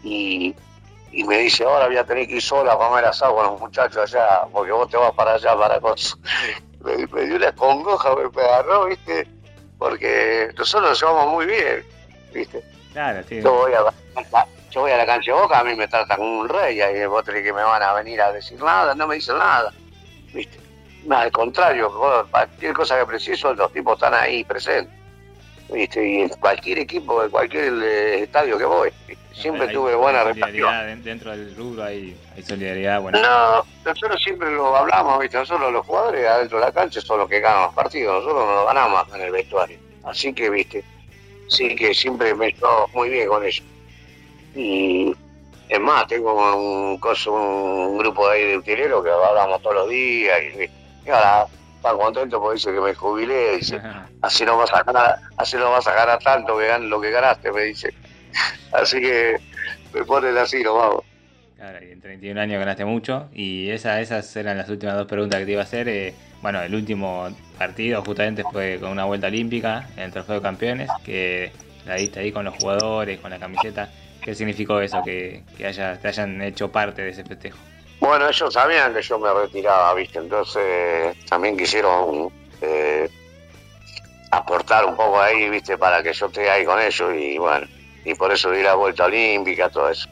Y, 0.03 0.55
y 1.11 1.23
me 1.23 1.39
dice, 1.39 1.63
ahora 1.63 1.87
voy 1.87 1.97
a 1.97 2.05
tener 2.05 2.27
que 2.27 2.35
ir 2.35 2.41
sola 2.41 2.73
a 2.73 2.77
comer 2.77 3.05
asado 3.05 3.35
con 3.35 3.45
los 3.45 3.59
muchachos 3.59 4.13
allá, 4.13 4.41
porque 4.51 4.71
vos 4.71 4.89
te 4.89 4.97
vas 4.97 5.11
para 5.11 5.33
allá 5.33 5.55
para 5.57 5.79
cosas. 5.79 6.17
Me, 6.81 6.97
me 7.05 7.25
dio 7.27 7.35
una 7.35 7.51
congoja, 7.51 8.09
me 8.15 8.41
agarró, 8.41 8.85
¿viste? 8.85 9.27
Porque 9.77 10.49
nosotros 10.57 10.89
nos 10.89 10.99
llevamos 10.99 11.33
muy 11.33 11.45
bien, 11.45 11.85
¿viste? 12.33 12.63
Claro, 12.91 13.21
sí. 13.29 13.39
Yo 13.39 13.53
voy 13.53 13.71
a, 13.73 13.83
yo 14.71 14.81
voy 14.81 14.91
a 14.91 14.97
la 14.97 15.05
cancha 15.05 15.31
de 15.31 15.39
Boca, 15.39 15.59
a 15.59 15.63
mí 15.63 15.75
me 15.75 15.87
tratan 15.87 16.17
como 16.17 16.39
un 16.39 16.49
rey, 16.49 16.81
y 16.81 17.05
vos 17.05 17.23
tenés 17.23 17.43
que 17.43 17.53
me 17.53 17.61
van 17.61 17.83
a 17.83 17.93
venir 17.93 18.19
a 18.19 18.31
decir 18.31 18.59
nada, 18.63 18.95
no 18.95 19.05
me 19.05 19.15
dicen 19.15 19.37
nada, 19.37 19.71
¿viste? 20.33 20.59
No, 21.05 21.17
al 21.17 21.31
contrario, 21.31 21.91
cualquier 22.29 22.73
cosa 22.73 22.99
que 22.99 23.05
preciso, 23.05 23.53
los 23.53 23.71
tipos 23.73 23.95
están 23.95 24.13
ahí 24.13 24.43
presentes. 24.43 25.01
¿viste? 25.71 26.07
Y 26.07 26.21
en 26.21 26.29
cualquier 26.29 26.79
equipo, 26.79 27.23
en 27.23 27.29
cualquier 27.29 27.73
eh, 27.81 28.23
estadio 28.23 28.57
que 28.57 28.65
voy, 28.65 28.89
siempre 29.33 29.67
Hay 29.67 29.73
tuve 29.73 29.95
buena 29.95 30.23
solidaridad 30.23 30.69
relación. 30.69 31.03
Dentro 31.03 31.31
del 31.31 31.55
rubro 31.55 31.83
hay, 31.83 32.15
hay 32.35 32.43
solidaridad, 32.43 33.01
bueno. 33.01 33.21
No, 33.21 33.63
nosotros 33.85 34.21
siempre 34.21 34.51
lo 34.51 34.75
hablamos, 34.75 35.19
¿viste? 35.19 35.37
Nosotros 35.37 35.71
los 35.71 35.85
jugadores 35.85 36.27
adentro 36.27 36.59
de 36.59 36.65
la 36.65 36.71
cancha 36.71 37.01
son 37.01 37.19
los 37.19 37.29
que 37.29 37.39
ganan 37.39 37.63
los 37.63 37.73
partidos, 37.73 38.23
nosotros 38.23 38.47
no 38.47 38.65
ganamos 38.65 39.13
en 39.15 39.21
el 39.21 39.31
vestuario. 39.31 39.77
Así 40.03 40.33
que, 40.33 40.49
¿viste? 40.49 40.83
Sí 41.47 41.75
que 41.75 41.93
siempre 41.93 42.33
me 42.33 42.51
llevo 42.51 42.89
muy 42.93 43.09
bien 43.09 43.27
con 43.27 43.43
ellos. 43.43 43.63
Y 44.55 45.15
es 45.69 45.79
más, 45.79 46.07
tengo 46.07 46.33
un 46.33 47.97
grupo 47.97 48.29
de 48.29 48.35
ahí 48.35 48.47
de 48.47 48.57
utileros 48.57 49.03
que 49.03 49.09
hablamos 49.09 49.61
todos 49.61 49.75
los 49.75 49.89
días 49.89 50.37
y, 50.41 50.57
¿viste? 50.57 50.80
Y 51.05 51.09
ahora 51.09 51.45
está 51.75 51.93
contento 51.93 52.39
porque 52.39 52.55
dice 52.55 52.73
que 52.73 52.81
me 52.81 52.93
jubilé, 52.93 53.57
dice, 53.57 53.79
así 54.21 54.45
no 54.45 54.57
vas 54.57 54.71
a 54.73 54.83
ganar, 54.83 55.15
así 55.37 55.57
no 55.57 55.71
vas 55.71 55.87
a 55.87 55.93
ganar 55.93 56.19
tanto 56.19 56.57
que 56.57 56.69
gan- 56.69 56.87
lo 56.87 57.01
que 57.01 57.11
ganaste, 57.11 57.51
me 57.51 57.63
dice. 57.63 57.93
Así 58.71 59.01
que 59.01 59.35
me 59.93 60.05
ponen 60.05 60.37
así, 60.37 60.63
no 60.63 60.75
vamos. 60.75 61.03
Claro, 61.57 61.85
y 61.85 61.91
en 61.91 61.99
31 61.99 62.37
años 62.39 62.57
ganaste 62.59 62.85
mucho. 62.85 63.27
Y 63.33 63.69
esa, 63.69 63.99
esas 63.99 64.33
eran 64.37 64.57
las 64.57 64.69
últimas 64.69 64.95
dos 64.95 65.07
preguntas 65.07 65.39
que 65.39 65.45
te 65.45 65.51
iba 65.51 65.59
a 65.61 65.65
hacer. 65.65 65.89
Eh, 65.89 66.15
bueno, 66.41 66.61
el 66.61 66.73
último 66.73 67.27
partido 67.57 68.01
justamente 68.01 68.45
fue 68.45 68.79
con 68.79 68.89
una 68.91 69.03
vuelta 69.03 69.27
olímpica 69.27 69.89
en 69.97 70.03
el 70.03 70.11
Trofeo 70.11 70.35
de 70.35 70.41
Campeones, 70.41 70.89
que 71.03 71.51
la 71.85 71.95
diste 71.95 72.21
ahí 72.21 72.31
con 72.31 72.45
los 72.45 72.55
jugadores, 72.55 73.19
con 73.19 73.29
la 73.29 73.39
camiseta. 73.39 73.89
¿Qué 74.23 74.33
significó 74.33 74.79
eso? 74.79 75.03
Que, 75.03 75.43
que 75.57 75.65
haya, 75.67 75.99
te 75.99 76.07
hayan 76.07 76.41
hecho 76.41 76.71
parte 76.71 77.01
de 77.01 77.09
ese 77.09 77.23
festejo. 77.25 77.57
Bueno, 78.01 78.27
ellos 78.27 78.51
sabían 78.51 78.95
que 78.95 79.03
yo 79.03 79.19
me 79.19 79.31
retiraba, 79.31 79.93
¿viste? 79.93 80.17
Entonces 80.17 81.15
también 81.27 81.55
quisieron 81.55 82.31
eh, 82.59 83.07
aportar 84.31 84.85
un 84.85 84.95
poco 84.95 85.21
ahí, 85.21 85.47
¿viste? 85.49 85.77
Para 85.77 86.01
que 86.01 86.11
yo 86.11 86.25
esté 86.25 86.49
ahí 86.49 86.65
con 86.65 86.81
ellos 86.81 87.13
y 87.15 87.37
bueno, 87.37 87.67
y 88.03 88.15
por 88.15 88.31
eso 88.31 88.49
di 88.49 88.63
la 88.63 88.73
vuelta 88.73 89.05
olímpica, 89.05 89.69
todo 89.69 89.89
eso. 89.91 90.09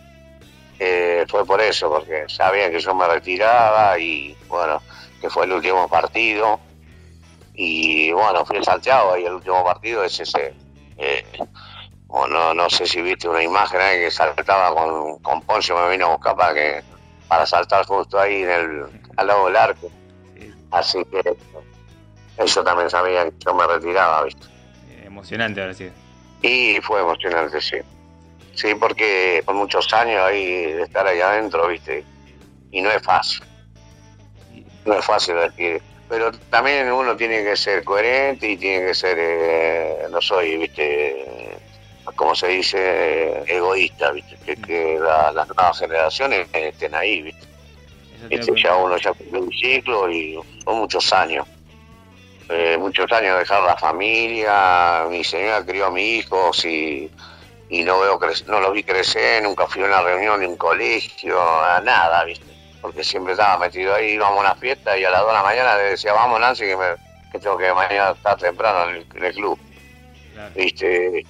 Eh, 0.77 1.25
fue 1.27 1.43
por 1.47 1.59
eso, 1.61 1.89
porque 1.89 2.25
sabían 2.27 2.71
que 2.71 2.79
yo 2.79 2.93
me 2.93 3.07
retiraba 3.07 3.97
y 3.97 4.37
bueno, 4.47 4.83
que 5.19 5.27
fue 5.27 5.45
el 5.45 5.53
último 5.53 5.89
partido. 5.89 6.59
Y 7.55 8.11
bueno, 8.11 8.45
fui 8.45 8.57
a 8.57 8.63
Santiago 8.63 9.17
y 9.17 9.25
el 9.25 9.33
último 9.33 9.63
partido 9.63 10.03
es 10.03 10.19
ese. 10.19 10.53
Eh, 10.95 11.25
o 12.07 12.27
no, 12.27 12.53
no 12.53 12.69
sé 12.69 12.85
si 12.85 13.01
viste 13.01 13.27
una 13.27 13.41
imagen 13.41 13.81
ahí 13.81 13.97
que 13.97 14.11
saltaba 14.11 14.75
con, 14.75 15.17
con 15.19 15.41
Poncio, 15.41 15.75
me 15.79 15.89
vino 15.89 16.05
a 16.05 16.15
buscar 16.15 16.35
para 16.35 16.53
que 16.53 16.88
para 17.29 17.45
saltar 17.45 17.85
justo 17.85 18.19
ahí 18.19 18.43
en 18.43 18.49
el, 18.49 18.85
al 19.15 19.27
lado 19.27 19.45
del 19.45 19.55
arco. 19.55 19.89
Sí, 20.37 20.53
Así 20.71 21.05
que 21.05 21.37
eso 22.37 22.63
también 22.63 22.89
sabían 22.89 23.31
que 23.31 23.37
yo 23.45 23.53
me 23.53 23.65
retiraba, 23.65 24.23
¿viste? 24.23 24.45
eh, 24.89 25.03
emocionante 25.05 25.61
ahora 25.61 25.73
sí. 25.73 25.89
Y 26.41 26.81
fue 26.81 26.99
emocionante, 26.99 27.61
sí. 27.61 27.77
Sí, 28.55 28.75
porque 28.75 29.41
por 29.45 29.55
muchos 29.55 29.93
años 29.93 30.19
ahí 30.21 30.73
de 30.73 30.83
estar 30.83 31.07
ahí 31.07 31.21
adentro, 31.21 31.67
¿viste? 31.67 32.03
Y 32.71 32.81
no 32.81 32.91
es 32.91 33.01
fácil, 33.01 33.43
no 34.85 34.95
es 34.95 35.05
fácil 35.05 35.35
decir. 35.35 35.81
Pero 36.09 36.31
también 36.49 36.91
uno 36.91 37.15
tiene 37.15 37.43
que 37.43 37.55
ser 37.55 37.83
coherente 37.83 38.49
y 38.49 38.57
tiene 38.57 38.87
que 38.87 38.95
ser, 38.95 39.15
eh, 39.19 40.07
no 40.09 40.19
soy, 40.21 40.57
¿viste? 40.57 41.25
Como 42.15 42.35
se 42.35 42.47
dice, 42.47 42.77
eh, 42.79 43.43
egoísta, 43.47 44.11
¿viste? 44.11 44.35
Que, 44.45 44.55
que 44.61 44.97
la- 44.99 45.31
las 45.31 45.47
nuevas 45.47 45.79
generaciones 45.79 46.47
estén 46.53 46.95
ahí, 46.95 47.21
¿viste? 47.21 47.47
Este, 48.29 48.51
ya 48.61 48.75
uno 48.75 48.97
ya 48.97 49.13
cumplió 49.13 49.41
un 49.41 49.51
ciclo 49.51 50.09
y 50.11 50.39
son 50.65 50.77
muchos 50.79 51.11
años. 51.13 51.47
Eh, 52.49 52.77
muchos 52.79 53.11
años 53.11 53.33
de 53.33 53.39
dejar 53.39 53.61
la 53.63 53.77
familia, 53.77 55.05
mi 55.09 55.23
señora 55.23 55.63
crió 55.63 55.85
a 55.87 55.91
mis 55.91 56.25
hijos 56.25 56.65
y, 56.65 57.09
y 57.69 57.83
no 57.83 57.99
veo 57.99 58.19
no 58.47 58.59
lo 58.59 58.71
vi 58.71 58.83
crecer, 58.83 59.43
nunca 59.43 59.67
fui 59.67 59.83
a 59.83 59.85
una 59.85 60.01
reunión 60.01 60.41
en 60.43 60.49
un 60.51 60.57
colegio, 60.57 61.39
a 61.41 61.79
nada, 61.81 62.23
¿viste? 62.25 62.45
Porque 62.81 63.03
siempre 63.03 63.33
estaba 63.33 63.57
metido 63.59 63.93
ahí, 63.93 64.13
íbamos 64.13 64.37
a 64.37 64.41
una 64.41 64.55
fiesta 64.55 64.97
y 64.97 65.03
a 65.03 65.11
las 65.11 65.21
2 65.21 65.29
de 65.29 65.33
la 65.35 65.43
mañana 65.43 65.77
le 65.77 65.83
decía, 65.83 66.13
vamos 66.13 66.39
Nancy, 66.39 66.65
que, 66.65 66.75
me- 66.77 66.95
que 67.31 67.37
tengo 67.39 67.57
que 67.57 67.71
mañana 67.73 68.11
estar 68.11 68.35
temprano 68.37 68.89
en 68.89 68.95
el, 68.97 69.05
en 69.15 69.23
el 69.25 69.33
club. 69.33 69.59
Claro. 70.33 70.51
¿viste? 70.55 71.25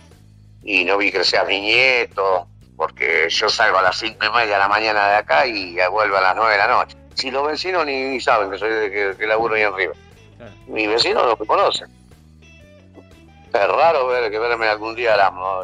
Y 0.63 0.83
no 0.85 0.97
vi 0.97 1.11
crecer 1.11 1.39
a 1.39 1.43
mi 1.45 1.61
nieto, 1.61 2.47
porque 2.75 3.27
yo 3.29 3.49
salgo 3.49 3.77
a 3.77 3.81
las 3.81 3.97
cinco 3.97 4.25
y 4.25 4.29
media 4.29 4.53
de 4.53 4.59
la 4.59 4.67
mañana 4.67 5.07
de 5.09 5.15
acá 5.15 5.45
y 5.45 5.75
vuelvo 5.91 6.17
a 6.17 6.21
las 6.21 6.35
nueve 6.35 6.53
de 6.53 6.57
la 6.57 6.67
noche. 6.67 6.97
Si 7.15 7.31
los 7.31 7.45
vecinos 7.47 7.85
ni, 7.85 7.93
ni 8.03 8.19
saben 8.21 8.49
que 8.51 8.57
soy 8.57 8.69
de 8.71 8.91
que, 8.91 9.15
que 9.17 9.27
laburo 9.27 9.55
ahí 9.55 9.63
arriba. 9.63 9.93
Claro. 10.37 10.53
Mis 10.67 10.87
vecinos 10.87 11.25
no 11.25 11.35
me 11.37 11.45
conocen. 11.45 11.89
Es 13.51 13.67
raro 13.67 14.07
ver 14.07 14.29
que 14.29 14.37
verme 14.37 14.67
algún 14.67 14.95
día 14.95 15.17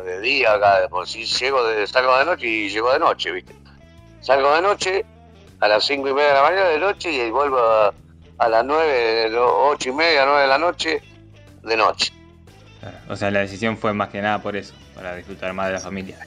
de 0.04 0.20
día 0.22 0.54
acá, 0.54 0.88
por 0.90 1.08
si 1.08 1.24
llego 1.24 1.64
de, 1.68 1.86
salgo 1.86 2.18
de 2.18 2.26
noche 2.26 2.48
y 2.48 2.70
llego 2.70 2.92
de 2.92 3.00
noche, 3.00 3.32
¿viste? 3.32 3.54
Salgo 4.22 4.56
de 4.56 4.62
noche 4.64 5.06
a 5.60 5.68
las 5.68 5.86
cinco 5.86 6.10
y 6.10 6.14
media 6.14 6.30
de 6.30 6.34
la 6.34 6.42
mañana 6.42 6.70
de 6.70 6.80
noche 6.80 7.12
y 7.12 7.30
vuelvo 7.30 7.60
a, 7.60 7.94
a 8.40 8.50
las 8.50 8.66
nueve, 8.66 9.30
lo- 9.30 9.68
ocho 9.68 9.90
y 9.90 9.92
media, 9.92 10.26
nueve 10.26 10.42
de 10.42 10.48
la 10.48 10.58
noche, 10.58 11.02
de 11.62 11.78
noche. 11.78 12.12
Claro. 12.80 12.98
O 13.08 13.16
sea, 13.16 13.30
la 13.30 13.42
decisión 13.42 13.78
fue 13.78 13.94
más 13.94 14.10
que 14.10 14.20
nada 14.20 14.42
por 14.42 14.56
eso, 14.56 14.74
para 14.96 15.16
disfrutar 15.16 15.54
más 15.54 15.68
de 15.68 15.74
la 15.74 15.80
familia. 15.80 16.18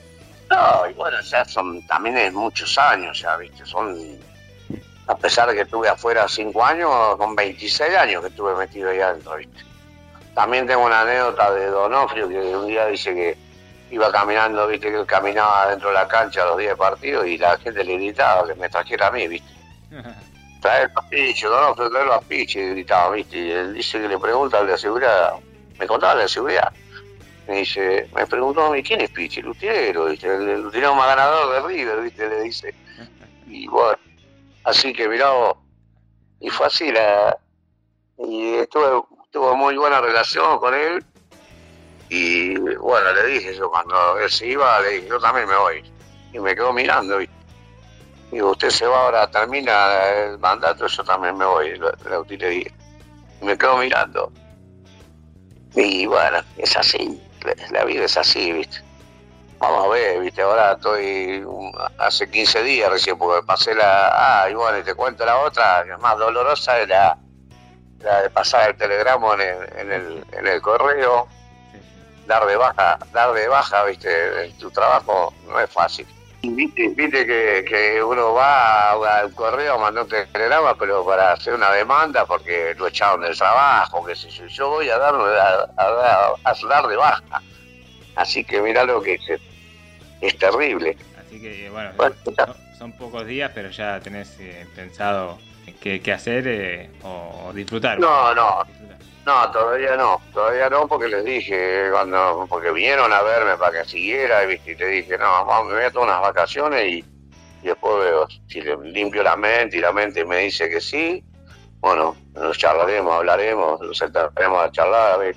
No, 0.50 0.88
y 0.88 0.94
bueno, 0.94 1.20
ya 1.20 1.44
son, 1.44 1.87
también 1.87 2.16
es 2.16 2.33
muchos 2.33 2.76
años 2.78 3.20
ya, 3.20 3.37
¿viste? 3.37 3.66
Son, 3.66 3.96
a 5.07 5.16
pesar 5.16 5.48
de 5.48 5.54
que 5.54 5.62
estuve 5.62 5.88
afuera 5.88 6.26
cinco 6.28 6.64
años, 6.64 6.90
con 7.16 7.35
26 7.35 7.96
años 7.96 8.22
que 8.22 8.28
estuve 8.28 8.54
metido 8.54 8.90
ahí 8.90 9.00
adentro, 9.00 9.37
¿viste? 9.37 9.62
También 10.35 10.66
tengo 10.66 10.85
una 10.85 11.02
anécdota 11.02 11.52
de 11.52 11.66
Donofrio 11.66 12.28
que 12.28 12.38
un 12.38 12.66
día 12.68 12.87
dice 12.87 13.14
que 13.14 13.37
iba 13.90 14.11
caminando, 14.12 14.66
¿viste? 14.68 14.90
Que 14.90 15.00
él 15.00 15.07
caminaba 15.07 15.70
dentro 15.70 15.88
de 15.88 15.94
la 15.94 16.09
cancha 16.09 16.44
los 16.44 16.59
días 16.59 16.70
de 16.70 16.76
partido 16.76 17.24
y 17.26 17.37
la 17.37 17.59
gente 17.59 17.85
le 17.85 17.96
gritaba 17.96 18.46
que 18.46 18.54
me 18.54 18.68
trajera 18.68 19.09
a 19.09 19.11
mí, 19.11 19.28
¿viste? 19.28 19.48
Trae 20.61 20.85
el 20.85 20.90
papiche, 20.90 21.46
Donofrio, 21.46 21.88
trae 21.88 22.02
el 22.02 22.09
papiche, 22.09 22.70
gritaba, 22.70 23.14
¿viste? 23.14 23.38
Y 23.38 23.50
él 23.50 23.74
dice 23.74 24.00
que 24.00 24.09
le 24.09 24.18
pregunta 24.18 24.59
al 24.59 24.66
de 24.66 24.76
seguridad, 24.76 25.35
me 25.78 25.87
contaba 25.87 26.14
el 26.14 26.20
de 26.20 26.28
seguridad. 26.28 26.72
Me 27.49 27.61
dice, 27.61 28.09
me 28.15 28.27
preguntó 28.27 28.67
a 28.67 28.71
mí, 28.71 28.83
¿quién 28.83 29.01
es 29.01 29.11
Pichi? 29.11 29.40
El 29.40 29.49
utilero, 29.49 30.05
¿viste? 30.05 30.27
El, 30.27 30.49
el 30.49 30.67
utilero 30.67 30.94
más 30.94 31.07
ganador 31.07 31.55
de 31.55 31.69
River, 31.69 32.03
¿viste? 32.03 32.29
Le 32.29 32.42
dice. 32.42 32.75
Y 33.51 33.67
bueno, 33.67 33.96
así 34.65 34.92
que 34.92 35.09
mirá 35.09 35.31
vos, 35.31 35.57
y 36.40 36.51
fue 36.51 36.67
así 36.67 36.92
la... 36.92 37.37
Y 38.19 38.55
estuve, 38.55 39.03
tuve 39.31 39.57
muy 39.57 39.77
buena 39.77 40.01
relación 40.01 40.59
con 40.59 40.75
él. 40.75 41.05
Y 42.09 42.59
bueno, 42.59 43.13
le 43.13 43.27
dije 43.27 43.55
yo, 43.55 43.71
cuando 43.71 44.19
él 44.19 44.31
se 44.31 44.49
iba, 44.49 44.81
le 44.81 44.90
dije, 44.90 45.09
yo 45.09 45.19
también 45.19 45.49
me 45.49 45.57
voy. 45.57 45.83
Y 46.33 46.38
me 46.38 46.55
quedó 46.55 46.73
mirando, 46.73 47.19
¿viste? 47.19 47.35
Digo, 48.31 48.51
usted 48.51 48.71
se 48.71 48.87
va 48.87 49.05
ahora, 49.05 49.31
termina 49.31 50.11
el 50.11 50.38
mandato, 50.38 50.87
yo 50.87 51.05
también 51.05 51.37
me 51.37 51.46
voy, 51.46 51.79
la, 51.79 52.21
utilería. 52.21 52.71
Y 53.40 53.44
me 53.44 53.57
quedo 53.57 53.79
mirando. 53.79 54.31
Y 55.75 56.07
bueno, 56.07 56.38
es 56.57 56.77
así, 56.77 57.21
la 57.71 57.85
vida 57.85 58.05
es 58.05 58.17
así, 58.17 58.53
¿viste? 58.53 58.83
Vamos 59.59 59.87
a 59.87 59.89
ver, 59.89 60.21
¿viste? 60.21 60.43
Ahora 60.43 60.73
estoy 60.73 61.43
um, 61.45 61.73
hace 61.99 62.31
15 62.31 62.63
días 62.63 62.91
recién, 62.91 63.19
porque 63.19 63.45
pasé 63.45 63.75
la... 63.75 64.43
Ah, 64.43 64.51
y 64.51 64.55
bueno, 64.55 64.79
y 64.79 64.83
te 64.83 64.95
cuento 64.95 65.25
la 65.25 65.39
otra, 65.39 65.83
que 65.85 65.93
es 65.93 65.99
más 65.99 66.17
dolorosa, 66.17 66.81
es 66.81 66.89
la, 66.89 67.19
la 68.01 68.23
de 68.23 68.31
pasar 68.31 68.71
el 68.71 68.77
telegramo 68.77 69.35
en 69.35 69.41
el, 69.41 69.79
en 69.79 69.93
el, 69.93 70.25
en 70.33 70.47
el 70.47 70.63
correo, 70.63 71.27
dar 72.27 72.47
de 72.47 72.57
baja, 72.57 72.99
dar 73.13 73.33
de 73.33 73.49
baja, 73.49 73.85
viste, 73.85 74.45
en 74.45 74.57
tu 74.59 74.71
trabajo 74.71 75.33
no 75.49 75.59
es 75.59 75.71
fácil. 75.71 76.07
Viste, 76.43 76.89
viste 76.97 77.27
que, 77.27 77.65
que 77.69 78.03
uno 78.03 78.33
va 78.33 78.93
al 78.93 79.35
correo 79.35 79.75
a 79.75 79.79
mandar 79.79 80.05
un 80.05 80.09
telegrama, 80.09 80.77
pero 80.79 81.05
para 81.05 81.33
hacer 81.33 81.55
una 81.55 81.73
demanda 81.73 82.25
porque 82.27 82.75
lo 82.79 82.87
echaron 82.87 83.23
del 83.23 83.37
trabajo, 83.37 84.05
que 84.05 84.15
sé 84.15 84.31
yo, 84.31 84.47
yo 84.47 84.69
voy 84.71 84.89
a 84.89 84.99
dar, 84.99 85.15
a, 85.15 85.69
a- 85.77 86.33
a 86.45 86.55
dar 86.69 86.87
de 86.87 86.97
baja. 86.97 87.43
Así 88.15 88.45
que 88.45 88.63
mira 88.63 88.85
lo 88.85 89.03
que 89.03 89.15
es, 89.15 89.41
es 90.21 90.39
terrible. 90.39 90.97
Así 91.19 91.41
que, 91.41 91.69
bueno, 91.71 91.91
Bueno, 91.97 92.15
son, 92.25 92.57
son 92.79 92.93
pocos 92.93 93.27
días, 93.27 93.51
pero 93.55 93.71
ya 93.71 93.99
tenés 94.01 94.39
eh, 94.39 94.65
pensado 94.77 95.39
qué, 95.81 96.01
qué 96.01 96.13
hacer 96.13 96.47
eh, 96.47 96.91
o, 97.03 97.53
disfrutar. 97.53 97.99
No, 97.99 98.33
no. 98.35 98.65
No, 99.29 99.50
todavía 99.50 99.94
no, 99.94 100.22
todavía 100.33 100.70
no, 100.70 100.88
porque 100.88 101.06
les 101.06 101.22
dije, 101.22 101.90
cuando 101.90 102.46
porque 102.48 102.72
vinieron 102.72 103.12
a 103.12 103.20
verme 103.20 103.58
para 103.58 103.83
que 103.83 103.87
siguiera, 103.87 104.42
y, 104.42 104.46
¿viste? 104.46 104.72
y 104.72 104.76
te 104.76 104.87
dije, 104.87 105.18
no, 105.18 105.44
vamos, 105.44 105.66
me 105.68 105.74
voy 105.74 105.85
a 105.85 105.90
tomar 105.90 106.08
unas 106.08 106.22
vacaciones 106.22 106.83
y, 106.87 107.04
y 107.62 107.66
después 107.66 108.06
veo 108.06 108.26
si 108.46 108.62
le 108.62 108.74
limpio 108.79 109.22
la 109.22 109.37
mente 109.37 109.76
y 109.76 109.81
la 109.81 109.92
mente 109.92 110.24
me 110.24 110.38
dice 110.38 110.70
que 110.70 110.81
sí, 110.81 111.22
bueno, 111.79 112.16
nos 112.33 112.56
charlaremos, 112.56 113.12
hablaremos, 113.12 113.79
nos 113.83 113.98
sentaremos 113.98 114.64
a 114.64 114.72
charlar, 114.72 115.12
a 115.12 115.16
ver 115.18 115.37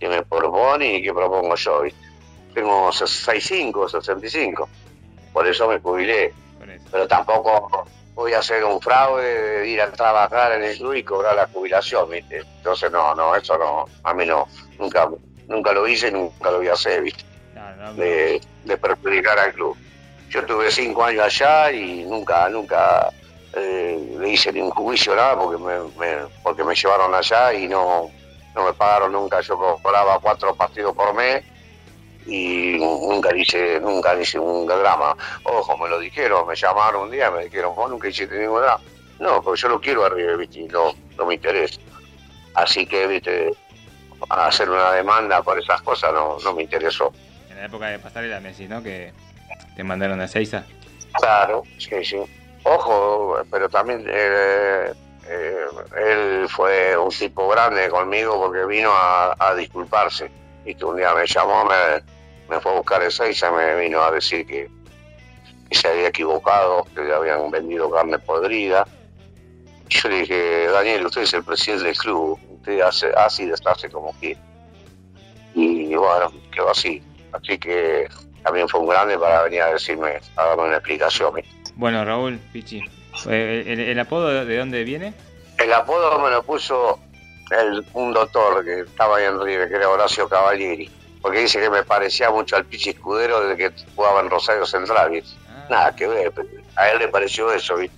qué 0.00 0.08
me 0.08 0.24
propone 0.24 0.96
y 0.96 1.02
qué 1.04 1.14
propongo 1.14 1.54
yo, 1.54 1.82
¿viste? 1.82 2.08
Tengo 2.52 2.90
65, 2.90 3.90
65, 3.90 4.68
por 5.32 5.46
eso 5.46 5.68
me 5.68 5.78
jubilé 5.78 6.34
pero 6.90 7.06
tampoco 7.06 7.86
voy 8.14 8.32
a 8.32 8.38
hacer 8.38 8.64
un 8.64 8.80
fraude 8.80 9.24
de 9.60 9.66
ir 9.68 9.80
a 9.80 9.90
trabajar 9.92 10.52
en 10.52 10.64
el 10.64 10.76
club 10.76 10.94
y 10.94 11.02
cobrar 11.04 11.34
la 11.34 11.48
jubilación, 11.48 12.08
¿viste? 12.08 12.38
Entonces, 12.38 12.90
no, 12.90 13.14
no, 13.14 13.34
eso 13.34 13.58
no, 13.58 13.84
a 14.02 14.14
mí 14.14 14.24
no, 14.24 14.46
nunca, 14.78 15.08
nunca 15.48 15.72
lo 15.72 15.86
hice 15.86 16.08
y 16.08 16.12
nunca 16.12 16.50
lo 16.50 16.58
voy 16.58 16.68
a 16.68 16.72
hacer, 16.74 17.02
¿viste? 17.02 17.24
No, 17.54 17.74
no, 17.76 17.96
pero- 17.96 17.96
De, 17.96 18.40
de 18.62 18.76
perjudicar 18.78 19.38
al 19.38 19.52
club. 19.52 19.76
Yo 20.28 20.44
tuve 20.46 20.70
cinco 20.70 21.04
años 21.04 21.24
allá 21.24 21.70
y 21.72 22.04
nunca, 22.04 22.48
nunca 22.48 23.08
eh, 23.52 23.98
le 24.18 24.28
hice 24.28 24.52
ningún 24.52 24.70
juicio, 24.72 25.14
nada, 25.14 25.38
porque 25.38 25.58
me, 25.62 25.78
me- 25.96 26.28
porque 26.42 26.64
me 26.64 26.74
llevaron 26.74 27.14
allá 27.14 27.52
y 27.52 27.68
no, 27.68 28.10
no 28.54 28.64
me 28.64 28.72
pagaron 28.74 29.12
nunca, 29.12 29.40
yo 29.40 29.56
cobraba 29.82 30.18
cuatro 30.20 30.54
partidos 30.56 30.92
por 30.94 31.14
mes 31.14 31.44
y 32.26 32.76
nunca 32.78 33.34
hice, 33.36 33.80
nunca 33.80 34.18
hice 34.20 34.38
un 34.38 34.66
drama. 34.66 35.16
Ojo, 35.44 35.76
me 35.78 35.88
lo 35.88 35.98
dijeron, 35.98 36.46
me 36.46 36.56
llamaron 36.56 37.04
un 37.04 37.10
día, 37.10 37.30
me 37.30 37.44
dijeron, 37.44 37.74
vos 37.74 37.90
nunca 37.90 38.08
hiciste 38.08 38.38
ningún 38.38 38.62
drama. 38.62 38.80
No, 39.20 39.42
porque 39.42 39.60
yo 39.60 39.68
lo 39.68 39.80
quiero 39.80 40.04
arriba, 40.04 40.36
¿viste? 40.36 40.60
y 40.60 40.68
no, 40.68 40.94
no 41.16 41.26
me 41.26 41.34
interesa. 41.34 41.80
Así 42.54 42.86
que, 42.86 43.06
viste, 43.06 43.52
hacer 44.28 44.70
una 44.70 44.92
demanda 44.92 45.42
por 45.42 45.58
esas 45.58 45.82
cosas 45.82 46.12
no, 46.12 46.38
no 46.42 46.54
me 46.54 46.62
interesó. 46.62 47.12
En 47.50 47.56
la 47.56 47.66
época 47.66 47.88
de 47.88 47.98
pasarela 47.98 48.40
me 48.40 48.50
decís, 48.50 48.68
¿no? 48.68 48.82
Que 48.82 49.12
te 49.76 49.84
mandaron 49.84 50.20
a 50.20 50.28
Seiza. 50.28 50.64
Claro, 51.14 51.62
sí, 51.78 52.04
sí. 52.04 52.18
Ojo, 52.64 53.38
pero 53.50 53.68
también 53.68 54.04
eh, 54.08 54.92
eh, 55.28 55.66
él 55.96 56.48
fue 56.48 56.96
un 56.96 57.10
tipo 57.10 57.48
grande 57.48 57.88
conmigo 57.88 58.40
porque 58.40 58.64
vino 58.64 58.90
a, 58.92 59.36
a 59.38 59.54
disculparse. 59.54 60.30
¿viste? 60.64 60.84
Un 60.84 60.96
día 60.96 61.14
me 61.14 61.26
llamó, 61.26 61.64
me, 61.64 62.02
me 62.48 62.60
fue 62.60 62.72
a 62.72 62.76
buscar 62.76 63.02
el 63.02 63.10
Seiza, 63.10 63.50
me 63.50 63.74
vino 63.80 64.02
a 64.02 64.10
decir 64.10 64.46
que, 64.46 64.68
que 65.70 65.74
se 65.76 65.88
había 65.88 66.08
equivocado, 66.08 66.86
que 66.94 67.02
le 67.02 67.14
habían 67.14 67.50
vendido 67.50 67.90
carne 67.90 68.18
podrida. 68.18 68.86
Y 69.88 69.94
yo 69.98 70.08
le 70.08 70.20
dije, 70.20 70.66
Daniel, 70.68 71.06
usted 71.06 71.22
es 71.22 71.34
el 71.34 71.44
presidente 71.44 71.84
del 71.84 71.96
club, 71.96 72.38
usted 72.56 72.80
hace 72.80 73.12
así 73.16 73.44
y 73.44 73.46
deshace 73.46 73.88
como 73.90 74.12
quiere. 74.14 74.38
Y 75.54 75.94
bueno, 75.94 76.32
quedó 76.52 76.70
así. 76.70 77.02
Así 77.32 77.58
que 77.58 78.08
también 78.42 78.68
fue 78.68 78.80
un 78.80 78.88
grande 78.88 79.18
para 79.18 79.42
venir 79.42 79.62
a 79.62 79.72
decirme, 79.72 80.20
a 80.36 80.44
darme 80.44 80.64
una 80.64 80.76
explicación. 80.76 81.32
Bueno, 81.76 82.04
Raúl, 82.04 82.38
Pichi, 82.52 82.82
eh, 83.28 83.64
¿el, 83.66 83.80
el 83.80 83.98
apodo 84.00 84.28
de- 84.28 84.44
de 84.44 84.56
dónde 84.58 84.84
viene? 84.84 85.14
El 85.58 85.72
apodo 85.72 86.18
me 86.18 86.30
lo 86.30 86.42
puso 86.42 86.98
el, 87.50 87.84
un 87.94 88.12
doctor 88.12 88.64
que 88.64 88.80
estaba 88.80 89.16
ahí 89.18 89.24
en 89.24 89.40
River, 89.40 89.68
que 89.68 89.74
era 89.76 89.88
Horacio 89.88 90.28
Cavalieri, 90.28 90.90
porque 91.24 91.38
dice 91.38 91.58
que 91.58 91.70
me 91.70 91.82
parecía 91.82 92.30
mucho 92.30 92.54
al 92.54 92.66
Pichi 92.66 92.90
Escudero 92.90 93.48
desde 93.48 93.56
que 93.56 93.84
jugaba 93.96 94.20
en 94.20 94.28
Rosario 94.28 94.66
Central. 94.66 95.10
¿viste? 95.10 95.34
Ah, 95.48 95.66
Nada 95.70 95.96
que 95.96 96.06
ver, 96.06 96.30
a 96.76 96.90
él 96.90 96.98
le 96.98 97.08
pareció 97.08 97.50
eso. 97.50 97.76
¿viste? 97.76 97.96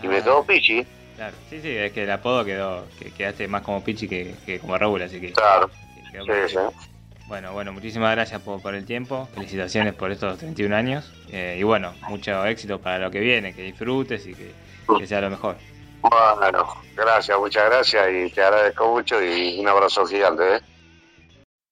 Y 0.00 0.06
me 0.06 0.18
ah, 0.18 0.22
quedó 0.22 0.44
Pichi, 0.44 0.86
Claro, 1.16 1.34
sí, 1.50 1.60
sí, 1.60 1.76
es 1.76 1.90
que 1.90 2.04
el 2.04 2.10
apodo 2.12 2.44
quedó, 2.44 2.86
que 2.96 3.10
quedaste 3.10 3.48
más 3.48 3.62
como 3.62 3.82
Pichi 3.82 4.06
que, 4.06 4.36
que 4.46 4.60
como 4.60 4.78
Raúl, 4.78 5.02
así 5.02 5.20
que, 5.20 5.32
claro. 5.32 5.68
que 6.12 6.48
Sí, 6.48 6.54
sí. 6.54 6.86
Bueno, 7.26 7.52
bueno, 7.52 7.72
muchísimas 7.72 8.12
gracias 8.12 8.40
por, 8.40 8.62
por 8.62 8.76
el 8.76 8.86
tiempo, 8.86 9.28
felicitaciones 9.34 9.92
por 9.94 10.12
estos 10.12 10.38
31 10.38 10.76
años 10.76 11.12
eh, 11.32 11.56
y 11.58 11.64
bueno, 11.64 11.92
mucho 12.08 12.46
éxito 12.46 12.80
para 12.80 13.00
lo 13.00 13.10
que 13.10 13.18
viene, 13.18 13.52
que 13.52 13.62
disfrutes 13.62 14.28
y 14.28 14.34
que, 14.34 14.52
que 14.96 15.06
sea 15.08 15.20
lo 15.20 15.30
mejor. 15.30 15.56
Bueno, 16.02 16.68
gracias, 16.94 17.36
muchas 17.36 17.64
gracias 17.64 18.06
y 18.12 18.30
te 18.30 18.42
agradezco 18.44 18.86
mucho 18.92 19.20
y 19.20 19.58
un 19.58 19.66
abrazo 19.66 20.06
gigante. 20.06 20.54
¿eh? 20.54 20.60